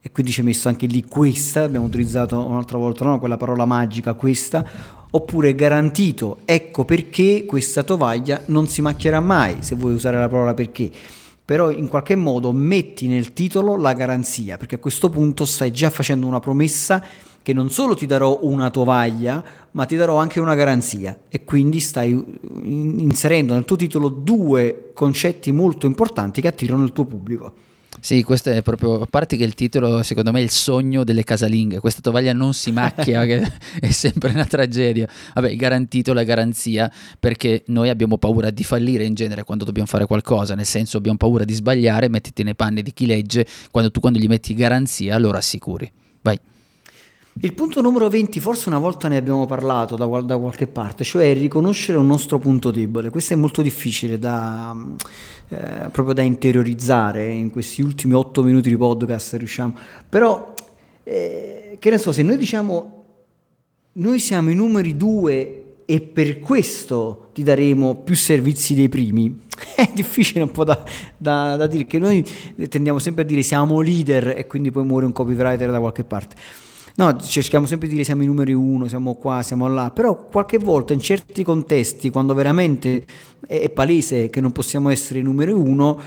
E 0.00 0.10
quindi 0.10 0.32
ci 0.32 0.40
è 0.40 0.42
messo 0.42 0.66
anche 0.66 0.86
lì 0.86 1.04
questa, 1.04 1.62
abbiamo 1.62 1.86
utilizzato 1.86 2.44
un'altra 2.44 2.76
volta 2.76 3.04
no? 3.04 3.20
quella 3.20 3.36
parola 3.36 3.66
magica, 3.66 4.14
questa, 4.14 4.66
oppure 5.08 5.54
garantito, 5.54 6.38
ecco 6.44 6.84
perché 6.84 7.44
questa 7.46 7.84
tovaglia 7.84 8.42
non 8.46 8.66
si 8.66 8.82
macchierà 8.82 9.20
mai, 9.20 9.58
se 9.60 9.76
vuoi 9.76 9.94
usare 9.94 10.18
la 10.18 10.28
parola 10.28 10.54
perché 10.54 10.90
però 11.44 11.70
in 11.70 11.88
qualche 11.88 12.16
modo 12.16 12.52
metti 12.52 13.06
nel 13.06 13.32
titolo 13.32 13.76
la 13.76 13.92
garanzia, 13.92 14.56
perché 14.56 14.76
a 14.76 14.78
questo 14.78 15.10
punto 15.10 15.44
stai 15.44 15.70
già 15.70 15.90
facendo 15.90 16.26
una 16.26 16.40
promessa 16.40 17.04
che 17.42 17.52
non 17.52 17.68
solo 17.68 17.94
ti 17.94 18.06
darò 18.06 18.38
una 18.42 18.70
tovaglia, 18.70 19.44
ma 19.72 19.84
ti 19.84 19.96
darò 19.96 20.16
anche 20.16 20.40
una 20.40 20.54
garanzia 20.54 21.18
e 21.28 21.44
quindi 21.44 21.78
stai 21.80 22.12
inserendo 22.62 23.52
nel 23.52 23.66
tuo 23.66 23.76
titolo 23.76 24.08
due 24.08 24.92
concetti 24.94 25.52
molto 25.52 25.84
importanti 25.84 26.40
che 26.40 26.48
attirano 26.48 26.84
il 26.84 26.92
tuo 26.92 27.04
pubblico. 27.04 27.52
Sì, 28.00 28.22
questo 28.22 28.50
è 28.50 28.62
proprio, 28.62 29.00
a 29.00 29.06
parte 29.06 29.36
che 29.36 29.44
il 29.44 29.54
titolo 29.54 30.02
secondo 30.02 30.30
me 30.30 30.40
è 30.40 30.42
il 30.42 30.50
sogno 30.50 31.04
delle 31.04 31.24
casalinghe, 31.24 31.80
questa 31.80 32.00
tovaglia 32.00 32.32
non 32.32 32.52
si 32.52 32.70
macchia, 32.70 33.24
che 33.26 33.50
è 33.80 33.90
sempre 33.90 34.30
una 34.30 34.44
tragedia. 34.44 35.08
Vabbè, 35.34 35.54
garantito 35.56 36.12
la 36.12 36.22
garanzia 36.22 36.90
perché 37.18 37.62
noi 37.66 37.88
abbiamo 37.88 38.18
paura 38.18 38.50
di 38.50 38.64
fallire 38.64 39.04
in 39.04 39.14
genere 39.14 39.44
quando 39.44 39.64
dobbiamo 39.64 39.88
fare 39.88 40.06
qualcosa, 40.06 40.54
nel 40.54 40.66
senso 40.66 40.96
abbiamo 40.96 41.16
paura 41.16 41.44
di 41.44 41.54
sbagliare, 41.54 42.08
mettiti 42.08 42.42
nei 42.42 42.54
panni 42.54 42.82
di 42.82 42.92
chi 42.92 43.06
legge, 43.06 43.46
quando 43.70 43.90
tu 43.90 44.00
quando 44.00 44.18
gli 44.18 44.28
metti 44.28 44.54
garanzia 44.54 45.16
lo 45.18 45.30
rassicuri. 45.30 45.90
Vai. 46.22 46.38
Il 47.40 47.52
punto 47.52 47.80
numero 47.80 48.08
20, 48.08 48.38
forse 48.38 48.68
una 48.68 48.78
volta 48.78 49.08
ne 49.08 49.16
abbiamo 49.16 49.44
parlato 49.44 49.96
da, 49.96 50.06
da, 50.20 50.38
qualche 50.38 50.68
parte, 50.68 51.02
cioè 51.02 51.34
riconoscere 51.34 51.98
un 51.98 52.06
nostro 52.06 52.38
punto 52.38 52.70
debole. 52.70 53.10
Questo 53.10 53.32
è 53.32 53.36
molto 53.36 53.60
difficile 53.60 54.20
da, 54.20 54.74
eh, 55.48 55.88
proprio 55.90 56.14
da 56.14 56.22
interiorizzare 56.22 57.26
in 57.26 57.50
questi 57.50 57.82
ultimi 57.82 58.14
otto 58.14 58.44
minuti 58.44 58.68
di 58.68 58.76
podcast, 58.76 59.34
riusciamo. 59.34 59.74
Però, 60.08 60.54
eh, 61.02 61.76
che 61.80 61.90
ne 61.90 61.98
so, 61.98 62.12
se 62.12 62.22
noi 62.22 62.36
diciamo, 62.36 63.04
noi 63.94 64.20
siamo 64.20 64.50
i 64.50 64.54
numeri 64.54 64.96
due 64.96 65.62
e 65.86 66.00
per 66.00 66.38
questo 66.38 67.30
ti 67.34 67.42
daremo 67.42 67.96
più 67.96 68.14
servizi 68.14 68.76
dei 68.76 68.88
primi, 68.88 69.40
è 69.74 69.90
difficile 69.92 70.42
un 70.42 70.52
po' 70.52 70.62
da, 70.62 70.82
da, 71.16 71.56
da 71.56 71.66
dire, 71.66 71.84
che 71.86 71.98
noi 71.98 72.24
tendiamo 72.68 73.00
sempre 73.00 73.24
a 73.24 73.26
dire 73.26 73.42
siamo 73.42 73.80
leader 73.80 74.34
e 74.36 74.46
quindi 74.46 74.70
poi 74.70 74.84
muore 74.84 75.04
un 75.04 75.12
copywriter 75.12 75.72
da 75.72 75.80
qualche 75.80 76.04
parte. 76.04 76.36
No, 76.96 77.18
cerchiamo 77.18 77.66
sempre 77.66 77.88
di 77.88 77.94
dire 77.94 78.04
siamo 78.04 78.22
i 78.22 78.26
numeri 78.26 78.52
uno, 78.52 78.86
siamo 78.86 79.14
qua, 79.14 79.42
siamo 79.42 79.66
là, 79.66 79.90
però 79.90 80.26
qualche 80.26 80.58
volta 80.58 80.92
in 80.92 81.00
certi 81.00 81.42
contesti, 81.42 82.10
quando 82.10 82.34
veramente 82.34 83.04
è, 83.48 83.62
è 83.62 83.70
palese 83.70 84.30
che 84.30 84.40
non 84.40 84.52
possiamo 84.52 84.90
essere 84.90 85.18
i 85.18 85.22
numeri 85.22 85.50
uno, 85.50 85.98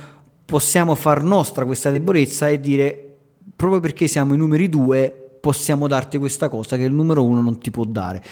possiamo 0.45 0.95
far 0.95 1.23
nostra 1.23 1.65
questa 1.65 1.91
debolezza 1.91 2.47
e 2.47 2.61
dire 2.61 3.03
proprio 3.53 3.81
perché 3.81 4.07
siamo 4.07 4.33
i 4.33 4.37
numeri 4.37 4.69
due 4.69 5.13
possiamo 5.41 5.87
darti 5.87 6.17
questa 6.17 6.47
cosa 6.47 6.77
che 6.77 6.83
il 6.83 6.93
numero 6.93 7.25
uno 7.25 7.41
non 7.41 7.59
ti 7.59 7.69
può 7.69 7.83
dare. 7.83 8.23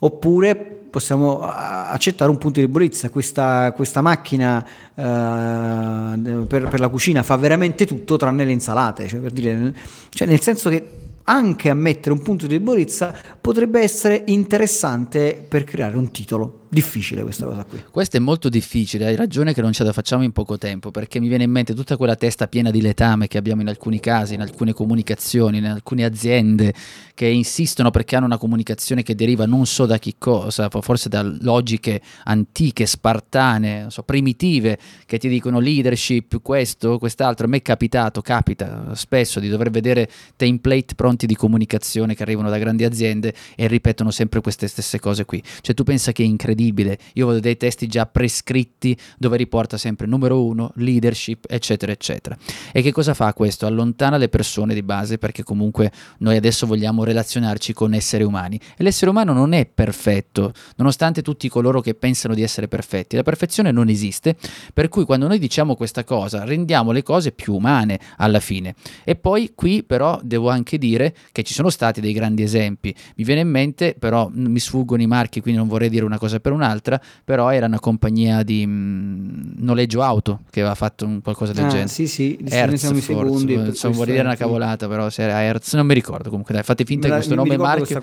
Oppure 0.00 0.54
possiamo 0.90 1.40
accettare 1.40 2.30
un 2.30 2.38
punto 2.38 2.60
di 2.60 2.66
debolezza, 2.66 3.10
questa, 3.10 3.72
questa 3.72 4.00
macchina 4.00 4.64
uh, 4.94 6.46
per, 6.46 6.68
per, 6.68 6.78
la 6.78 6.88
cucina 6.88 7.24
fa 7.24 7.36
veramente 7.36 7.86
tutto 7.86 8.16
tranne 8.16 8.44
le 8.44 8.52
insalate, 8.52 9.08
cioè, 9.08 9.18
per 9.18 9.32
dire, 9.32 9.74
cioè 10.10 10.28
nel 10.28 10.40
senso 10.40 10.68
che 10.68 11.03
anche 11.24 11.70
ammettere 11.70 12.14
un 12.14 12.22
punto 12.22 12.46
di 12.46 12.58
debolezza 12.58 13.14
potrebbe 13.40 13.80
essere 13.80 14.24
interessante 14.26 15.44
per 15.46 15.64
creare 15.64 15.96
un 15.96 16.10
titolo 16.10 16.63
difficile 16.74 17.22
questa 17.22 17.46
cosa 17.46 17.64
qui. 17.64 17.82
Questo 17.90 18.18
è 18.18 18.20
molto 18.20 18.50
difficile, 18.50 19.06
hai 19.06 19.16
ragione 19.16 19.54
che 19.54 19.62
non 19.62 19.72
ce 19.72 19.84
la 19.84 19.92
facciamo 19.92 20.22
in 20.22 20.32
poco 20.32 20.58
tempo, 20.58 20.90
perché 20.90 21.20
mi 21.20 21.28
viene 21.28 21.44
in 21.44 21.50
mente 21.50 21.72
tutta 21.72 21.96
quella 21.96 22.16
testa 22.16 22.48
piena 22.48 22.70
di 22.70 22.82
letame 22.82 23.28
che 23.28 23.38
abbiamo 23.38 23.62
in 23.62 23.68
alcuni 23.68 24.00
casi, 24.00 24.34
in 24.34 24.42
alcune 24.42 24.74
comunicazioni, 24.74 25.58
in 25.58 25.66
alcune 25.66 26.04
aziende 26.04 26.74
che 27.14 27.26
insistono 27.26 27.90
perché 27.90 28.16
hanno 28.16 28.26
una 28.26 28.36
comunicazione 28.36 29.02
che 29.02 29.14
deriva 29.14 29.46
non 29.46 29.64
so 29.66 29.86
da 29.86 29.98
chi 29.98 30.16
cosa, 30.18 30.68
forse 30.68 31.08
da 31.08 31.22
logiche 31.22 32.02
antiche, 32.24 32.84
spartane, 32.84 33.86
so, 33.88 34.02
primitive, 34.02 34.78
che 35.06 35.18
ti 35.18 35.28
dicono 35.28 35.60
leadership, 35.60 36.42
questo, 36.42 36.98
quest'altro. 36.98 37.46
A 37.46 37.48
me 37.48 37.58
è 37.58 37.62
capitato, 37.62 38.20
capita 38.20 38.94
spesso 38.94 39.38
di 39.40 39.48
dover 39.48 39.70
vedere 39.70 40.10
template 40.36 40.94
pronti 40.96 41.26
di 41.26 41.36
comunicazione 41.36 42.14
che 42.14 42.22
arrivano 42.22 42.50
da 42.50 42.58
grandi 42.58 42.84
aziende 42.84 43.32
e 43.54 43.68
ripetono 43.68 44.10
sempre 44.10 44.40
queste 44.40 44.66
stesse 44.66 44.98
cose 44.98 45.24
qui. 45.24 45.42
Cioè 45.60 45.74
tu 45.74 45.84
pensa 45.84 46.10
che 46.10 46.24
è 46.24 46.26
incredibile 46.26 46.63
incredibile. 46.64 46.98
Io 47.14 47.26
vedo 47.26 47.40
dei 47.40 47.56
testi 47.56 47.86
già 47.86 48.06
prescritti 48.06 48.96
dove 49.18 49.36
riporta 49.36 49.76
sempre 49.76 50.06
numero 50.06 50.44
uno, 50.44 50.72
leadership, 50.76 51.44
eccetera, 51.48 51.92
eccetera. 51.92 52.36
E 52.72 52.82
che 52.82 52.92
cosa 52.92 53.14
fa 53.14 53.32
questo? 53.34 53.66
Allontana 53.66 54.16
le 54.16 54.28
persone 54.28 54.74
di 54.74 54.82
base 54.82 55.18
perché 55.18 55.42
comunque 55.42 55.92
noi 56.18 56.36
adesso 56.36 56.66
vogliamo 56.66 57.04
relazionarci 57.04 57.72
con 57.72 57.94
esseri 57.94 58.24
umani 58.24 58.58
e 58.76 58.82
l'essere 58.82 59.10
umano 59.10 59.32
non 59.32 59.52
è 59.52 59.66
perfetto, 59.66 60.52
nonostante 60.76 61.22
tutti 61.22 61.48
coloro 61.48 61.80
che 61.80 61.94
pensano 61.94 62.34
di 62.34 62.42
essere 62.42 62.68
perfetti. 62.68 63.16
La 63.16 63.22
perfezione 63.22 63.70
non 63.70 63.88
esiste, 63.88 64.36
per 64.72 64.88
cui 64.88 65.04
quando 65.04 65.26
noi 65.26 65.38
diciamo 65.38 65.74
questa 65.74 66.04
cosa 66.04 66.44
rendiamo 66.44 66.92
le 66.92 67.02
cose 67.02 67.32
più 67.32 67.54
umane 67.54 67.98
alla 68.16 68.40
fine. 68.40 68.74
E 69.04 69.16
poi 69.16 69.52
qui 69.54 69.82
però 69.82 70.18
devo 70.22 70.48
anche 70.48 70.78
dire 70.78 71.14
che 71.32 71.42
ci 71.42 71.52
sono 71.52 71.70
stati 71.70 72.00
dei 72.00 72.12
grandi 72.12 72.42
esempi. 72.42 72.94
Mi 73.16 73.24
viene 73.24 73.42
in 73.42 73.48
mente, 73.48 73.94
però 73.98 74.30
mi 74.32 74.58
sfuggono 74.58 75.02
i 75.02 75.06
marchi, 75.06 75.40
quindi 75.40 75.58
non 75.58 75.68
vorrei 75.68 75.88
dire 75.88 76.04
una 76.04 76.18
cosa 76.18 76.40
per 76.44 76.52
un'altra, 76.52 77.00
però 77.24 77.50
era 77.50 77.64
una 77.64 77.80
compagnia 77.80 78.42
di 78.42 78.66
mh, 78.66 78.70
mm, 78.70 79.40
noleggio 79.64 80.02
auto 80.02 80.40
che 80.50 80.60
aveva 80.60 80.74
fatto 80.74 81.06
un 81.06 81.22
qualcosa 81.22 81.54
del 81.54 81.64
ah, 81.64 81.68
genere. 81.68 81.88
Sì, 81.88 82.06
sì, 82.06 82.38
Hertz, 82.46 82.80
siamo 82.80 82.98
i 82.98 83.00
secondi. 83.00 83.54
Insomma, 83.54 83.94
vorrei 83.94 84.12
dire 84.12 84.26
una 84.26 84.36
cavolata, 84.36 84.86
però 84.86 85.08
se 85.08 85.22
era 85.22 85.42
Hertz, 85.42 85.72
non 85.72 85.86
mi 85.86 85.94
ricordo. 85.94 86.28
Comunque, 86.28 86.52
dai, 86.52 86.62
fate 86.62 86.84
finta 86.84 87.08
che 87.08 87.14
questo 87.14 87.34
nome 87.34 87.56
marchio, 87.56 87.98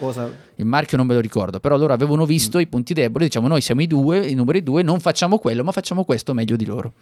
il 0.56 0.66
marchio 0.66 0.98
non 0.98 1.06
me 1.06 1.14
lo 1.14 1.20
ricordo, 1.20 1.60
però 1.60 1.78
loro 1.78 1.94
avevano 1.94 2.26
visto 2.26 2.58
mm. 2.58 2.62
i 2.62 2.68
punti 2.68 2.96
deboli, 2.96 3.26
diciamo 3.26 3.48
noi 3.48 3.62
siamo 3.62 3.82
i 3.82 3.88
due, 3.88 4.26
i 4.26 4.34
numeri 4.34 4.64
due, 4.64 4.82
non 4.82 5.00
facciamo 5.00 5.38
quello, 5.38 5.64
ma 5.64 5.72
facciamo 5.72 6.04
questo 6.04 6.34
meglio 6.34 6.56
di 6.56 6.66
loro. 6.66 6.94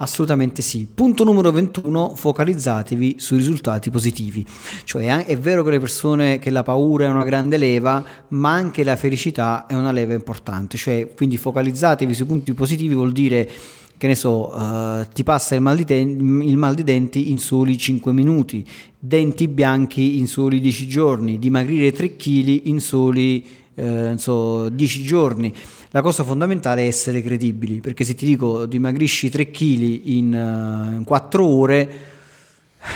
Assolutamente 0.00 0.62
sì. 0.62 0.86
Punto 0.92 1.24
numero 1.24 1.50
21, 1.50 2.14
focalizzatevi 2.14 3.16
sui 3.18 3.38
risultati 3.38 3.90
positivi. 3.90 4.46
Cioè 4.84 5.24
è 5.26 5.36
vero 5.36 5.64
che 5.64 5.70
le 5.70 5.80
persone 5.80 6.38
che 6.38 6.50
la 6.50 6.62
paura 6.62 7.06
è 7.06 7.08
una 7.08 7.24
grande 7.24 7.56
leva, 7.56 8.04
ma 8.28 8.52
anche 8.52 8.84
la 8.84 8.94
felicità 8.94 9.66
è 9.66 9.74
una 9.74 9.90
leva 9.90 10.14
importante. 10.14 10.76
Cioè, 10.76 11.12
quindi 11.16 11.36
focalizzatevi 11.36 12.14
sui 12.14 12.26
punti 12.26 12.54
positivi 12.54 12.94
vuol 12.94 13.10
dire 13.10 13.50
che 13.96 14.06
ne 14.06 14.14
so, 14.14 14.54
uh, 14.54 15.04
ti 15.12 15.24
passa 15.24 15.56
il 15.56 15.62
mal, 15.62 15.76
di 15.76 15.84
ten- 15.84 16.42
il 16.42 16.56
mal 16.56 16.76
di 16.76 16.84
denti 16.84 17.32
in 17.32 17.38
soli 17.38 17.76
5 17.76 18.12
minuti, 18.12 18.64
denti 18.96 19.48
bianchi 19.48 20.18
in 20.18 20.28
soli 20.28 20.60
10 20.60 20.86
giorni, 20.86 21.40
dimagrire 21.40 21.90
3 21.90 22.14
kg 22.14 22.66
in 22.66 22.80
soli 22.80 23.44
eh, 23.74 24.14
so, 24.16 24.68
10 24.68 25.02
giorni 25.02 25.52
la 25.90 26.02
cosa 26.02 26.24
fondamentale 26.24 26.82
è 26.82 26.86
essere 26.86 27.22
credibili, 27.22 27.80
perché 27.80 28.04
se 28.04 28.14
ti 28.14 28.26
dico 28.26 28.66
dimagrisci 28.66 29.30
3 29.30 29.50
kg 29.50 30.00
in, 30.04 30.90
uh, 30.92 30.96
in 30.96 31.04
4 31.04 31.46
ore, 31.46 31.90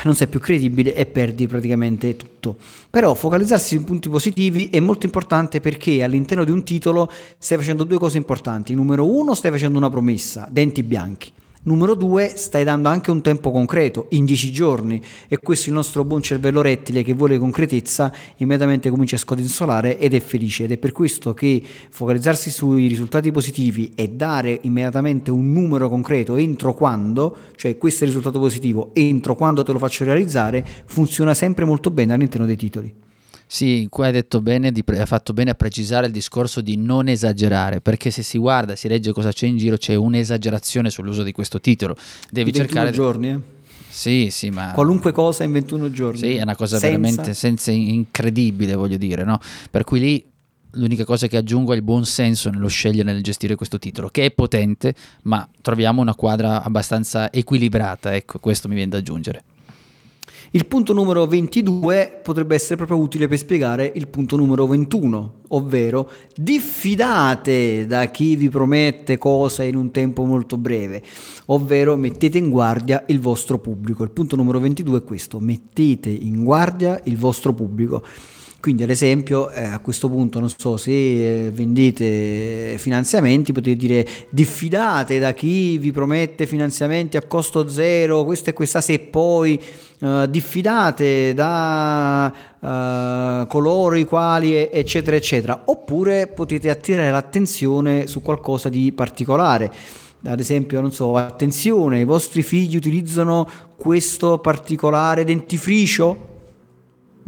non 0.04 0.14
sei 0.14 0.28
più 0.28 0.40
credibile 0.40 0.94
e 0.94 1.06
perdi 1.06 1.46
praticamente 1.46 2.16
tutto. 2.16 2.56
Però 2.90 3.14
focalizzarsi 3.14 3.76
sui 3.76 3.84
punti 3.84 4.08
positivi 4.08 4.68
è 4.70 4.80
molto 4.80 5.06
importante 5.06 5.60
perché 5.60 6.02
all'interno 6.02 6.44
di 6.44 6.50
un 6.50 6.62
titolo 6.62 7.10
stai 7.38 7.58
facendo 7.58 7.84
due 7.84 7.98
cose 7.98 8.16
importanti. 8.16 8.74
Numero 8.74 9.06
uno, 9.06 9.34
stai 9.34 9.50
facendo 9.50 9.78
una 9.78 9.90
promessa, 9.90 10.46
denti 10.50 10.82
bianchi. 10.82 11.32
Numero 11.64 11.94
due, 11.94 12.32
stai 12.34 12.64
dando 12.64 12.88
anche 12.88 13.12
un 13.12 13.22
tempo 13.22 13.52
concreto, 13.52 14.06
in 14.10 14.24
dieci 14.24 14.50
giorni, 14.50 15.00
e 15.28 15.38
questo 15.38 15.68
il 15.68 15.76
nostro 15.76 16.04
buon 16.04 16.20
cervello 16.20 16.60
rettile 16.60 17.04
che 17.04 17.14
vuole 17.14 17.38
concretezza 17.38 18.12
immediatamente 18.38 18.90
comincia 18.90 19.14
a 19.14 19.20
scodinzolare 19.20 19.96
ed 19.96 20.12
è 20.12 20.18
felice 20.18 20.64
ed 20.64 20.72
è 20.72 20.76
per 20.76 20.90
questo 20.90 21.34
che 21.34 21.62
focalizzarsi 21.88 22.50
sui 22.50 22.88
risultati 22.88 23.30
positivi 23.30 23.92
e 23.94 24.08
dare 24.08 24.58
immediatamente 24.62 25.30
un 25.30 25.52
numero 25.52 25.88
concreto 25.88 26.34
entro 26.34 26.74
quando, 26.74 27.36
cioè 27.54 27.78
questo 27.78 28.02
è 28.02 28.08
il 28.08 28.12
risultato 28.12 28.40
positivo, 28.40 28.90
entro 28.92 29.36
quando 29.36 29.62
te 29.62 29.70
lo 29.70 29.78
faccio 29.78 30.02
realizzare, 30.02 30.66
funziona 30.86 31.32
sempre 31.32 31.64
molto 31.64 31.92
bene 31.92 32.12
all'interno 32.12 32.46
dei 32.46 32.56
titoli. 32.56 32.92
Sì, 33.52 33.86
qua 33.90 34.06
hai 34.06 34.12
detto 34.12 34.40
bene, 34.40 34.72
di, 34.72 34.82
hai 34.86 35.04
fatto 35.04 35.34
bene 35.34 35.50
a 35.50 35.54
precisare 35.54 36.06
il 36.06 36.12
discorso 36.12 36.62
di 36.62 36.78
non 36.78 37.06
esagerare, 37.08 37.82
perché 37.82 38.10
se 38.10 38.22
si 38.22 38.38
guarda, 38.38 38.76
si 38.76 38.88
legge 38.88 39.12
cosa 39.12 39.30
c'è 39.30 39.46
in 39.46 39.58
giro, 39.58 39.76
c'è 39.76 39.94
un'esagerazione 39.94 40.88
sull'uso 40.88 41.22
di 41.22 41.32
questo 41.32 41.60
titolo. 41.60 41.94
Devi 42.30 42.50
di 42.50 42.56
cercare 42.56 42.92
giorni, 42.92 43.28
eh? 43.28 43.38
Sì, 43.90 44.30
sì, 44.30 44.48
ma 44.48 44.72
qualunque 44.72 45.12
cosa 45.12 45.44
in 45.44 45.52
21 45.52 45.90
giorni. 45.90 46.18
Sì, 46.18 46.36
è 46.36 46.42
una 46.42 46.56
cosa 46.56 46.78
senza... 46.78 46.86
veramente 46.86 47.34
senza 47.34 47.70
incredibile, 47.72 48.74
voglio 48.74 48.96
dire, 48.96 49.22
no? 49.22 49.38
Per 49.70 49.84
cui 49.84 50.00
lì 50.00 50.24
l'unica 50.70 51.04
cosa 51.04 51.26
che 51.26 51.36
aggiungo 51.36 51.74
è 51.74 51.76
il 51.76 51.82
buon 51.82 52.06
senso 52.06 52.48
nello 52.48 52.68
scegliere 52.68 53.12
nel 53.12 53.22
gestire 53.22 53.54
questo 53.54 53.78
titolo, 53.78 54.08
che 54.08 54.24
è 54.24 54.30
potente, 54.30 54.94
ma 55.24 55.46
troviamo 55.60 56.00
una 56.00 56.14
quadra 56.14 56.62
abbastanza 56.62 57.30
equilibrata, 57.30 58.14
ecco, 58.14 58.38
questo 58.38 58.66
mi 58.66 58.76
viene 58.76 58.92
da 58.92 58.96
aggiungere. 58.96 59.42
Il 60.54 60.66
punto 60.66 60.92
numero 60.92 61.26
22 61.26 62.20
potrebbe 62.22 62.54
essere 62.54 62.76
proprio 62.76 62.98
utile 62.98 63.26
per 63.26 63.38
spiegare 63.38 63.90
il 63.94 64.06
punto 64.08 64.36
numero 64.36 64.66
21, 64.66 65.36
ovvero 65.48 66.10
diffidate 66.36 67.86
da 67.86 68.10
chi 68.10 68.36
vi 68.36 68.50
promette 68.50 69.16
cose 69.16 69.64
in 69.64 69.76
un 69.76 69.90
tempo 69.90 70.24
molto 70.24 70.58
breve, 70.58 71.02
ovvero 71.46 71.96
mettete 71.96 72.36
in 72.36 72.50
guardia 72.50 73.02
il 73.06 73.18
vostro 73.18 73.60
pubblico. 73.60 74.04
Il 74.04 74.10
punto 74.10 74.36
numero 74.36 74.60
22 74.60 74.98
è 74.98 75.04
questo, 75.04 75.40
mettete 75.40 76.10
in 76.10 76.44
guardia 76.44 77.00
il 77.04 77.16
vostro 77.16 77.54
pubblico. 77.54 78.04
Quindi 78.60 78.82
ad 78.84 78.90
esempio 78.90 79.50
eh, 79.50 79.64
a 79.64 79.80
questo 79.80 80.08
punto 80.08 80.38
non 80.38 80.52
so 80.54 80.76
se 80.76 81.46
eh, 81.46 81.50
vendete 81.50 82.76
finanziamenti 82.78 83.52
potete 83.52 83.74
dire 83.74 84.06
diffidate 84.28 85.18
da 85.18 85.32
chi 85.32 85.78
vi 85.78 85.90
promette 85.90 86.46
finanziamenti 86.46 87.16
a 87.16 87.22
costo 87.22 87.68
zero, 87.68 88.22
questa 88.24 88.50
e 88.50 88.52
questa 88.52 88.80
se 88.80 89.00
poi 89.00 89.60
uh, 90.02 90.26
diffidate 90.26 91.32
da 91.32 92.32
uh, 92.58 93.46
coloro 93.46 93.94
i 93.96 94.04
quali 94.04 94.68
eccetera 94.70 95.16
eccetera. 95.16 95.62
Oppure 95.66 96.26
potete 96.26 96.68
attirare 96.68 97.10
l'attenzione 97.10 98.06
su 98.06 98.20
qualcosa 98.20 98.68
di 98.68 98.92
particolare. 98.92 99.72
Ad 100.24 100.38
esempio, 100.38 100.80
non 100.80 100.92
so, 100.92 101.16
attenzione, 101.16 102.00
i 102.00 102.04
vostri 102.04 102.42
figli 102.42 102.76
utilizzano 102.76 103.48
questo 103.76 104.38
particolare 104.38 105.24
dentifricio? 105.24 106.30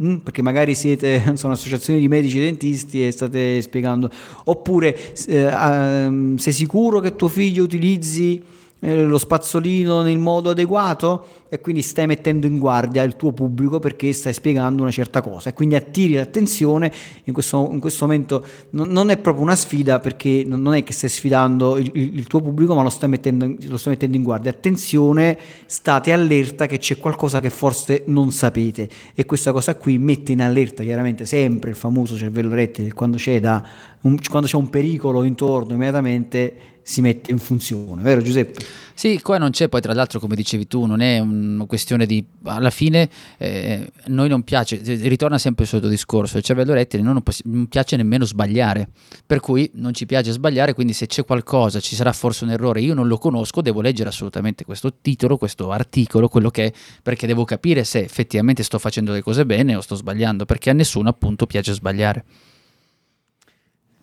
Mm, 0.01 0.17
perché 0.17 0.41
magari 0.41 0.75
siete 0.75 1.21
so, 1.35 1.47
un'associazione 1.47 1.99
di 1.99 2.07
medici 2.07 2.39
dentisti 2.39 3.05
e 3.05 3.11
state 3.11 3.61
spiegando, 3.61 4.09
oppure 4.45 4.97
eh, 5.27 5.45
um, 5.45 6.35
sei 6.35 6.53
sicuro 6.53 6.99
che 6.99 7.15
tuo 7.15 7.29
figlio 7.29 7.63
utilizzi 7.63 8.41
eh, 8.79 9.03
lo 9.03 9.17
spazzolino 9.17 10.01
nel 10.01 10.17
modo 10.17 10.49
adeguato 10.49 11.34
e 11.47 11.61
quindi 11.61 11.83
stai 11.83 12.07
mettendo 12.07 12.47
in 12.47 12.57
guardia 12.57 13.03
il 13.03 13.15
tuo 13.15 13.31
pubblico 13.31 13.79
perché 13.79 14.11
stai 14.13 14.33
spiegando 14.33 14.81
una 14.81 14.91
certa 14.91 15.21
cosa. 15.21 15.49
E 15.49 15.53
quindi 15.53 15.75
attiri 15.75 16.15
l'attenzione. 16.15 16.91
In 17.25 17.33
questo, 17.33 17.69
in 17.71 17.79
questo 17.79 18.05
momento 18.05 18.45
non, 18.71 18.89
non, 18.89 19.09
è 19.09 19.17
proprio 19.17 19.43
una 19.43 19.55
sfida 19.55 19.99
perché 19.99 20.43
non, 20.45 20.73
è 20.73 20.83
che 20.83 20.91
stai 20.91 21.09
sfidando 21.09 21.77
il, 21.77 21.91
il, 21.93 22.17
il, 22.17 22.27
tuo 22.27 22.41
pubblico 22.41 22.73
ma 22.73 22.81
lo 22.81 22.89
stai, 22.89 23.09
mettendo, 23.09 23.53
lo 23.67 23.77
stai 23.77 23.93
mettendo 23.93 24.17
in 24.17 24.23
guardia. 24.23 24.51
Attenzione 24.51 25.37
state 25.67 26.11
allerta 26.11 26.65
che 26.65 26.79
c'è 26.79 26.97
qualcosa 26.97 27.39
che 27.39 27.51
forse 27.51 28.03
non 28.07 28.31
sapete. 28.31 28.89
E 29.13 29.25
questa 29.25 29.51
cosa 29.51 29.75
qui 29.75 29.97
mette 29.99 30.31
in 30.31 30.41
allerta 30.41 30.83
chiaramente 30.83 31.25
sempre 31.25 31.69
il 31.69 31.75
famoso 31.75 32.17
cervello 32.17 32.53
rettile 32.55 32.91
quando 32.93 33.17
c'è, 33.17 33.39
da, 33.39 33.63
un, 34.01 34.17
quando 34.29 34.47
c'è 34.47 34.55
un 34.55 34.69
pericolo 34.69 35.23
intorno 35.23 35.73
immediatamente 35.73 36.73
si 36.87 37.01
mette 37.01 37.31
in 37.31 37.39
funzione, 37.39 38.03
vero 38.03 38.21
Giuseppe? 38.21 38.63
Sì, 38.93 39.19
qua 39.19 39.39
non 39.39 39.49
c'è 39.49 39.69
poi 39.69 39.81
tra 39.81 39.91
l'altro 39.95 40.19
come 40.19 40.35
dicevi 40.35 40.67
tu, 40.67 40.85
non 40.85 41.01
è 41.01 41.17
una 41.17 41.65
questione 41.65 42.05
di 42.05 42.23
alla 42.43 42.69
fine 42.69 43.09
eh, 43.37 43.91
noi 44.05 44.29
non 44.29 44.43
piace, 44.43 44.79
ritorna 44.83 45.39
sempre 45.39 45.63
il 45.63 45.69
solito 45.71 45.87
discorso, 45.87 46.37
il 46.37 46.43
cervello 46.43 46.73
rettile 46.73 47.01
non, 47.01 47.23
non 47.45 47.67
piace 47.67 47.95
nemmeno 47.95 48.23
sbagliare, 48.23 48.87
per 49.25 49.39
cui 49.39 49.67
non 49.73 49.95
ci 49.95 50.05
piace 50.05 50.31
sbagliare, 50.31 50.75
quindi 50.75 50.93
se 50.93 51.07
c'è 51.07 51.25
qualcosa, 51.25 51.79
ci 51.79 51.95
sarà 51.95 52.13
forse 52.13 52.43
un 52.43 52.51
errore, 52.51 52.81
io 52.81 52.93
non 52.93 53.07
lo 53.07 53.17
conosco, 53.17 53.61
devo 53.61 53.81
leggere 53.81 54.09
assolutamente 54.09 54.63
questo 54.63 54.93
titolo, 55.01 55.37
questo 55.37 55.71
articolo, 55.71 56.27
quello 56.27 56.51
che 56.51 56.65
è, 56.65 56.73
perché 57.01 57.25
devo 57.25 57.45
capire 57.45 57.83
se 57.83 58.01
effettivamente 58.01 58.61
sto 58.61 58.77
facendo 58.77 59.11
le 59.11 59.23
cose 59.23 59.43
bene 59.43 59.75
o 59.75 59.81
sto 59.81 59.95
sbagliando, 59.95 60.45
perché 60.45 60.69
a 60.69 60.73
nessuno 60.73 61.09
appunto 61.09 61.47
piace 61.47 61.73
sbagliare. 61.73 62.23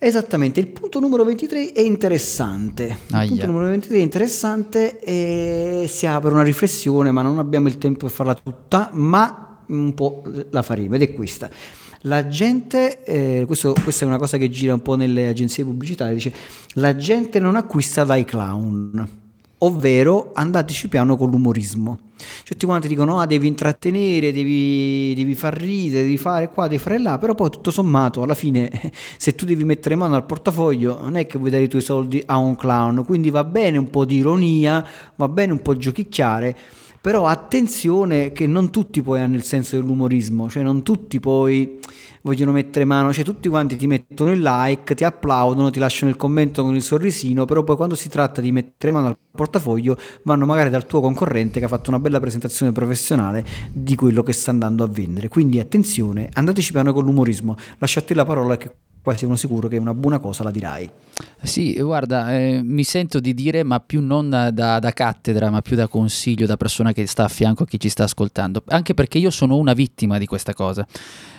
Esattamente, 0.05 0.59
il 0.59 0.66
punto 0.66 0.98
numero 0.98 1.22
23 1.22 1.70
è 1.70 1.80
interessante. 1.80 2.98
Il 3.22 3.28
punto 3.28 3.46
numero 3.46 3.68
23 3.68 3.98
è 3.98 4.00
interessante 4.00 4.98
e 4.98 5.86
si 5.88 6.07
apre 6.07 6.32
una 6.32 6.42
riflessione, 6.42 7.12
ma 7.12 7.22
non 7.22 7.38
abbiamo 7.38 7.68
il 7.68 7.78
tempo 7.78 8.07
per 8.07 8.11
farla 8.11 8.34
tutta, 8.34 8.90
ma 8.94 9.61
un 9.68 9.94
po' 9.94 10.24
la 10.50 10.62
faremo 10.62 10.96
ed 10.96 11.03
è 11.03 11.12
questa. 11.12 11.48
La 12.00 12.26
gente, 12.26 13.05
eh, 13.05 13.44
questo, 13.46 13.76
questa 13.80 14.05
è 14.05 14.09
una 14.09 14.18
cosa 14.18 14.38
che 14.38 14.50
gira 14.50 14.74
un 14.74 14.82
po' 14.82 14.96
nelle 14.96 15.28
agenzie 15.28 15.62
pubblicitarie, 15.62 16.14
dice 16.14 16.34
la 16.72 16.96
gente 16.96 17.38
non 17.38 17.55
acquista 17.55 18.03
dai 18.03 18.24
clown 18.24 19.20
ovvero 19.64 20.32
andateci 20.34 20.88
piano 20.88 21.16
con 21.16 21.30
l'umorismo. 21.30 21.98
Tutti 22.45 22.66
quanti 22.66 22.89
dicono: 22.89 23.20
ah, 23.20 23.27
devi 23.27 23.47
intrattenere, 23.47 24.33
devi, 24.33 25.14
devi, 25.14 25.35
far 25.35 25.55
ridere, 25.55 26.03
devi 26.03 26.18
fare 26.18 26.49
qua, 26.51 26.68
devi 26.68 26.83
fare 26.83 26.99
là. 26.99 27.18
Però 27.18 27.35
poi 27.35 27.51
tutto 27.51 27.70
sommato, 27.70 28.23
alla 28.23 28.35
fine, 28.35 28.70
se 29.16 29.35
tu 29.35 29.45
devi 29.45 29.64
mettere 29.64 29.95
mano 29.95 30.14
al 30.14 30.25
portafoglio, 30.25 30.99
non 31.01 31.16
è 31.16 31.27
che 31.27 31.39
vuoi 31.39 31.51
dare 31.51 31.64
i 31.64 31.68
tuoi 31.68 31.83
soldi 31.83 32.23
a 32.27 32.37
un 32.37 32.57
clown. 32.57 33.05
Quindi 33.05 33.31
va 33.31 33.45
bene 33.45 33.79
un 33.79 33.91
po' 33.91 34.05
di 34.05 34.16
ironia, 34.16 34.87
va 35.16 35.29
bene 35.29 35.53
un 35.53 35.62
po' 35.62 35.77
giochicchiare. 35.77 36.57
Però 37.03 37.27
attenzione 37.27 38.31
che 38.31 38.47
non 38.47 38.70
tutti 38.70 39.03
poi 39.03 39.20
hanno 39.20 39.35
il 39.35 39.43
senso 39.43 39.75
dell'umorismo, 39.75 40.49
cioè 40.49 40.62
non 40.62 40.85
tutti 40.85 41.18
poi 41.18 41.81
vogliono 42.23 42.53
mettere 42.53 42.85
mano, 42.85 43.12
cioè 43.12 43.25
tutti 43.25 43.49
quanti 43.49 43.77
ti 43.77 43.87
mettono 43.87 44.33
il 44.33 44.41
like, 44.41 44.95
ti 44.95 45.05
applaudono, 45.05 45.70
ti 45.70 45.79
lasciano 45.79 46.11
il 46.11 46.16
commento 46.16 46.62
con 46.62 46.75
il 46.75 46.83
sorrisino, 46.83 47.45
però 47.45 47.62
poi 47.62 47.77
quando 47.77 47.95
si 47.95 48.09
tratta 48.09 48.41
di 48.41 48.53
mettere 48.53 48.93
mano 48.93 49.09
al 49.09 49.16
portafoglio 49.31 49.97
vanno 50.25 50.47
magari 50.47 50.70
dal 50.70 50.87
tuo 50.87 51.01
concorrente 51.01 51.59
che 51.59 51.66
ha 51.66 51.68
fatto 51.68 51.91
una 51.91 51.99
bella 51.99 52.20
presentazione 52.20 52.73
professionale 52.73 53.45
di 53.73 53.95
quello 53.95 54.23
che 54.23 54.33
sta 54.33 54.51
andando 54.51 54.85
a 54.85 54.89
vendere. 54.89 55.29
Quindi 55.29 55.61
attenzione, 55.61 56.29
andateci 56.33 56.73
piano 56.73 56.93
con 56.93 57.05
l'umorismo, 57.05 57.57
lasciate 57.79 58.14
la 58.14 58.25
parola 58.25 58.57
che 58.57 58.75
poi 59.03 59.18
sono 59.18 59.34
sicuro 59.34 59.66
che 59.66 59.78
una 59.78 59.94
buona 59.94 60.20
cosa 60.20 60.44
la 60.44 60.53
dirai. 60.53 60.88
Sì, 61.42 61.74
guarda, 61.74 62.32
eh, 62.38 62.61
mi 62.62 62.84
sento 62.84 63.18
di 63.18 63.34
dire, 63.34 63.64
ma 63.64 63.80
più 63.80 64.00
non 64.00 64.30
da, 64.30 64.50
da, 64.50 64.92
cattedra, 64.92 65.50
ma 65.50 65.61
più 65.61 65.74
da 65.74 65.88
consiglio, 65.88 66.46
da 66.46 66.57
persona 66.57 66.92
che 66.92 67.07
sta 67.07 67.24
a 67.24 67.28
fianco 67.28 67.64
a 67.64 67.66
chi 67.66 67.80
ci 67.80 67.88
sta 67.88 68.05
ascoltando, 68.05 68.62
anche 68.66 68.94
perché 68.94 69.18
io 69.18 69.30
sono 69.30 69.57
una 69.57 69.72
vittima 69.72 70.18
di 70.18 70.26
questa 70.26 70.55
cosa, 70.55 70.86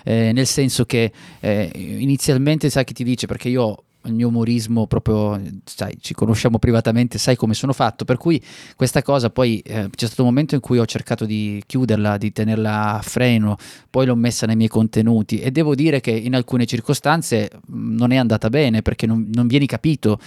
eh, 0.04 0.32
nel 0.34 0.46
senso 0.46 0.86
che 0.86 1.12
eh, 1.40 1.72
inizialmente 1.74 2.70
sai 2.70 2.84
chi 2.84 2.94
ti 2.94 3.06
dice, 3.06 3.28
perché 3.28 3.48
io 3.48 3.84
il 4.06 4.14
mio 4.14 4.28
umorismo 4.28 4.88
proprio, 4.88 5.40
sai, 5.66 5.98
ci 6.00 6.14
conosciamo 6.14 6.60
privatamente, 6.60 7.18
sai 7.18 7.36
come 7.36 7.54
sono 7.54 7.74
fatto, 7.74 8.06
per 8.06 8.18
cui 8.18 8.42
questa 8.76 9.02
cosa 9.02 9.30
poi 9.30 9.60
eh, 9.60 9.90
c'è 9.90 10.06
stato 10.06 10.22
un 10.22 10.30
momento 10.30 10.56
in 10.56 10.62
cui 10.62 10.80
ho 10.80 10.86
cercato 10.86 11.26
di 11.26 11.62
chiuderla, 11.66 12.18
di 12.18 12.32
tenerla 12.32 12.98
a 12.98 13.02
freno, 13.02 13.58
poi 13.90 14.06
l'ho 14.06 14.16
messa 14.16 14.46
nei 14.46 14.56
miei 14.56 14.70
contenuti 14.70 15.40
e 15.40 15.52
devo 15.52 15.76
dire 15.76 16.02
che 16.02 16.12
in 16.12 16.36
alcune 16.36 16.66
circostanze 16.66 17.50
mm, 17.72 17.96
non 17.96 18.12
è 18.12 18.18
andata 18.18 18.50
bene 18.50 18.82
perché 18.82 19.06
non, 19.06 19.30
non 19.34 19.48
vieni 19.48 19.66
capito, 19.66 20.20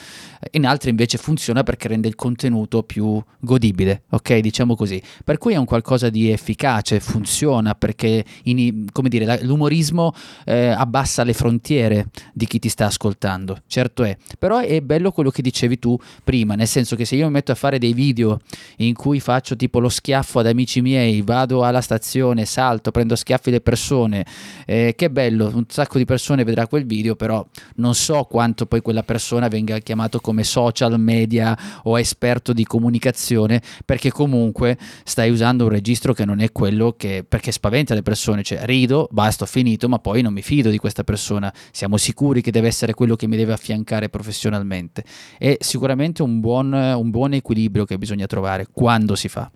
in 0.53 0.66
altre 0.66 0.91
invece 0.91 1.18
funziona 1.18 1.62
perché 1.62 1.89
rende 1.89 2.09
il 2.09 2.14
contenuto 2.14 2.83
più 2.83 3.22
godibile, 3.39 4.03
ok? 4.11 4.39
Diciamo 4.39 4.74
così. 4.74 5.03
Per 5.24 5.39
cui 5.39 5.55
è 5.55 5.57
un 5.57 5.64
qualcosa 5.64 6.11
di 6.11 6.31
efficace, 6.31 7.01
funziona 7.01 7.74
perché 7.74 8.24
in, 8.45 8.87
come 8.93 9.09
dire, 9.09 9.43
l'umorismo 9.43 10.12
eh, 10.45 10.68
abbassa 10.68 11.24
le 11.24 11.33
frontiere 11.33 12.09
di 12.33 12.47
chi 12.47 12.59
ti 12.59 12.68
sta 12.68 12.87
ascoltando, 12.87 13.62
certo 13.67 14.05
è, 14.05 14.17
però 14.39 14.59
è 14.59 14.81
bello 14.81 15.11
quello 15.11 15.31
che 15.31 15.43
dicevi 15.43 15.79
tu 15.79 15.99
prima, 16.23 16.55
nel 16.55 16.67
senso 16.69 16.97
che 16.97 17.05
se 17.05 17.17
io 17.17 17.27
mi 17.27 17.33
metto 17.33 17.53
a 17.53 17.55
fare 17.55 17.79
dei 17.79 17.93
video 17.93 18.41
in 18.77 18.95
cui 18.95 19.21
faccio 19.21 19.57
tipo 19.57 19.81
lo 19.81 19.89
schiaffo 19.89 20.39
ad 20.39 20.47
amici 20.47 20.81
miei, 20.81 21.23
vado 21.23 21.64
alla 21.64 21.81
stazione, 21.81 22.45
salto, 22.45 22.91
prendo 22.91 23.17
schiaffi 23.17 23.51
le 23.51 23.61
persone, 23.61 24.25
eh, 24.67 24.95
che 24.97 25.11
bello, 25.11 25.51
un 25.53 25.64
sacco 25.69 25.99
di 25.99 26.05
persone 26.05 26.45
vedrà 26.45 26.67
quel 26.67 26.87
video, 26.87 27.17
però 27.17 27.45
non 27.77 27.95
so 27.95 28.25
quanto 28.25 28.67
poi 28.67 28.81
quella 28.81 29.03
persona 29.03 29.49
venga 29.49 29.79
chiamato 29.79 30.21
come 30.21 30.45
social 30.45 30.99
media 30.99 31.57
o 31.85 31.99
esperto 31.99 32.53
di 32.53 32.64
comunicazione, 32.64 33.61
perché 33.85 34.11
comunque 34.11 34.79
stai 35.05 35.31
usando 35.31 35.64
un 35.64 35.71
registro 35.71 36.12
che 36.12 36.25
non 36.25 36.41
è 36.41 36.53
quello 36.53 36.95
che 36.97 37.25
perché 37.29 37.53
spaventa 37.53 37.95
le 37.95 38.03
persone, 38.03 38.43
cioè 38.43 38.61
rido, 38.64 39.09
basta, 39.11 39.45
ho 39.45 39.47
finito, 39.47 39.89
ma 39.89 39.99
poi 39.99 40.23
non 40.23 40.33
mi 40.33 40.43
fido 40.43 40.71
di 40.71 40.79
questa 40.79 41.05
persona, 41.05 41.53
siamo 41.73 41.97
sicuri 41.97 42.41
che 42.41 42.51
deve 42.51 42.69
essere 42.69 42.95
quello 42.95 43.17
che 43.17 43.27
mi 43.27 43.37
deve 43.37 43.53
affiancare 43.57 44.09
professionalmente. 44.09 45.05
È 45.37 45.57
sicuramente 45.61 46.23
un 46.23 46.41
buon, 46.41 46.73
un 46.73 47.11
buon 47.11 47.33
equilibrio 47.33 47.85
che 47.85 47.99
bisogna 47.99 48.27
trovare 48.27 48.67
quando 48.71 49.15
si 49.15 49.29
fa. 49.29 49.51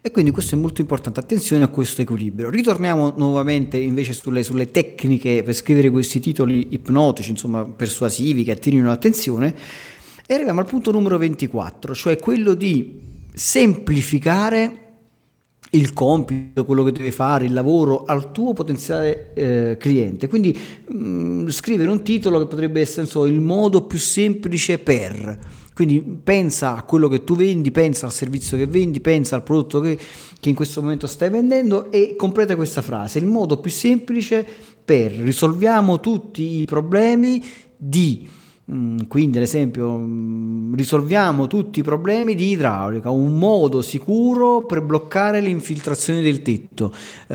E 0.00 0.10
quindi 0.12 0.30
questo 0.30 0.54
è 0.54 0.58
molto 0.58 0.80
importante, 0.80 1.18
attenzione 1.20 1.64
a 1.64 1.68
questo 1.68 2.02
equilibrio. 2.02 2.50
Ritorniamo 2.50 3.14
nuovamente 3.16 3.78
invece 3.78 4.12
sulle, 4.12 4.44
sulle 4.44 4.70
tecniche 4.70 5.42
per 5.42 5.54
scrivere 5.54 5.90
questi 5.90 6.20
titoli 6.20 6.68
ipnotici, 6.70 7.30
insomma 7.30 7.64
persuasivi, 7.64 8.44
che 8.44 8.52
attirino 8.52 8.86
l'attenzione, 8.86 9.54
e 10.24 10.34
arriviamo 10.34 10.60
al 10.60 10.66
punto 10.66 10.92
numero 10.92 11.18
24, 11.18 11.94
cioè 11.94 12.16
quello 12.16 12.54
di 12.54 13.00
semplificare 13.34 14.87
il 15.70 15.92
compito, 15.92 16.64
quello 16.64 16.82
che 16.84 16.92
devi 16.92 17.10
fare, 17.10 17.44
il 17.44 17.52
lavoro 17.52 18.04
al 18.04 18.32
tuo 18.32 18.52
potenziale 18.52 19.32
eh, 19.34 19.76
cliente. 19.78 20.28
Quindi 20.28 20.56
mh, 20.88 20.96
mm, 20.96 21.48
scrivere 21.48 21.90
un 21.90 22.02
titolo 22.02 22.38
che 22.38 22.46
potrebbe 22.46 22.80
essere 22.80 23.06
so, 23.06 23.26
il 23.26 23.40
modo 23.40 23.82
più 23.82 23.98
semplice 23.98 24.78
per. 24.78 25.38
Quindi 25.74 26.00
pensa 26.00 26.76
a 26.76 26.82
quello 26.82 27.06
che 27.06 27.22
tu 27.22 27.36
vendi, 27.36 27.70
pensa 27.70 28.06
al 28.06 28.12
servizio 28.12 28.56
che 28.56 28.66
vendi, 28.66 29.00
pensa 29.00 29.36
al 29.36 29.44
prodotto 29.44 29.80
che, 29.80 29.96
che 30.40 30.48
in 30.48 30.54
questo 30.56 30.82
momento 30.82 31.06
stai 31.06 31.30
vendendo 31.30 31.92
e 31.92 32.16
completa 32.16 32.56
questa 32.56 32.82
frase. 32.82 33.18
Il 33.18 33.26
modo 33.26 33.58
più 33.58 33.70
semplice 33.70 34.44
per 34.84 35.12
risolviamo 35.12 36.00
tutti 36.00 36.60
i 36.60 36.64
problemi 36.64 37.44
di 37.76 38.28
quindi, 39.08 39.38
ad 39.38 39.44
esempio, 39.44 39.96
mm, 39.96 40.74
risolviamo 40.74 41.46
tutti 41.46 41.78
i 41.78 41.82
problemi 41.82 42.34
di 42.34 42.50
idraulica, 42.50 43.08
un 43.08 43.38
modo 43.38 43.80
sicuro 43.80 44.66
per 44.66 44.82
bloccare 44.82 45.40
le 45.40 45.48
infiltrazioni 45.48 46.20
del 46.20 46.42
tetto, 46.42 46.92
eh, 47.28 47.34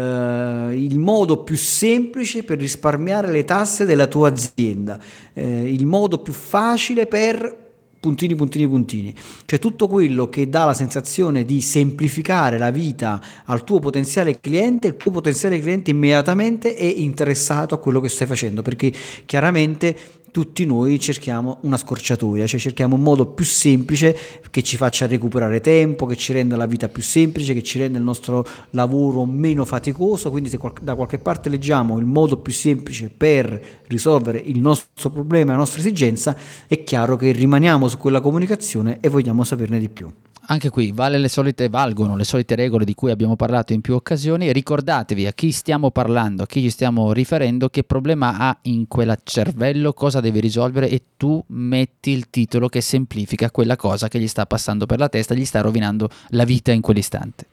il 0.76 1.00
modo 1.00 1.42
più 1.42 1.56
semplice 1.58 2.44
per 2.44 2.60
risparmiare 2.60 3.32
le 3.32 3.46
tasse 3.46 3.86
della 3.86 4.06
tua 4.06 4.30
azienda, 4.30 5.00
eh, 5.34 5.74
il 5.74 5.88
modo 5.88 6.20
più 6.20 6.34
facile 6.34 7.08
per 7.08 7.62
puntini, 8.00 8.36
puntini, 8.36 8.68
puntini. 8.68 9.16
Cioè 9.46 9.58
tutto 9.58 9.88
quello 9.88 10.30
che 10.30 10.50
dà 10.50 10.66
la 10.66 10.74
sensazione 10.76 11.46
di 11.46 11.62
semplificare 11.62 12.60
la 12.60 12.70
vita 12.70 13.20
al 13.46 13.64
tuo 13.64 13.80
potenziale 13.80 14.40
cliente, 14.40 14.88
il 14.88 14.98
tuo 14.98 15.10
potenziale 15.10 15.60
cliente 15.60 15.90
immediatamente 15.90 16.76
è 16.76 16.84
interessato 16.84 17.74
a 17.74 17.80
quello 17.80 18.02
che 18.02 18.10
stai 18.10 18.28
facendo, 18.28 18.62
perché 18.62 18.94
chiaramente 19.26 20.22
tutti 20.34 20.66
noi 20.66 21.00
cerchiamo 21.00 21.60
una 21.62 21.78
scorciatoia, 21.78 22.48
cioè 22.48 22.60
cerchiamo 22.60 22.96
un 22.96 23.04
modo 23.04 23.28
più 23.28 23.46
semplice 23.46 24.18
che 24.50 24.64
ci 24.64 24.78
faccia 24.78 25.06
recuperare 25.06 25.62
tempo, 25.62 26.08
che 26.08 26.16
ci 26.16 26.34
renda 26.34 26.58
la 26.58 26.66
vita 26.66 26.90
più 26.90 27.04
semplice, 27.04 27.54
che 27.54 27.62
ci 27.62 27.78
renda 27.78 28.00
il 28.00 28.04
nostro 28.04 28.44
lavoro 28.72 29.26
meno 29.26 29.64
faticoso, 29.64 30.32
quindi 30.32 30.50
se 30.50 30.60
da 30.82 30.96
qualche 30.96 31.20
parte 31.20 31.50
leggiamo 31.50 32.00
il 32.00 32.06
modo 32.06 32.38
più 32.38 32.52
semplice 32.52 33.12
per 33.16 33.82
risolvere 33.86 34.40
il 34.40 34.60
nostro 34.60 35.12
problema, 35.12 35.52
la 35.52 35.60
nostra 35.60 35.82
esigenza, 35.82 36.36
è 36.66 36.84
chiaro 36.84 37.16
che 37.16 37.32
rimaniamo 37.32 37.88
su 37.88 38.00
quella 38.00 38.20
comunicazione 38.20 38.98
e 39.02 39.10
vogliamo 39.10 39.44
saperne 39.44 39.78
di 39.78 39.90
più. 39.90 40.12
Anche 40.48 40.70
qui 40.70 40.92
vale 40.92 41.18
le 41.18 41.30
solite, 41.30 41.70
valgono 41.70 42.18
le 42.18 42.26
solite 42.26 42.56
regole 42.56 42.84
di 42.84 42.94
cui 42.94 43.12
abbiamo 43.12 43.38
parlato 43.38 43.72
in 43.72 43.80
più 43.80 43.94
occasioni. 43.94 44.52
Ricordatevi 44.52 45.26
a 45.26 45.32
chi 45.32 45.52
stiamo 45.52 45.90
parlando, 45.90 46.44
a 46.44 46.46
chi 46.46 46.60
ci 46.62 46.70
stiamo 46.70 47.14
riferendo, 47.14 47.70
che 47.70 47.86
problema 47.86 48.38
ha 48.38 48.58
in 48.64 48.88
quel 48.90 49.18
cervello, 49.24 49.94
cosa 49.94 50.20
deve 50.20 50.42
risolvere 50.42 50.90
e 50.90 51.02
tu 51.16 51.42
metti 51.48 52.12
il 52.12 52.30
titolo 52.30 52.68
che 52.68 52.82
semplifica 52.82 53.52
quella 53.52 53.78
cosa 53.78 54.10
che 54.10 54.20
gli 54.20 54.28
sta 54.28 54.46
passando 54.46 54.86
per 54.86 55.00
la 55.00 55.08
testa, 55.08 55.34
gli 55.34 55.46
sta 55.46 55.62
rovinando 55.62 56.10
la 56.30 56.44
vita 56.44 56.74
in 56.74 56.82
quell'istante. 56.82 57.48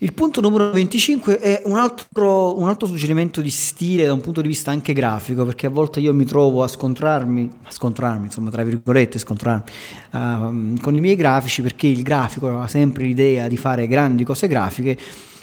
Il 0.00 0.12
punto 0.12 0.40
numero 0.40 0.70
25 0.70 1.40
è 1.40 1.62
un 1.64 1.76
altro, 1.76 2.56
un 2.56 2.68
altro, 2.68 2.86
suggerimento 2.86 3.40
di 3.40 3.50
stile 3.50 4.06
da 4.06 4.12
un 4.12 4.20
punto 4.20 4.40
di 4.40 4.46
vista 4.46 4.70
anche 4.70 4.92
grafico, 4.92 5.44
perché 5.44 5.66
a 5.66 5.70
volte 5.70 5.98
io 5.98 6.14
mi 6.14 6.24
trovo 6.24 6.62
a 6.62 6.68
scontrarmi, 6.68 7.50
a 7.64 7.70
scontrarmi 7.72 8.26
insomma 8.26 8.50
tra 8.50 8.62
virgolette, 8.62 9.18
scontrarmi 9.18 9.64
uh, 10.12 10.80
con 10.80 10.94
i 10.94 11.00
miei 11.00 11.16
grafici, 11.16 11.62
perché 11.62 11.88
il 11.88 12.04
grafico 12.04 12.46
aveva 12.46 12.68
sempre 12.68 13.02
l'idea 13.02 13.48
di 13.48 13.56
fare 13.56 13.88
grandi 13.88 14.22
cose 14.22 14.46
grafiche, 14.46 14.96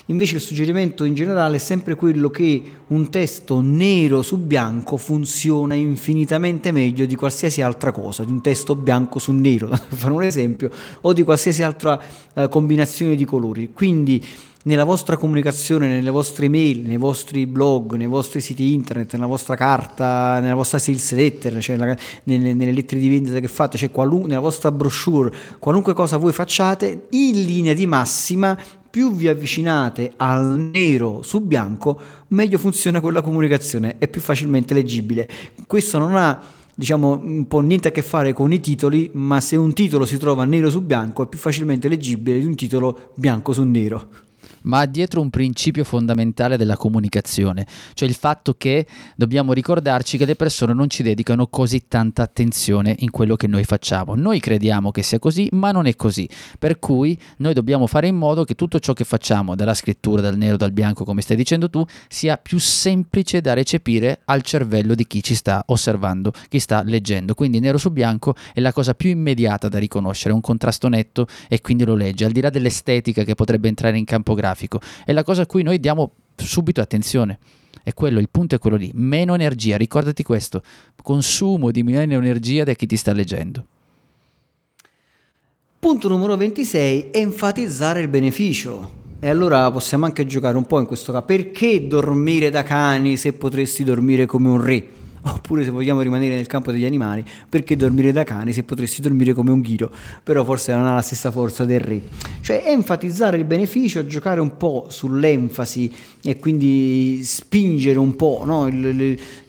invece 0.08 0.36
il 0.36 0.42
suggerimento 0.42 1.04
in 1.04 1.16
generale 1.16 1.56
è 1.56 1.60
sempre 1.60 1.96
quello 1.96 2.30
che 2.30 2.62
un 2.88 3.10
testo 3.10 3.62
nero 3.62 4.22
su 4.22 4.38
bianco 4.38 4.98
funziona 4.98 5.74
infinitamente 5.74 6.72
meglio 6.72 7.06
di 7.06 7.16
qualsiasi 7.16 7.62
altra 7.62 7.92
cosa, 7.92 8.24
di 8.24 8.32
un 8.32 8.42
testo 8.42 8.76
bianco 8.76 9.20
su 9.20 9.32
nero, 9.32 9.68
per 9.70 9.80
fare 9.90 10.14
un 10.14 10.24
esempio, 10.24 10.70
o 11.02 11.14
di 11.14 11.24
qualsiasi 11.24 11.64
altra 11.64 12.00
uh, 12.34 12.48
combinazione 12.50 13.16
di 13.16 13.26
colori. 13.26 13.72
Quindi 13.74 14.24
nella 14.66 14.84
vostra 14.84 15.16
comunicazione, 15.16 15.88
nelle 15.88 16.10
vostre 16.10 16.46
email, 16.46 16.82
nei 16.82 16.98
vostri 16.98 17.46
blog, 17.46 17.94
nei 17.94 18.08
vostri 18.08 18.42
siti 18.42 18.74
internet, 18.74 19.14
nella 19.14 19.28
vostra 19.28 19.56
carta, 19.56 20.40
nella 20.40 20.56
vostra 20.56 20.80
sales 20.80 21.12
letter, 21.14 21.62
cioè 21.62 21.78
la, 21.78 21.96
nelle, 22.24 22.54
nelle, 22.54 22.72
lettere 22.72 23.00
di 23.00 23.10
vendita 23.10 23.40
che 23.40 23.48
fate, 23.48 23.78
cioè 23.78 23.92
qualun- 23.92 24.28
nella 24.28 24.40
vostra 24.40 24.72
brochure, 24.72 25.32
qualunque 25.60 25.94
cosa 25.94 26.18
voi 26.18 26.34
facciate, 26.34 27.08
in 27.12 27.46
linea 27.46 27.74
di 27.74 27.86
massima, 27.86 28.58
più 28.96 29.14
vi 29.14 29.28
avvicinate 29.28 30.14
al 30.16 30.70
nero 30.72 31.22
su 31.22 31.42
bianco, 31.42 32.00
meglio 32.30 32.58
funziona 32.58 33.02
quella 33.02 33.22
comunicazione, 33.22 33.98
è 33.98 34.08
più 34.08 34.22
facilmente 34.22 34.74
leggibile. 34.74 35.28
Questo 35.68 35.98
non 35.98 36.16
ha 36.16 36.42
diciamo 36.74 37.20
un 37.22 37.46
po' 37.46 37.60
niente 37.60 37.90
a 37.90 37.92
che 37.92 38.02
fare 38.02 38.32
con 38.32 38.54
i 38.54 38.62
titoli, 38.62 39.10
ma 39.12 39.42
se 39.42 39.58
un 39.58 39.74
titolo 39.74 40.06
si 40.06 40.18
trova 40.18 40.46
nero 40.46 40.70
su 40.70 40.82
bianco 40.82 41.24
è 41.24 41.28
più 41.28 41.38
facilmente 41.38 41.90
leggibile 41.90 42.40
di 42.40 42.46
un 42.46 42.56
titolo 42.56 43.12
bianco 43.16 43.52
su 43.52 43.64
nero 43.64 44.08
ma 44.66 44.80
ha 44.80 44.86
dietro 44.86 45.22
un 45.22 45.30
principio 45.30 45.84
fondamentale 45.84 46.58
della 46.58 46.78
comunicazione, 46.78 47.66
cioè 47.94 48.08
il 48.08 48.16
fatto 48.16 48.56
che 48.58 48.86
dobbiamo 49.16 49.54
ricordarci 49.54 50.18
che 50.18 50.26
le 50.26 50.36
persone 50.36 50.74
non 50.74 50.90
ci 50.90 51.04
dedicano 51.04 51.48
così 51.48 51.88
tanta 51.88 52.24
attenzione 52.24 52.96
in 53.00 53.12
quello 53.12 53.36
che 53.36 53.48
noi 53.48 53.64
facciamo. 53.64 54.16
Noi 54.16 54.40
crediamo 54.40 54.92
che 54.92 55.04
sia 55.04 55.20
così, 55.20 55.48
ma 55.52 55.72
non 55.72 55.86
è 55.86 55.96
così. 55.96 56.28
Per 56.60 56.80
cui 56.80 57.18
noi 57.38 57.54
dobbiamo 57.54 57.88
fare 57.88 58.08
in 58.08 58.16
modo 58.16 58.44
che 58.44 58.56
tutto 58.56 58.80
ciò 58.80 58.94
che 58.94 59.04
facciamo, 59.04 59.56
dalla 59.56 59.74
scrittura, 59.74 60.22
dal 60.22 60.38
nero, 60.38 60.58
dal 60.58 60.72
bianco, 60.72 61.04
come 61.04 61.22
stai 61.22 61.38
dicendo 61.38 61.70
tu, 61.70 61.86
sia 62.08 62.38
più 62.38 62.60
semplice 62.60 63.42
da 63.42 63.54
recepire 63.54 64.22
al 64.26 64.42
cervello 64.42 64.96
di 64.96 65.06
chi 65.08 65.24
ci 65.24 65.36
sta 65.36 65.64
osservando, 65.68 66.32
chi 66.50 66.60
sta 66.60 66.84
leggendo. 66.84 67.34
Quindi 67.34 67.60
nero 67.60 67.78
su 67.78 67.92
bianco 67.92 68.36
è 68.54 68.60
la 68.60 68.74
cosa 68.74 68.94
più 68.94 69.10
immediata 69.10 69.70
da 69.70 69.80
riconoscere, 69.80 70.34
un 70.34 70.42
contrasto 70.42 70.88
netto 70.88 71.28
e 71.48 71.62
quindi 71.62 71.86
lo 71.86 71.96
legge, 71.96 72.26
al 72.26 72.32
di 72.32 72.42
là 72.42 72.50
dell'estetica 72.50 73.24
che 73.24 73.36
potrebbe 73.36 73.68
entrare 73.68 73.98
in 73.98 74.06
campo 74.06 74.34
grafico 74.34 74.55
grafico. 74.56 74.80
È 75.04 75.12
la 75.12 75.24
cosa 75.24 75.44
a 75.44 75.46
cui 75.46 75.62
noi 75.62 75.80
diamo 75.80 76.14
subito 76.38 76.80
attenzione. 76.82 77.38
È 77.84 77.94
quello, 77.94 78.20
il 78.20 78.30
punto 78.32 78.56
è 78.56 78.58
quello 78.58 78.78
lì. 78.78 78.90
Meno 78.96 79.36
energia, 79.36 79.78
ricordati 79.78 80.24
questo. 80.24 80.64
Consumo 81.04 81.70
di 81.70 81.84
meno 81.84 82.14
energia 82.14 82.64
da 82.64 82.74
chi 82.74 82.88
ti 82.88 82.96
sta 82.96 83.12
leggendo. 83.12 83.66
Punto 85.78 86.08
numero 86.08 86.36
26, 86.36 87.10
enfatizzare 87.12 88.02
il 88.02 88.08
beneficio. 88.08 89.04
E 89.20 89.30
allora 89.30 89.70
possiamo 89.72 90.06
anche 90.06 90.26
giocare 90.26 90.58
un 90.58 90.66
po' 90.66 90.80
in 90.80 90.88
questo 90.88 91.12
caso. 91.12 91.26
Perché 91.26 91.86
dormire 91.86 92.50
da 92.50 92.64
cani 92.64 93.18
se 93.18 93.34
potresti 93.34 93.84
dormire 93.84 94.26
come 94.26 94.50
un 94.50 94.64
re? 94.64 94.88
Oppure 95.26 95.64
se 95.64 95.72
vogliamo 95.72 96.02
rimanere 96.02 96.36
nel 96.36 96.48
campo 96.48 96.72
degli 96.72 96.86
animali, 96.86 97.24
perché 97.48 97.76
dormire 97.76 98.12
da 98.12 98.24
cane 98.24 98.52
se 98.52 98.64
potresti 98.64 99.02
dormire 99.02 99.34
come 99.34 99.52
un 99.52 99.62
ghiro, 99.62 99.92
però 100.24 100.44
forse 100.44 100.74
non 100.74 100.86
ha 100.86 100.94
la 100.94 101.02
stessa 101.02 101.32
forza 101.32 101.66
del 101.66 101.80
re. 101.80 102.02
Cioè 102.42 102.64
enfatizzare 102.66 103.38
il 103.38 103.46
beneficio, 103.46 104.06
giocare 104.06 104.40
un 104.40 104.58
po' 104.58 104.86
sull'enfasi 104.90 105.94
e 106.28 106.40
quindi 106.40 107.22
spingere 107.24 108.00
un 108.00 108.16
po' 108.16 108.42
no? 108.46 108.66
il, 108.66 108.84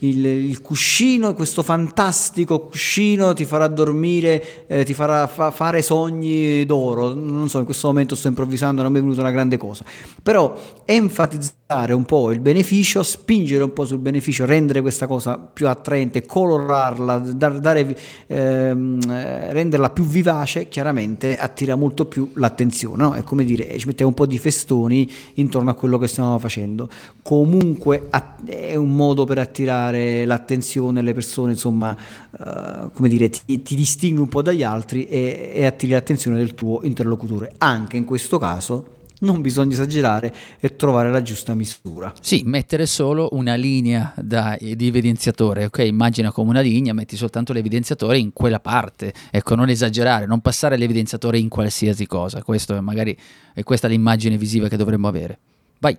il, 0.01 0.27
il, 0.27 0.61
cuscino, 0.61 1.33
questo 1.33 1.63
fantastico 1.63 2.61
cuscino 2.61 3.33
ti 3.33 3.47
farà 3.47 3.67
dormire, 3.67 4.67
eh, 4.67 4.85
ti 4.85 4.93
farà 4.93 5.27
fa- 5.27 5.51
fare 5.51 5.81
sogni 5.81 6.67
d'oro. 6.67 7.15
Non 7.15 7.49
so, 7.49 7.61
in 7.61 7.65
questo 7.65 7.87
momento 7.87 8.15
sto 8.15 8.29
improvvisando, 8.29 8.83
non 8.83 8.93
mi 8.93 8.99
è 8.99 9.01
venuta 9.01 9.23
una 9.23 9.31
grande 9.31 9.57
cosa, 9.57 9.85
però 10.23 10.55
enfatizzare 10.85 11.95
un 11.95 12.05
po' 12.05 12.31
il 12.31 12.41
beneficio, 12.41 13.03
spingere 13.03 13.65
un 13.65 13.73
po' 13.73 13.87
sul 13.87 13.99
beneficio, 13.99 14.45
rendere 14.45 14.83
questa 14.83 15.07
cosa 15.07 15.39
più 15.39 15.69
attraente, 15.69 16.27
colorarla, 16.27 17.19
dar, 17.19 17.59
dare, 17.59 17.97
ehm, 18.27 19.01
renderla 19.51 19.89
più 19.89 20.05
vivace, 20.05 20.69
chiaramente 20.69 21.39
attira 21.39 21.75
molto 21.75 22.05
più 22.05 22.33
l'attenzione. 22.35 23.03
No? 23.03 23.15
È 23.15 23.23
come 23.23 23.45
dire, 23.47 23.79
ci 23.79 23.87
mettiamo 23.87 24.11
un 24.11 24.17
po' 24.17 24.27
di 24.27 24.39
festoni 24.39 25.11
intorno 25.35 25.71
a 25.71 25.75
quello 25.75 25.97
che 25.97 26.07
stiamo 26.07 26.39
facendo 26.39 26.65
facendo. 26.67 26.89
Comunque 27.23 28.09
è 28.45 28.77
un 28.77 28.95
modo 28.95 29.25
per 29.25 29.39
attirare 29.39 30.25
l'attenzione 30.25 31.01
alle 31.01 31.15
persone, 31.15 31.53
insomma, 31.53 31.97
uh, 32.31 32.91
come 32.93 33.09
dire, 33.09 33.29
ti, 33.29 33.63
ti, 33.63 33.75
distingui 33.75 34.23
un 34.23 34.29
po' 34.29 34.43
dagli 34.43 34.63
altri 34.63 35.07
e, 35.07 35.53
e 35.55 35.65
attiri 35.65 35.93
l'attenzione 35.93 36.37
del 36.37 36.55
tuo 36.55 36.81
interlocutore. 36.83 37.55
Anche 37.59 37.97
in 37.97 38.05
questo 38.05 38.39
caso 38.39 38.95
non 39.19 39.41
bisogna 39.41 39.73
esagerare 39.73 40.33
e 40.61 40.77
trovare 40.77 41.11
la 41.11 41.23
giusta 41.23 41.55
misura. 41.55 42.13
Sì, 42.21 42.43
mettere 42.45 42.85
solo 42.85 43.31
una 43.33 43.55
linea 43.55 44.13
da, 44.15 44.57
di 44.61 44.87
evidenziatore, 44.87 45.65
ok? 45.65 45.79
Immagina 45.79 46.31
come 46.31 46.51
una 46.51 46.61
linea, 46.61 46.93
metti 46.93 47.17
soltanto 47.17 47.53
l'evidenziatore 47.53 48.19
in 48.19 48.33
quella 48.33 48.61
parte, 48.61 49.13
ecco, 49.31 49.55
non 49.55 49.71
esagerare, 49.71 50.27
non 50.27 50.41
passare 50.41 50.77
l'evidenziatore 50.77 51.39
in 51.39 51.49
qualsiasi 51.49 52.07
cosa, 52.07 52.43
questo 52.43 52.77
è 52.77 52.81
magari 52.81 53.17
è 53.55 53.63
questa 53.63 53.89
l'immagine 53.89 54.37
visiva 54.37 54.69
che 54.69 54.77
dovremmo 54.77 55.09
avere. 55.09 55.39
Vai. 55.79 55.99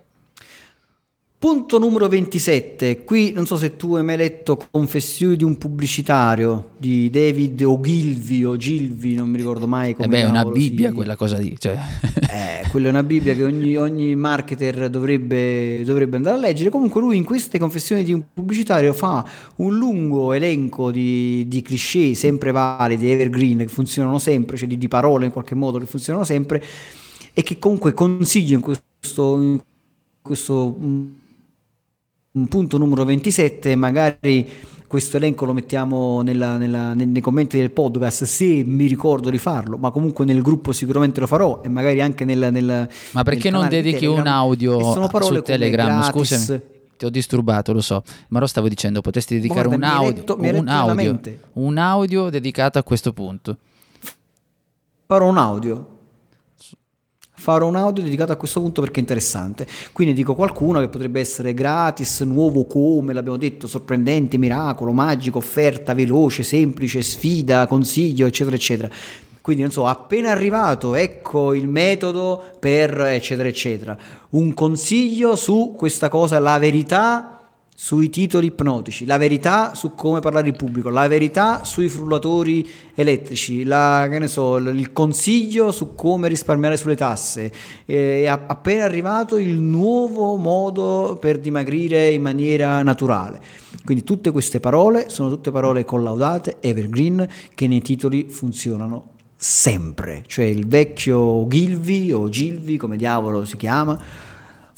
Punto 1.40 1.78
numero 1.78 2.08
27, 2.08 3.04
qui 3.04 3.30
non 3.30 3.46
so 3.46 3.56
se 3.56 3.76
tu 3.76 3.94
hai 3.94 4.02
mai 4.02 4.16
letto 4.16 4.60
Confessioni 4.72 5.36
di 5.36 5.44
un 5.44 5.56
pubblicitario 5.56 6.70
di 6.76 7.10
David 7.10 7.62
Ogilvy 7.62 8.42
o 8.42 8.56
Gilvi, 8.56 9.14
non 9.14 9.28
mi 9.28 9.36
ricordo 9.36 9.68
mai 9.68 9.94
come 9.94 10.06
eh 10.06 10.08
beh, 10.08 10.20
è 10.22 10.24
una 10.24 10.44
Bibbia 10.44 10.88
si... 10.88 10.94
quella 10.96 11.14
cosa 11.14 11.38
lì. 11.38 11.56
Cioè. 11.56 11.78
Eh, 12.28 12.68
quella 12.68 12.88
è 12.88 12.90
una 12.90 13.04
Bibbia 13.04 13.34
che 13.34 13.44
ogni, 13.44 13.76
ogni 13.76 14.14
marketer 14.14 14.90
dovrebbe, 14.90 15.82
dovrebbe, 15.84 16.16
andare 16.16 16.36
a 16.36 16.40
leggere. 16.40 16.70
Comunque 16.70 17.00
lui 17.00 17.16
in 17.16 17.24
queste 17.24 17.58
Confessioni 17.58 18.02
di 18.02 18.12
un 18.12 18.22
pubblicitario 18.34 18.92
fa 18.92 19.24
un 19.56 19.76
lungo 19.76 20.32
elenco 20.32 20.90
di, 20.90 21.46
di 21.46 21.62
cliché 21.62 22.14
sempre 22.14 22.50
validi, 22.50 23.10
evergreen, 23.10 23.58
che 23.58 23.68
funzionano 23.68 24.18
sempre, 24.18 24.56
cioè 24.56 24.66
di, 24.66 24.76
di 24.76 24.88
parole 24.88 25.26
in 25.26 25.32
qualche 25.32 25.54
modo 25.54 25.78
che 25.78 25.86
funzionano 25.86 26.24
sempre 26.24 26.62
e 27.32 27.42
che 27.42 27.60
comunque 27.60 27.94
consiglio 27.94 28.56
in 28.56 28.60
questo... 28.60 29.40
In 29.40 29.60
questo 30.20 30.76
punto 32.48 32.78
numero 32.78 33.04
27, 33.04 33.74
magari 33.76 34.48
questo 34.88 35.18
elenco 35.18 35.44
lo 35.44 35.52
mettiamo 35.52 36.22
nella, 36.22 36.56
nella, 36.56 36.94
nei 36.94 37.20
commenti 37.20 37.58
del 37.58 37.70
podcast 37.70 38.24
se 38.24 38.64
mi 38.64 38.86
ricordo 38.86 39.28
di 39.28 39.38
farlo, 39.38 39.76
ma 39.76 39.90
comunque 39.90 40.24
nel 40.24 40.40
gruppo 40.40 40.72
sicuramente 40.72 41.20
lo 41.20 41.26
farò 41.26 41.60
e 41.62 41.68
magari 41.68 42.00
anche 42.00 42.24
nel... 42.24 42.48
nel 42.50 42.88
ma 43.10 43.22
perché 43.22 43.50
nel 43.50 43.60
non 43.60 43.68
dedichi 43.68 44.06
un 44.06 44.26
audio 44.26 44.80
su 45.20 45.42
Telegram? 45.42 46.02
Scusami. 46.02 46.76
Ti 46.98 47.04
ho 47.04 47.10
disturbato, 47.10 47.72
lo 47.72 47.80
so, 47.80 48.02
ma 48.30 48.40
lo 48.40 48.46
stavo 48.46 48.66
dicendo, 48.66 49.00
potresti 49.02 49.36
dedicare 49.36 49.68
Guarda, 49.68 49.86
un, 49.86 49.92
audio, 49.92 50.10
letto, 50.10 50.36
un, 50.40 50.68
audio, 50.68 51.20
un 51.52 51.78
audio 51.78 52.28
dedicato 52.28 52.78
a 52.78 52.82
questo 52.82 53.12
punto. 53.12 53.56
Farò 55.06 55.28
un 55.28 55.38
audio 55.38 55.97
farò 57.38 57.68
un 57.68 57.76
audio 57.76 58.02
dedicato 58.02 58.32
a 58.32 58.36
questo 58.36 58.60
punto 58.60 58.80
perché 58.80 58.96
è 58.96 59.00
interessante. 59.00 59.66
Quindi 59.92 60.12
dico 60.12 60.34
qualcuno 60.34 60.80
che 60.80 60.88
potrebbe 60.88 61.20
essere 61.20 61.54
gratis, 61.54 62.20
nuovo 62.22 62.64
come, 62.66 63.12
l'abbiamo 63.12 63.36
detto, 63.38 63.68
sorprendente, 63.68 64.36
miracolo, 64.38 64.92
magico, 64.92 65.38
offerta, 65.38 65.94
veloce, 65.94 66.42
semplice, 66.42 67.00
sfida, 67.00 67.68
consiglio, 67.68 68.26
eccetera, 68.26 68.56
eccetera. 68.56 68.90
Quindi 69.40 69.62
non 69.62 69.70
so, 69.72 69.86
appena 69.86 70.30
arrivato, 70.30 70.94
ecco 70.96 71.54
il 71.54 71.68
metodo 71.68 72.42
per 72.58 73.00
eccetera, 73.00 73.48
eccetera. 73.48 73.96
Un 74.30 74.52
consiglio 74.52 75.36
su 75.36 75.74
questa 75.76 76.08
cosa, 76.08 76.38
la 76.40 76.58
verità 76.58 77.37
sui 77.80 78.10
titoli 78.10 78.48
ipnotici, 78.48 79.06
la 79.06 79.18
verità 79.18 79.72
su 79.76 79.94
come 79.94 80.18
parlare 80.18 80.48
in 80.48 80.56
pubblico, 80.56 80.88
la 80.88 81.06
verità 81.06 81.62
sui 81.62 81.88
frullatori 81.88 82.68
elettrici, 82.92 83.62
la, 83.62 84.08
so, 84.24 84.56
il 84.56 84.92
consiglio 84.92 85.70
su 85.70 85.94
come 85.94 86.26
risparmiare 86.26 86.76
sulle 86.76 86.96
tasse. 86.96 87.52
È 87.84 88.26
appena 88.26 88.82
arrivato 88.82 89.36
il 89.36 89.60
nuovo 89.60 90.34
modo 90.34 91.18
per 91.20 91.38
dimagrire 91.38 92.10
in 92.10 92.20
maniera 92.20 92.82
naturale. 92.82 93.40
Quindi 93.84 94.02
tutte 94.02 94.32
queste 94.32 94.58
parole 94.58 95.08
sono 95.08 95.28
tutte 95.28 95.52
parole 95.52 95.84
collaudate, 95.84 96.56
evergreen, 96.58 97.28
che 97.54 97.68
nei 97.68 97.80
titoli 97.80 98.26
funzionano 98.28 99.10
sempre. 99.36 100.24
Cioè 100.26 100.46
il 100.46 100.66
vecchio 100.66 101.46
Gilvi 101.46 102.12
o 102.12 102.28
Gilvi, 102.28 102.76
come 102.76 102.96
diavolo 102.96 103.44
si 103.44 103.56
chiama, 103.56 104.26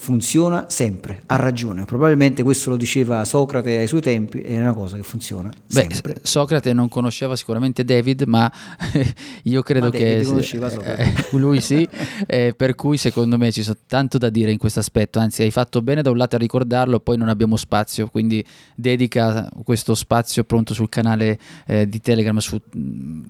funziona 0.01 0.65
sempre, 0.67 1.21
ha 1.27 1.35
ragione. 1.35 1.85
Probabilmente 1.85 2.41
questo 2.41 2.71
lo 2.71 2.75
diceva 2.75 3.23
Socrate 3.23 3.77
ai 3.77 3.85
suoi 3.85 4.01
tempi, 4.01 4.39
è 4.39 4.59
una 4.59 4.73
cosa 4.73 4.95
che 4.95 5.03
funziona 5.03 5.47
Beh, 5.49 5.87
sempre. 5.91 6.15
Socrate 6.23 6.73
non 6.73 6.89
conosceva 6.89 7.35
sicuramente 7.35 7.85
David, 7.85 8.23
ma 8.23 8.51
io 9.43 9.61
credo 9.61 9.85
ma 9.85 9.91
che 9.91 10.21
eh, 10.21 10.23
lui 11.37 11.61
sì, 11.61 11.87
eh, 12.25 12.55
per 12.57 12.73
cui 12.73 12.97
secondo 12.97 13.37
me 13.37 13.51
ci 13.51 13.61
sono 13.61 13.77
tanto 13.85 14.17
da 14.17 14.31
dire 14.31 14.51
in 14.51 14.57
questo 14.57 14.79
aspetto, 14.79 15.19
anzi 15.19 15.43
hai 15.43 15.51
fatto 15.51 15.83
bene 15.83 16.01
da 16.01 16.09
un 16.09 16.17
lato 16.17 16.35
a 16.35 16.39
ricordarlo, 16.39 16.99
poi 16.99 17.17
non 17.17 17.29
abbiamo 17.29 17.55
spazio, 17.55 18.07
quindi 18.07 18.43
dedica 18.73 19.51
questo 19.63 19.93
spazio 19.93 20.43
pronto 20.45 20.73
sul 20.73 20.89
canale 20.89 21.37
eh, 21.67 21.87
di 21.87 22.01
Telegram 22.01 22.39
su, 22.39 22.59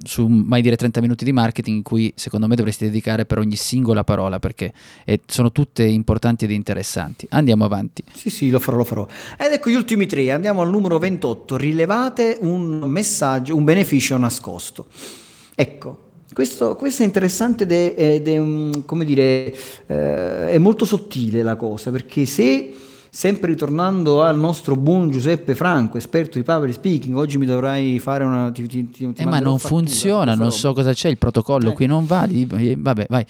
su 0.05 0.25
mai 0.25 0.61
dire 0.61 0.77
30 0.77 1.01
minuti 1.01 1.25
di 1.25 1.33
marketing 1.33 1.75
in 1.75 1.83
cui 1.83 2.13
secondo 2.15 2.47
me 2.47 2.55
dovresti 2.55 2.85
dedicare 2.85 3.25
per 3.25 3.39
ogni 3.39 3.57
singola 3.57 4.05
parola 4.05 4.39
perché 4.39 4.71
sono 5.25 5.51
tutte 5.51 5.83
importanti 5.83 6.45
ed 6.45 6.51
interessanti. 6.51 6.59
Andiamo 7.29 7.65
avanti. 7.65 8.03
Sì, 8.13 8.29
sì, 8.29 8.49
lo 8.49 8.59
farò, 8.59 8.77
lo 8.77 8.83
farò. 8.83 9.07
Ed 9.37 9.51
ecco 9.51 9.69
gli 9.69 9.75
ultimi 9.75 10.05
tre. 10.05 10.31
Andiamo 10.31 10.61
al 10.61 10.69
numero 10.69 10.97
28. 10.99 11.57
Rilevate 11.57 12.37
un 12.41 12.79
messaggio, 12.85 13.55
un 13.55 13.63
beneficio 13.63 14.17
nascosto. 14.17 14.85
Ecco, 15.55 16.09
questo, 16.33 16.75
questo, 16.75 17.03
è 17.03 17.05
interessante 17.05 17.63
ed 17.63 17.71
è, 17.71 18.23
è 18.23 18.85
come 18.85 19.03
dire, 19.03 19.53
eh, 19.85 20.49
è 20.49 20.57
molto 20.57 20.85
sottile 20.85 21.43
la 21.43 21.57
cosa, 21.57 21.91
perché 21.91 22.25
se, 22.25 22.73
sempre 23.09 23.49
ritornando 23.49 24.23
al 24.23 24.39
nostro 24.39 24.77
buon 24.77 25.11
Giuseppe 25.11 25.55
Franco, 25.55 25.97
esperto 25.97 26.37
di 26.37 26.45
public 26.45 26.73
speaking, 26.73 27.17
oggi 27.17 27.37
mi 27.37 27.45
dovrai 27.45 27.99
fare 27.99 28.23
una... 28.23 28.49
Ti, 28.49 28.65
ti, 28.65 28.89
ti 28.89 29.13
eh, 29.17 29.25
ma 29.25 29.39
non 29.39 29.59
funziona, 29.59 30.33
non 30.33 30.53
so 30.53 30.71
cosa 30.73 30.93
c'è, 30.93 31.09
il 31.09 31.17
protocollo 31.17 31.71
eh. 31.71 31.73
qui 31.73 31.85
non 31.85 32.05
va, 32.05 32.25
vabbè, 32.25 33.07
vai. 33.09 33.25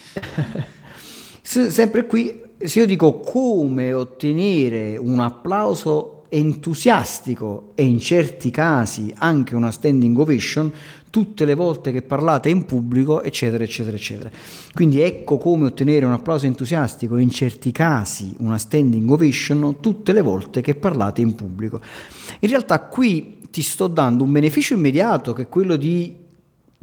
sempre 1.42 2.06
qui 2.06 2.40
se 2.66 2.80
io 2.80 2.86
dico 2.86 3.20
come 3.20 3.94
ottenere 3.94 4.98
un 4.98 5.20
applauso 5.20 6.24
entusiastico 6.30 7.72
e 7.76 7.84
in 7.84 8.00
certi 8.00 8.52
casi 8.52 9.14
anche 9.18 9.54
una 9.54 9.72
standing 9.72 10.18
ovation 10.18 10.72
tutte 11.10 11.44
le 11.44 11.56
volte 11.56 11.92
che 11.92 12.02
parlate 12.02 12.48
in 12.48 12.66
pubblico, 12.66 13.22
eccetera, 13.22 13.66
eccetera, 13.66 13.98
eccetera. 13.98 14.32
Quindi 14.74 15.02
ecco 15.02 15.38
come 15.38 15.66
ottenere 15.66 16.06
un 16.06 16.14
applauso 16.14 16.46
entusiastico 16.46 17.18
e 17.18 17.22
in 17.22 17.32
certi 17.32 17.72
casi 17.72 18.34
una 18.40 18.58
standing 18.58 19.10
ovation 19.12 19.78
tutte 19.82 20.14
le 20.14 20.22
volte 20.22 20.62
che 20.62 20.74
parlate 20.74 21.20
in 21.20 21.36
pubblico. 21.36 21.82
In 22.40 22.50
realtà 22.50 22.80
qui 22.80 23.40
ti 23.52 23.62
sto 23.62 23.88
dando 23.88 24.24
un 24.24 24.32
beneficio 24.32 24.74
immediato 24.74 25.34
che 25.34 25.44
è 25.44 25.48
quello 25.50 25.76
di 25.76 26.16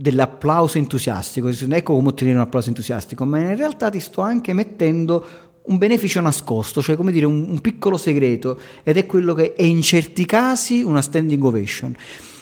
dell'applauso 0.00 0.78
entusiastico, 0.78 1.48
ecco 1.48 1.94
come 1.94 2.08
ottenere 2.08 2.36
un 2.36 2.42
applauso 2.42 2.68
entusiastico, 2.68 3.24
ma 3.24 3.40
in 3.40 3.56
realtà 3.56 3.90
ti 3.90 3.98
sto 3.98 4.20
anche 4.20 4.52
mettendo 4.52 5.26
un 5.68 5.78
beneficio 5.78 6.20
nascosto, 6.20 6.82
cioè 6.82 6.96
come 6.96 7.12
dire 7.12 7.26
un, 7.26 7.46
un 7.48 7.60
piccolo 7.60 7.96
segreto, 7.96 8.58
ed 8.82 8.96
è 8.96 9.06
quello 9.06 9.34
che 9.34 9.54
è 9.54 9.62
in 9.62 9.82
certi 9.82 10.24
casi 10.26 10.82
una 10.82 11.02
standing 11.02 11.42
ovation. 11.42 11.94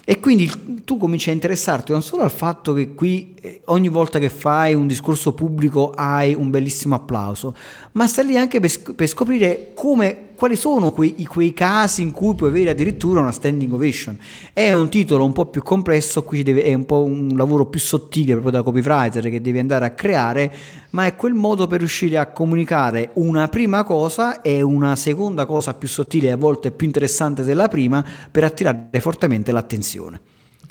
E 0.08 0.20
quindi 0.20 0.82
tu 0.84 0.98
cominci 0.98 1.30
a 1.30 1.32
interessarti 1.32 1.90
non 1.90 2.00
solo 2.00 2.22
al 2.22 2.30
fatto 2.30 2.72
che 2.72 2.94
qui 2.94 3.34
eh, 3.40 3.62
ogni 3.64 3.88
volta 3.88 4.20
che 4.20 4.28
fai 4.28 4.72
un 4.72 4.86
discorso 4.86 5.32
pubblico 5.32 5.90
hai 5.90 6.32
un 6.32 6.48
bellissimo 6.48 6.94
applauso, 6.94 7.56
ma 7.92 8.06
stai 8.06 8.26
lì 8.26 8.36
anche 8.36 8.60
per, 8.60 8.94
per 8.94 9.08
scoprire 9.08 9.72
come, 9.74 10.25
quali 10.36 10.54
sono 10.54 10.92
quei, 10.92 11.24
quei, 11.24 11.52
casi 11.52 12.02
in 12.02 12.12
cui 12.12 12.34
puoi 12.34 12.50
avere 12.50 12.70
addirittura 12.70 13.20
una 13.20 13.32
standing 13.32 13.72
ovation. 13.72 14.16
È 14.52 14.72
un 14.72 14.88
titolo 14.88 15.24
un 15.24 15.32
po' 15.32 15.46
più 15.46 15.62
complesso, 15.62 16.22
qui 16.22 16.42
deve, 16.42 16.62
è 16.62 16.74
un 16.74 16.84
po' 16.84 17.02
un 17.02 17.32
lavoro 17.34 17.66
più 17.66 17.80
sottile 17.80 18.32
proprio 18.32 18.52
da 18.52 18.62
copywriter 18.62 19.28
che 19.28 19.40
devi 19.40 19.58
andare 19.58 19.86
a 19.86 19.90
creare, 19.90 20.54
ma 20.90 21.06
è 21.06 21.16
quel 21.16 21.34
modo 21.34 21.66
per 21.66 21.80
riuscire 21.80 22.18
a 22.18 22.26
comunicare 22.26 23.10
una 23.14 23.48
prima 23.48 23.82
cosa 23.82 24.42
e 24.42 24.62
una 24.62 24.94
seconda 24.94 25.46
cosa 25.46 25.74
più 25.74 25.88
sottile 25.88 26.28
e 26.28 26.32
a 26.32 26.36
volte 26.36 26.70
più 26.70 26.86
interessante 26.86 27.42
della 27.42 27.68
prima 27.68 28.04
per 28.30 28.44
attirare 28.44 29.00
fortemente 29.00 29.50
l'attenzione. 29.50 30.20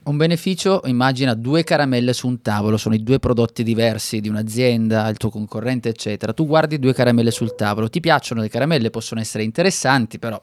Un 0.05 0.17
beneficio, 0.17 0.81
immagina 0.85 1.33
due 1.33 1.63
caramelle 1.63 2.13
su 2.13 2.27
un 2.27 2.39
tavolo, 2.43 2.77
sono 2.77 2.93
i 2.93 3.01
due 3.01 3.17
prodotti 3.17 3.63
diversi 3.63 4.19
di 4.21 4.29
un'azienda, 4.29 5.07
il 5.09 5.17
tuo 5.17 5.31
concorrente, 5.31 5.89
eccetera. 5.89 6.31
Tu 6.31 6.45
guardi 6.45 6.77
due 6.77 6.93
caramelle 6.93 7.31
sul 7.31 7.55
tavolo, 7.55 7.89
ti 7.89 8.01
piacciono 8.01 8.41
le 8.41 8.47
caramelle, 8.47 8.91
possono 8.91 9.19
essere 9.19 9.43
interessanti, 9.43 10.19
però 10.19 10.39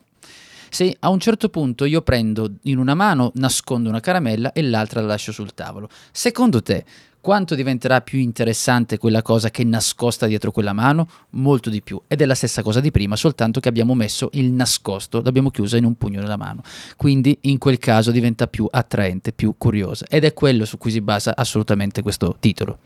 se 0.68 0.96
a 0.98 1.10
un 1.10 1.20
certo 1.20 1.48
punto 1.48 1.84
io 1.84 2.02
prendo 2.02 2.54
in 2.62 2.78
una 2.78 2.94
mano, 2.94 3.30
nascondo 3.36 3.88
una 3.88 4.00
caramella 4.00 4.52
e 4.52 4.62
l'altra 4.62 5.00
la 5.00 5.06
lascio 5.06 5.30
sul 5.30 5.54
tavolo, 5.54 5.88
secondo 6.10 6.60
te 6.60 6.84
quanto 7.22 7.54
diventerà 7.54 8.00
più 8.00 8.18
interessante 8.18 8.98
quella 8.98 9.22
cosa 9.22 9.48
che 9.48 9.62
è 9.62 9.64
nascosta 9.64 10.26
dietro 10.26 10.50
quella 10.50 10.72
mano? 10.72 11.08
Molto 11.30 11.70
di 11.70 11.80
più. 11.80 12.02
Ed 12.08 12.20
è 12.20 12.26
la 12.26 12.34
stessa 12.34 12.62
cosa 12.62 12.80
di 12.80 12.90
prima, 12.90 13.14
soltanto 13.14 13.60
che 13.60 13.68
abbiamo 13.68 13.94
messo 13.94 14.28
il 14.32 14.50
nascosto, 14.50 15.22
l'abbiamo 15.22 15.50
chiusa 15.50 15.76
in 15.76 15.84
un 15.84 15.94
pugno 15.94 16.20
della 16.20 16.36
mano. 16.36 16.62
Quindi 16.96 17.38
in 17.42 17.58
quel 17.58 17.78
caso 17.78 18.10
diventa 18.10 18.48
più 18.48 18.66
attraente, 18.68 19.32
più 19.32 19.54
curiosa. 19.56 20.04
Ed 20.08 20.24
è 20.24 20.34
quello 20.34 20.64
su 20.64 20.78
cui 20.78 20.90
si 20.90 21.00
basa 21.00 21.34
assolutamente 21.36 22.02
questo 22.02 22.36
titolo. 22.40 22.78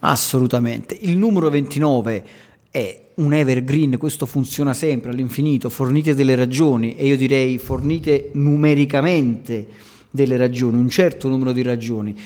Assolutamente. 0.00 0.96
Il 0.98 1.18
numero 1.18 1.50
29 1.50 2.24
è 2.70 3.00
un 3.16 3.34
evergreen, 3.34 3.98
questo 3.98 4.24
funziona 4.24 4.72
sempre 4.72 5.10
all'infinito, 5.10 5.68
fornite 5.68 6.14
delle 6.14 6.34
ragioni 6.34 6.96
e 6.96 7.06
io 7.06 7.18
direi 7.18 7.58
fornite 7.58 8.30
numericamente 8.32 9.90
delle 10.08 10.38
ragioni, 10.38 10.78
un 10.78 10.88
certo 10.88 11.28
numero 11.28 11.52
di 11.52 11.62
ragioni 11.62 12.16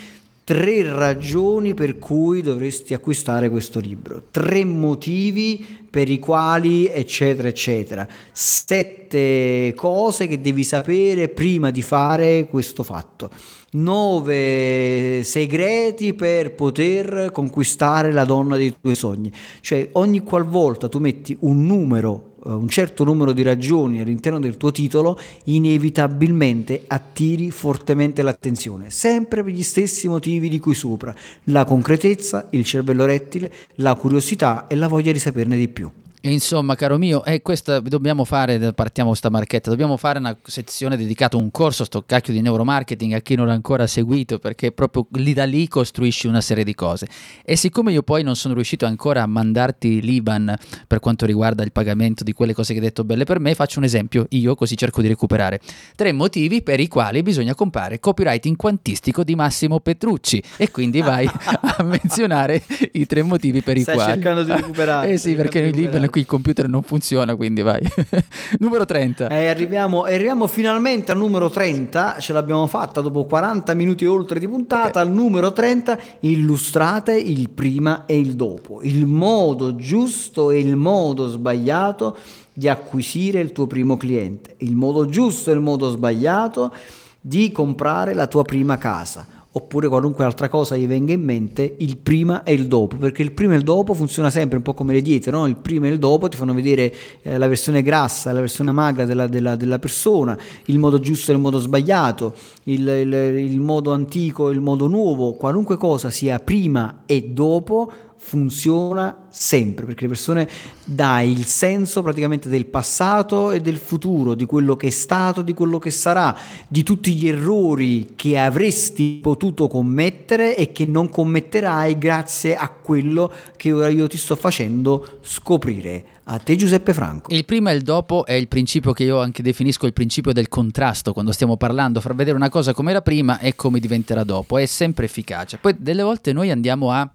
tre 0.46 0.84
ragioni 0.84 1.74
per 1.74 1.98
cui 1.98 2.40
dovresti 2.40 2.94
acquistare 2.94 3.50
questo 3.50 3.80
libro, 3.80 4.26
tre 4.30 4.64
motivi 4.64 5.66
per 5.90 6.08
i 6.08 6.20
quali, 6.20 6.86
eccetera, 6.86 7.48
eccetera, 7.48 8.06
sette 8.30 9.72
cose 9.74 10.28
che 10.28 10.40
devi 10.40 10.62
sapere 10.62 11.30
prima 11.30 11.72
di 11.72 11.82
fare 11.82 12.46
questo 12.46 12.84
fatto, 12.84 13.28
nove 13.72 15.24
segreti 15.24 16.14
per 16.14 16.54
poter 16.54 17.32
conquistare 17.32 18.12
la 18.12 18.24
donna 18.24 18.56
dei 18.56 18.72
tuoi 18.80 18.94
sogni, 18.94 19.32
cioè 19.62 19.88
ogni 19.94 20.20
qualvolta 20.20 20.88
tu 20.88 21.00
metti 21.00 21.36
un 21.40 21.66
numero 21.66 22.35
un 22.54 22.68
certo 22.68 23.04
numero 23.04 23.32
di 23.32 23.42
ragioni 23.42 24.00
all'interno 24.00 24.38
del 24.38 24.56
tuo 24.56 24.70
titolo, 24.70 25.18
inevitabilmente 25.44 26.84
attiri 26.86 27.50
fortemente 27.50 28.22
l'attenzione, 28.22 28.90
sempre 28.90 29.42
per 29.42 29.52
gli 29.52 29.62
stessi 29.62 30.08
motivi 30.08 30.48
di 30.48 30.58
cui 30.58 30.74
sopra, 30.74 31.14
la 31.44 31.64
concretezza, 31.64 32.46
il 32.50 32.64
cervello 32.64 33.04
rettile, 33.04 33.52
la 33.76 33.94
curiosità 33.94 34.66
e 34.66 34.74
la 34.74 34.88
voglia 34.88 35.12
di 35.12 35.18
saperne 35.18 35.56
di 35.56 35.68
più. 35.68 35.90
Insomma, 36.30 36.74
caro 36.74 36.98
mio, 36.98 37.24
eh, 37.24 37.40
questa 37.40 37.78
dobbiamo 37.78 38.24
fare, 38.24 38.72
partiamo 38.72 39.14
sta 39.14 39.30
marchetta, 39.30 39.70
dobbiamo 39.70 39.96
fare 39.96 40.18
una 40.18 40.36
sezione 40.42 40.96
dedicata 40.96 41.36
a 41.36 41.40
un 41.40 41.52
corso, 41.52 41.84
sto 41.84 42.02
cacchio 42.04 42.32
di 42.32 42.40
neuromarketing 42.40 43.12
a 43.12 43.20
chi 43.20 43.36
non 43.36 43.46
l'ha 43.46 43.52
ancora 43.52 43.86
seguito, 43.86 44.40
perché 44.40 44.72
proprio 44.72 45.06
lì 45.12 45.32
da 45.32 45.44
lì 45.44 45.68
costruisci 45.68 46.26
una 46.26 46.40
serie 46.40 46.64
di 46.64 46.74
cose. 46.74 47.06
E 47.44 47.54
siccome 47.54 47.92
io 47.92 48.02
poi 48.02 48.24
non 48.24 48.34
sono 48.34 48.54
riuscito 48.54 48.86
ancora 48.86 49.22
a 49.22 49.26
mandarti 49.26 50.00
l'IBAN 50.00 50.56
per 50.88 50.98
quanto 50.98 51.26
riguarda 51.26 51.62
il 51.62 51.70
pagamento 51.70 52.24
di 52.24 52.32
quelle 52.32 52.54
cose 52.54 52.72
che 52.72 52.80
hai 52.80 52.86
detto 52.86 53.04
belle 53.04 53.24
per 53.24 53.38
me, 53.38 53.54
faccio 53.54 53.78
un 53.78 53.84
esempio, 53.84 54.26
io 54.30 54.56
così 54.56 54.76
cerco 54.76 55.02
di 55.02 55.08
recuperare. 55.08 55.60
Tre 55.94 56.10
motivi 56.10 56.60
per 56.60 56.80
i 56.80 56.88
quali 56.88 57.22
bisogna 57.22 57.54
comprare 57.54 58.00
copywriting 58.00 58.56
quantistico 58.56 59.22
di 59.22 59.36
Massimo 59.36 59.78
Petrucci 59.78 60.42
e 60.56 60.72
quindi 60.72 61.02
vai 61.02 61.28
a 61.30 61.82
menzionare 61.84 62.64
i 62.92 63.06
tre 63.06 63.22
motivi 63.22 63.62
per 63.62 63.76
i 63.76 63.82
Stai 63.82 63.94
quali... 63.94 64.10
Stai 64.10 64.22
cercando 64.22 64.42
di 64.42 64.60
recuperare. 64.60 65.10
eh 65.12 65.18
sì, 65.18 65.34
perché 65.34 65.70
l'IBAN 65.70 66.14
qui 66.16 66.20
il 66.22 66.26
computer 66.26 66.66
non 66.66 66.82
funziona, 66.82 67.36
quindi 67.36 67.60
vai. 67.60 67.80
numero 68.58 68.86
30. 68.86 69.28
E 69.28 69.48
arriviamo, 69.48 70.04
arriviamo, 70.04 70.46
finalmente 70.46 71.12
al 71.12 71.18
numero 71.18 71.50
30, 71.50 72.16
ce 72.20 72.32
l'abbiamo 72.32 72.66
fatta 72.66 73.02
dopo 73.02 73.26
40 73.26 73.74
minuti 73.74 74.06
oltre 74.06 74.38
di 74.38 74.48
puntata, 74.48 75.00
okay. 75.00 75.02
al 75.02 75.10
numero 75.10 75.52
30 75.52 75.98
illustrate 76.20 77.14
il 77.14 77.50
prima 77.50 78.06
e 78.06 78.18
il 78.18 78.34
dopo, 78.34 78.80
il 78.82 79.04
modo 79.04 79.76
giusto 79.76 80.50
e 80.50 80.58
il 80.58 80.76
modo 80.76 81.28
sbagliato 81.28 82.16
di 82.52 82.68
acquisire 82.68 83.40
il 83.40 83.52
tuo 83.52 83.66
primo 83.66 83.98
cliente, 83.98 84.54
il 84.58 84.74
modo 84.74 85.06
giusto 85.06 85.50
e 85.50 85.54
il 85.54 85.60
modo 85.60 85.90
sbagliato 85.90 86.72
di 87.20 87.52
comprare 87.52 88.14
la 88.14 88.26
tua 88.26 88.42
prima 88.42 88.78
casa 88.78 89.35
oppure 89.56 89.88
qualunque 89.88 90.22
altra 90.22 90.50
cosa 90.50 90.76
gli 90.76 90.86
venga 90.86 91.14
in 91.14 91.22
mente, 91.22 91.76
il 91.78 91.96
prima 91.96 92.42
e 92.42 92.52
il 92.52 92.66
dopo, 92.66 92.96
perché 92.96 93.22
il 93.22 93.32
prima 93.32 93.54
e 93.54 93.56
il 93.56 93.62
dopo 93.62 93.94
funziona 93.94 94.28
sempre 94.28 94.58
un 94.58 94.62
po' 94.62 94.74
come 94.74 94.92
le 94.92 95.00
diete, 95.00 95.30
no? 95.30 95.46
il 95.46 95.56
prima 95.56 95.86
e 95.86 95.90
il 95.90 95.98
dopo 95.98 96.28
ti 96.28 96.36
fanno 96.36 96.52
vedere 96.52 96.94
eh, 97.22 97.38
la 97.38 97.48
versione 97.48 97.80
grassa, 97.80 98.32
la 98.32 98.40
versione 98.40 98.70
magra 98.70 99.06
della, 99.06 99.26
della, 99.26 99.56
della, 99.56 99.78
persona, 99.78 100.36
il 100.66 100.78
modo 100.78 101.00
giusto 101.00 101.30
e 101.30 101.34
il 101.34 101.40
modo 101.40 101.58
sbagliato, 101.58 102.34
il, 102.64 102.86
il, 102.86 103.12
il 103.14 103.60
modo 103.60 103.92
antico 103.92 104.50
e 104.50 104.52
il 104.52 104.60
modo 104.60 104.88
nuovo, 104.88 105.32
qualunque 105.32 105.78
cosa 105.78 106.10
sia 106.10 106.38
prima 106.38 107.04
e 107.06 107.22
dopo 107.22 107.90
funziona 108.26 109.26
sempre 109.30 109.86
perché 109.86 110.02
le 110.02 110.08
persone 110.08 110.48
dai 110.84 111.30
il 111.30 111.44
senso 111.44 112.02
praticamente 112.02 112.48
del 112.48 112.66
passato 112.66 113.52
e 113.52 113.60
del 113.60 113.76
futuro, 113.76 114.34
di 114.34 114.46
quello 114.46 114.74
che 114.74 114.88
è 114.88 114.90
stato, 114.90 115.42
di 115.42 115.54
quello 115.54 115.78
che 115.78 115.92
sarà, 115.92 116.36
di 116.66 116.82
tutti 116.82 117.14
gli 117.14 117.28
errori 117.28 118.14
che 118.16 118.36
avresti 118.36 119.20
potuto 119.22 119.68
commettere 119.68 120.56
e 120.56 120.72
che 120.72 120.86
non 120.86 121.08
commetterai 121.08 121.96
grazie 121.98 122.56
a 122.56 122.68
quello 122.68 123.30
che 123.56 123.70
ora 123.70 123.88
io 123.90 124.08
ti 124.08 124.18
sto 124.18 124.34
facendo 124.34 125.18
scoprire. 125.22 126.04
A 126.24 126.38
te 126.38 126.56
Giuseppe 126.56 126.92
Franco. 126.92 127.32
Il 127.32 127.44
prima 127.44 127.70
e 127.70 127.76
il 127.76 127.82
dopo 127.82 128.26
è 128.26 128.32
il 128.32 128.48
principio 128.48 128.92
che 128.92 129.04
io 129.04 129.20
anche 129.20 129.40
definisco 129.40 129.86
il 129.86 129.92
principio 129.92 130.32
del 130.32 130.48
contrasto 130.48 131.12
quando 131.12 131.30
stiamo 131.30 131.56
parlando, 131.56 132.00
far 132.00 132.16
vedere 132.16 132.36
una 132.36 132.48
cosa 132.48 132.74
come 132.74 132.90
era 132.90 133.02
prima 133.02 133.38
e 133.38 133.54
come 133.54 133.78
diventerà 133.78 134.24
dopo, 134.24 134.58
è 134.58 134.66
sempre 134.66 135.04
efficace. 135.04 135.58
Poi 135.58 135.76
delle 135.78 136.02
volte 136.02 136.32
noi 136.32 136.50
andiamo 136.50 136.90
a 136.90 137.08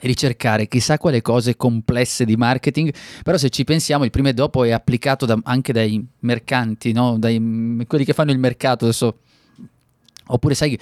ricercare 0.00 0.68
chissà 0.68 0.98
quale 0.98 1.22
cose 1.22 1.56
complesse 1.56 2.24
di 2.24 2.36
marketing, 2.36 2.92
però 3.22 3.36
se 3.36 3.50
ci 3.50 3.64
pensiamo 3.64 4.04
il 4.04 4.10
prima 4.10 4.30
e 4.30 4.34
dopo 4.34 4.64
è 4.64 4.70
applicato 4.70 5.26
da, 5.26 5.38
anche 5.44 5.72
dai 5.72 6.04
mercanti, 6.20 6.92
no? 6.92 7.16
dai, 7.18 7.84
quelli 7.86 8.04
che 8.04 8.12
fanno 8.12 8.32
il 8.32 8.38
mercato 8.38 8.84
adesso. 8.84 9.18
Oppure 10.26 10.54
sai, 10.54 10.78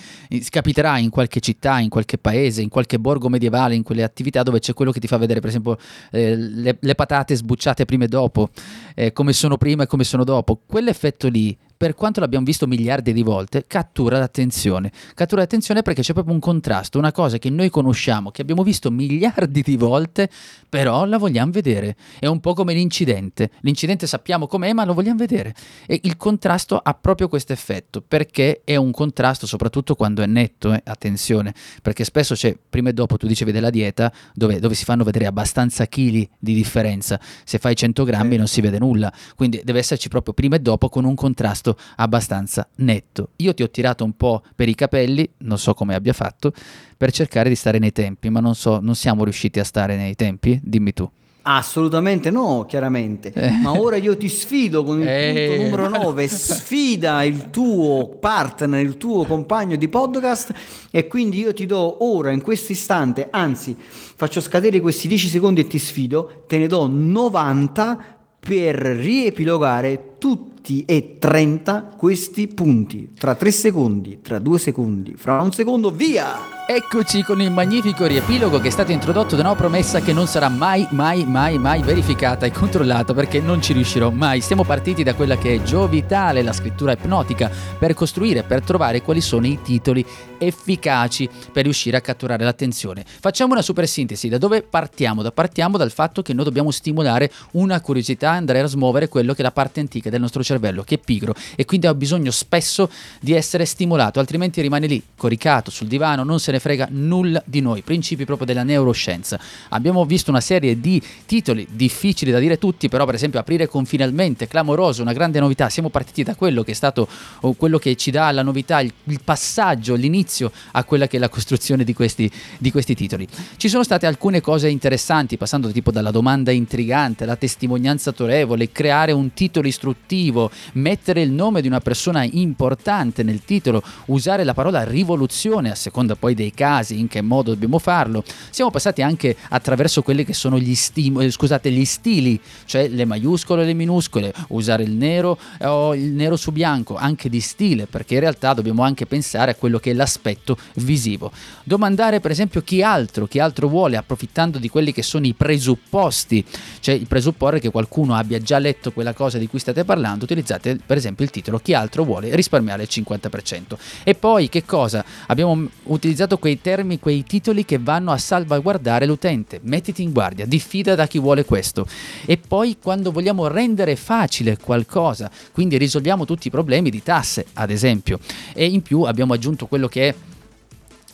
capiterà 0.51 0.99
in 0.99 1.11
qualche 1.11 1.41
città, 1.41 1.81
in 1.81 1.89
qualche 1.89 2.17
paese, 2.17 2.63
in 2.63 2.69
qualche 2.69 3.01
borgo 3.01 3.29
medievale, 3.29 3.75
in 3.75 3.83
quelle 3.83 4.05
attività 4.05 4.45
dove 4.45 4.61
c'è 4.61 4.73
quello 4.73 4.93
che 4.93 5.01
ti 5.01 5.09
fa 5.09 5.17
vedere, 5.17 5.41
per 5.41 5.49
esempio, 5.49 5.77
eh, 6.13 6.37
le, 6.37 6.77
le, 6.79 6.95
patate 6.95 7.35
sbucciate 7.35 7.85
prima 7.85 8.05
e 8.05 8.07
dopo, 8.07 8.51
eh, 8.95 9.13
come 9.13 9.33
sono 9.33 9.57
prima 9.57 9.83
e 9.83 9.87
come 9.87 10.05
sono 10.05 10.23
dopo. 10.23 10.61
Quell'effetto 10.65 11.27
lì 11.27 11.59
per 11.83 11.97
quanto 11.97 12.21
l'abbiamo 12.21 12.45
visto 12.45 12.69
miliardi 12.69 13.13
di 13.13 13.25
volte, 13.25 13.65
cattura 13.67 14.17
l'attenzione. 14.17 14.93
Cattura 15.15 15.41
l'attenzione 15.41 15.83
perché 15.83 16.03
c'è 16.03 16.13
proprio 16.13 16.33
un 16.33 16.39
contrasto, 16.39 16.97
una 16.97 17.11
cosa 17.11 17.39
che 17.39 17.51
noi 17.51 17.71
conosciamo, 17.71 18.31
che 18.31 18.41
abbiamo 18.41 18.63
visto 18.63 18.89
miliardi 18.93 19.63
di 19.63 19.77
volte, 19.77 20.31
però 20.69 21.05
la 21.07 21.19
vogliamo 21.19 21.51
vedere. 21.51 21.97
È 22.21 22.27
un 22.27 22.39
po' 22.39 22.55
come 22.55 22.73
l'incidente. 22.73 23.51
L'incidente 23.63 24.07
sappiamo 24.07 24.47
com'è, 24.47 24.73
ma 24.73 24.85
lo 24.85 24.95
vogliamo 24.95 25.19
vedere. 25.19 25.57
E 25.85 25.99
il 26.05 26.17
contrasto 26.17 26.79
ha 26.79 26.95
proprio 26.95 27.27
questo 27.27 27.53
effetto, 27.53 28.01
perché 28.01 28.61
è 28.63 28.77
un 28.77 28.93
contrasto 28.93 29.49
soprattutto 29.49 29.97
quando 29.97 30.23
è 30.23 30.27
netto, 30.27 30.73
eh? 30.73 30.81
attenzione, 30.85 31.53
perché 31.83 32.05
spesso 32.05 32.37
c'è, 32.37 32.57
prima 32.71 32.91
e 32.91 32.93
dopo 32.93 33.17
tu 33.17 33.27
dicevi 33.27 33.51
della 33.51 33.71
dieta, 33.71 34.13
dove, 34.35 34.61
dove 34.61 34.77
si 34.77 34.85
fanno 34.85 35.03
vedere 35.03 35.27
abbastanza 35.27 35.87
chili 35.87 36.31
di 36.39 36.55
differenza. 36.55 37.19
Se 37.43 37.59
fai 37.59 37.75
100 37.75 38.05
grammi 38.05 38.37
non 38.37 38.47
si 38.47 38.61
vede 38.61 38.79
nulla, 38.79 39.13
quindi 39.35 39.61
deve 39.65 39.81
esserci 39.81 40.09
proprio 40.09 40.33
prima 40.33 40.55
e 40.55 40.61
dopo 40.61 40.89
con 40.89 41.05
un 41.05 41.17
contrasto 41.17 41.71
abbastanza 41.97 42.69
netto. 42.77 43.31
Io 43.37 43.55
ti 43.55 43.63
ho 43.63 43.71
tirato 43.71 44.05
un 44.05 44.17
po' 44.17 44.43
per 44.55 44.69
i 44.69 44.75
capelli, 44.75 45.29
non 45.39 45.59
so 45.59 45.75
come 45.75 45.95
abbia 45.95 46.13
fatto, 46.13 46.53
per 46.97 47.13
cercare 47.13 47.49
di 47.49 47.55
stare 47.55 47.79
nei 47.79 47.93
tempi, 47.93 48.31
ma 48.31 48.41
non 48.41 48.55
so, 48.55 48.81
non 48.81 48.95
siamo 48.95 49.25
riusciti 49.25 49.59
a 49.59 49.65
stare 49.65 49.97
nei 49.97 50.15
tempi? 50.15 50.61
Dimmi 50.63 50.93
tu. 50.93 51.11
Assolutamente 51.45 52.31
no, 52.31 52.65
chiaramente. 52.69 53.33
Eh. 53.33 53.51
Ma 53.51 53.73
ora 53.73 53.97
io 53.97 54.17
ti 54.17 54.29
sfido 54.29 54.85
con 54.85 55.01
il 55.01 55.09
eh. 55.09 55.49
punto 55.49 55.63
numero 55.63 55.89
9. 55.89 56.29
Sfida 56.29 57.25
il 57.25 57.51
tuo 57.51 58.17
partner, 58.21 58.81
il 58.81 58.97
tuo 58.97 59.25
compagno 59.25 59.75
di 59.75 59.89
podcast 59.89 60.53
e 60.91 61.09
quindi 61.09 61.41
io 61.41 61.53
ti 61.53 61.67
do 61.67 62.05
ora, 62.05 62.31
in 62.31 62.43
questo 62.43 62.71
istante, 62.71 63.27
anzi 63.31 63.77
faccio 63.77 64.41
scadere 64.41 64.79
questi 64.81 65.09
10 65.09 65.29
secondi 65.29 65.63
e 65.63 65.67
ti 65.67 65.81
sfido, 65.81 66.45
te 66.47 66.59
ne 66.59 66.69
do 66.69 66.87
90 66.87 68.05
per 68.39 68.77
riepilogare 68.77 70.15
tutti 70.63 70.85
e 70.87 71.17
30 71.19 71.95
questi 71.97 72.47
punti. 72.47 73.11
Tra 73.19 73.35
3 73.35 73.51
secondi, 73.51 74.21
tra 74.23 74.39
2 74.39 74.59
secondi, 74.59 75.15
fra 75.17 75.43
un 75.43 75.53
secondo, 75.53 75.91
via! 75.91 76.62
Eccoci 76.65 77.23
con 77.23 77.43
il 77.43 77.51
magnifico 77.51 78.07
riepilogo 78.07 78.59
che 78.59 78.69
è 78.69 78.71
stato 78.71 78.93
introdotto 78.93 79.37
da 79.37 79.43
una 79.43 79.55
promessa 79.55 80.01
che 80.01 80.13
non 80.13 80.27
sarà 80.27 80.49
mai, 80.49 80.87
mai, 80.91 81.25
mai, 81.25 81.59
mai 81.59 81.83
verificata 81.83 82.47
e 82.47 82.53
controllata 82.53 83.13
perché 83.13 83.41
non 83.41 83.61
ci 83.61 83.73
riuscirò 83.73 84.11
mai. 84.11 84.41
Siamo 84.41 84.65
partiti 84.65 85.03
da 85.03 85.15
quella 85.15 85.37
che 85.37 85.55
è 85.55 85.63
Gio 85.63 85.87
Vitale, 85.89 86.43
la 86.43 86.53
scrittura 86.53 86.93
ipnotica, 86.93 87.51
per 87.79 87.95
costruire, 87.95 88.43
per 88.45 88.63
trovare 88.63 89.03
quali 89.03 89.21
sono 89.21 89.47
i 89.47 89.61
titoli 89.61 90.07
efficaci 90.39 91.29
per 91.53 91.65
riuscire 91.65 91.97
a 91.97 92.01
catturare 92.01 92.45
l'attenzione. 92.45 93.05
Facciamo 93.05 93.53
una 93.53 93.63
super 93.63 93.87
sintesi. 93.87 94.29
Da 94.29 94.39
dove 94.39 94.63
partiamo? 94.63 95.23
Da 95.23 95.33
partiamo 95.33 95.77
dal 95.77 95.91
fatto 95.91 96.23
che 96.23 96.33
noi 96.33 96.45
dobbiamo 96.45 96.71
stimolare 96.71 97.31
una 97.53 97.81
curiosità, 97.81 98.31
andare 98.31 98.61
a 98.61 98.67
smuovere 98.67 99.09
quello 99.09 99.35
che 99.35 99.41
è 99.41 99.45
la 99.45 99.53
parte 99.53 99.81
antica 99.81 100.11
del 100.11 100.21
nostro 100.21 100.43
cervello 100.43 100.63
cervello 100.63 100.83
che 100.83 100.95
è 100.97 100.99
pigro 100.99 101.35
e 101.57 101.65
quindi 101.65 101.87
ha 101.87 101.95
bisogno 101.95 102.31
spesso 102.31 102.91
di 103.21 103.33
essere 103.33 103.65
stimolato, 103.65 104.21
altrimenti 104.21 104.61
rimane 104.61 104.87
lì 104.87 105.03
coricato 105.17 105.71
sul 105.71 105.89
divano, 105.89 106.23
non 106.23 106.39
se 106.39 106.52
ne 106.53 106.61
frega 106.61 106.89
nulla 106.91 107.43
di 107.45 107.61
noi, 107.61 107.83
principi 107.83 108.25
proprio 108.25 108.47
della 108.47 108.63
neuroscienza. 108.63 109.39
Abbiamo 109.71 110.05
visto 110.05 110.31
una 110.31 110.41
serie 110.41 110.79
di 110.81 111.03
titoli 111.27 111.67
difficili 111.71 112.31
da 112.31 112.39
dire 112.39 112.59
tutti, 112.59 112.89
però 112.89 113.05
per 113.05 113.15
esempio 113.15 113.41
aprire 113.41 113.67
con 113.67 113.85
finalmente, 113.85 114.47
clamoroso, 114.47 115.03
una 115.03 115.13
grande 115.13 115.41
novità, 115.41 115.69
siamo 115.69 115.89
partiti 115.89 116.23
da 116.23 116.35
quello 116.35 116.63
che 116.63 116.71
è 116.71 116.75
stato 116.75 117.09
quello 117.57 117.79
che 117.79 117.97
ci 117.97 118.11
dà 118.11 118.31
la 118.31 118.43
novità, 118.43 118.81
il, 118.81 118.93
il 119.05 119.21
passaggio, 119.23 119.95
l'inizio 119.95 120.53
a 120.73 120.85
quella 120.85 121.07
che 121.07 121.17
è 121.17 121.21
la 121.21 121.29
costruzione 121.29 121.85
di 121.85 121.95
questi, 121.95 122.31
di 122.59 122.71
questi 122.71 122.95
titoli. 122.95 123.27
Ci 123.57 123.69
sono 123.69 123.83
state 123.83 124.07
alcune 124.07 124.41
cose 124.41 124.69
interessanti, 124.69 125.37
passando 125.37 125.71
tipo 125.71 125.91
dalla 125.91 126.11
domanda 126.11 126.51
intrigante, 126.51 127.25
la 127.25 127.37
testimonianza 127.37 128.11
autorevole, 128.11 128.71
creare 128.71 129.13
un 129.13 129.33
titolo 129.33 129.67
istruttivo, 129.67 130.51
mettere 130.75 131.23
il 131.23 131.31
nome 131.31 131.61
di 131.61 131.69
una 131.69 131.81
persona 131.81 132.25
importante 132.25 133.23
nel 133.23 133.45
titolo, 133.45 133.83
usare 134.07 134.45
la 134.45 134.55
parola 134.55 134.85
rivoluzione 134.85 135.71
a 135.71 135.75
seconda 135.75 136.17
poi 136.17 136.35
dei 136.35 136.42
casi, 136.51 136.99
in 136.99 137.09
che 137.09 137.21
modo 137.21 137.53
dobbiamo 137.53 137.79
farlo. 137.79 138.25
Siamo 138.51 138.71
passati 138.71 139.03
anche 139.03 139.37
attraverso 139.51 140.03
quelli 140.03 140.25
che 140.25 140.35
sono 140.35 140.59
gli, 140.59 140.75
stimoli, 140.75 141.31
scusate, 141.31 141.71
gli 141.71 141.85
stili, 141.85 142.41
cioè 142.65 142.89
le 142.89 143.05
maiuscole 143.05 143.63
e 143.63 143.67
le 143.67 143.75
minuscole, 143.75 144.33
usare 144.49 144.83
il 144.83 144.93
nero 144.93 145.39
o 145.61 145.95
il 145.95 146.11
nero 146.11 146.37
su 146.37 146.51
bianco, 146.53 146.97
anche 146.97 147.29
di 147.29 147.41
stile, 147.41 147.87
perché 147.87 148.15
in 148.15 148.21
realtà 148.21 148.55
dobbiamo 148.55 148.83
anche 148.83 149.07
pensare 149.07 149.53
a 149.53 149.55
quello 149.55 149.79
che 149.79 149.93
è 149.93 149.95
l'aspetto 149.95 150.57
visivo. 150.75 151.31
Domandare 151.65 152.21
per 152.21 152.31
esempio 152.31 152.63
chi 152.63 152.83
altro, 152.83 153.27
chi 153.27 153.39
altro 153.39 153.69
vuole, 153.69 153.97
approfittando 153.97 154.59
di 154.59 154.69
quelli 154.69 154.93
che 154.93 155.03
sono 155.03 155.27
i 155.27 155.35
presupposti, 155.35 156.45
cioè 156.81 156.95
il 156.95 157.07
presupporre 157.07 157.61
che 157.61 157.71
qualcuno 157.71 158.15
abbia 158.15 158.41
già 158.41 158.59
letto 158.59 158.93
quella 158.93 159.13
cosa 159.13 159.39
di 159.39 159.47
cui 159.47 159.59
state 159.59 159.85
parlando, 159.85 160.25
utilizzate 160.25 160.79
per 160.85 160.97
esempio 160.97 161.25
il 161.25 161.31
titolo 161.31 161.59
chi 161.59 161.75
altro 161.75 162.05
vuole 162.05 162.35
risparmiare 162.35 162.83
il 162.83 162.89
50%. 162.91 163.77
E 164.05 164.15
poi 164.15 164.49
che 164.49 164.65
cosa? 164.65 165.05
Abbiamo 165.27 165.69
utilizzato 165.85 166.32
quei 166.39 166.61
termini, 166.61 166.99
quei 166.99 167.25
titoli 167.25 167.65
che 167.65 167.79
vanno 167.79 168.13
a 168.13 168.19
salvaguardare 168.19 169.07
l'utente. 169.07 169.61
Mettiti 169.63 170.03
in 170.03 170.13
guardia, 170.13 170.47
diffida 170.47 170.95
da 170.95 171.07
chi 171.07 171.19
vuole 171.19 171.45
questo. 171.45 171.87
E 172.25 172.37
poi 172.37 172.77
quando 172.81 173.11
vogliamo 173.11 173.47
rendere 173.47 173.97
facile 173.97 174.57
qualcosa, 174.57 175.31
quindi 175.53 175.79
risolviamo 175.79 176.25
tutti 176.25 176.49
i 176.49 176.51
problemi 176.51 176.91
di 176.91 177.03
tasse, 177.03 177.47
ad 177.55 177.71
esempio. 177.71 178.19
E 178.53 178.67
in 178.67 178.83
più 178.83 179.03
abbiamo 179.03 179.33
aggiunto 179.33 179.67
quello 179.67 179.89
che 179.89 180.09
è 180.09 180.15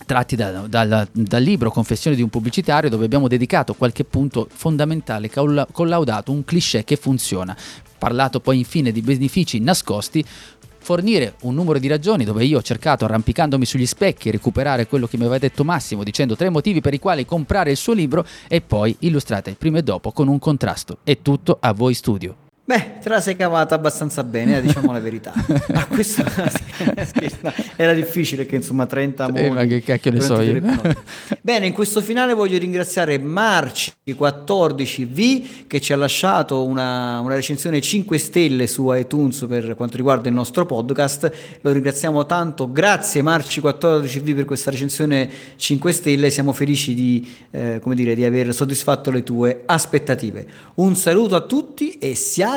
tratti 0.09 0.37
da, 0.37 0.67
da, 0.67 1.07
dal 1.13 1.43
libro 1.43 1.71
Confessioni 1.71 2.17
di 2.17 2.23
un 2.23 2.31
pubblicitario 2.31 2.89
dove 2.89 3.05
abbiamo 3.05 3.29
dedicato 3.29 3.75
qualche 3.75 4.05
punto 4.05 4.49
fondamentale, 4.51 5.31
collaudato, 5.31 6.33
un 6.33 6.45
cliché 6.45 6.83
che 6.83 6.97
funziona, 6.97 7.55
parlato 7.99 8.41
poi 8.41 8.59
infine 8.59 8.91
di 8.91 9.03
benefici 9.03 9.61
nascosti, 9.61 10.25
fornire 10.89 11.35
un 11.43 11.55
numero 11.55 11.79
di 11.79 11.87
ragioni 11.87 12.25
dove 12.25 12.47
io 12.47 12.57
ho 12.57 12.63
cercato 12.63 13.05
arrampicandomi 13.05 13.67
sugli 13.67 13.85
specchi 13.85 14.31
recuperare 14.31 14.87
quello 14.87 15.07
che 15.07 15.19
mi 15.19 15.25
aveva 15.25 15.37
detto 15.37 15.63
Massimo 15.63 16.03
dicendo 16.03 16.35
tre 16.35 16.49
motivi 16.49 16.81
per 16.81 16.95
i 16.95 16.99
quali 16.99 17.27
comprare 17.27 17.73
il 17.73 17.77
suo 17.77 17.93
libro 17.93 18.25
e 18.49 18.63
poi 18.63 18.97
illustrate 19.01 19.53
prima 19.53 19.77
e 19.77 19.83
dopo 19.83 20.13
con 20.13 20.29
un 20.29 20.39
contrasto. 20.39 21.01
È 21.05 21.21
tutto 21.21 21.59
a 21.61 21.75
voi 21.75 21.93
studio. 21.93 22.48
Beh, 22.69 22.99
te 23.01 23.09
la 23.09 23.23
sei 23.23 23.35
cavata 23.35 23.75
abbastanza 23.75 24.23
bene, 24.23 24.59
eh, 24.59 24.61
diciamo 24.61 24.93
la 24.93 25.01
verità. 25.01 25.33
A 25.73 25.87
questo 25.87 26.23
era 27.77 27.95
difficile 27.95 28.45
che 28.45 28.57
insomma 28.57 28.85
30 28.85 29.29
modi. 29.29 29.41
Eh, 29.41 29.51
ma 29.51 29.65
che 29.65 29.81
cacchio 29.81 30.11
ne 30.11 30.21
so 30.21 30.39
io. 30.43 30.61
Bene, 31.41 31.67
in 31.67 31.73
questo 31.73 32.03
finale 32.03 32.35
voglio 32.35 32.59
ringraziare 32.59 33.17
Marci14V 33.17 35.67
che 35.67 35.81
ci 35.81 35.95
ha 35.95 35.97
lasciato 35.97 36.67
una, 36.67 37.21
una, 37.21 37.37
recensione 37.37 37.81
5 37.81 38.19
stelle 38.19 38.67
su 38.67 38.93
iTunes 38.93 39.47
per 39.49 39.75
quanto 39.75 39.97
riguarda 39.97 40.29
il 40.29 40.35
nostro 40.35 40.67
podcast. 40.67 41.33
Lo 41.63 41.73
ringraziamo 41.73 42.27
tanto. 42.27 42.71
Grazie 42.71 43.23
Marci14V 43.23 44.35
per 44.35 44.45
questa 44.45 44.71
recensione 44.71 45.27
5 45.57 45.91
stelle. 45.91 46.29
Siamo 46.29 46.53
felici 46.53 46.93
di, 46.93 47.27
eh, 47.51 47.79
come 47.81 47.95
dire, 47.95 48.15
di 48.15 48.27
aver 48.27 48.53
soddisfatto 48.53 49.11
le 49.11 49.23
tue 49.23 49.63
aspettative. 49.65 50.47
Un 50.75 50.97
saluto 50.97 51.35
a 51.35 51.41
tutti 51.41 51.93
e 51.93 52.15
siate 52.15 52.57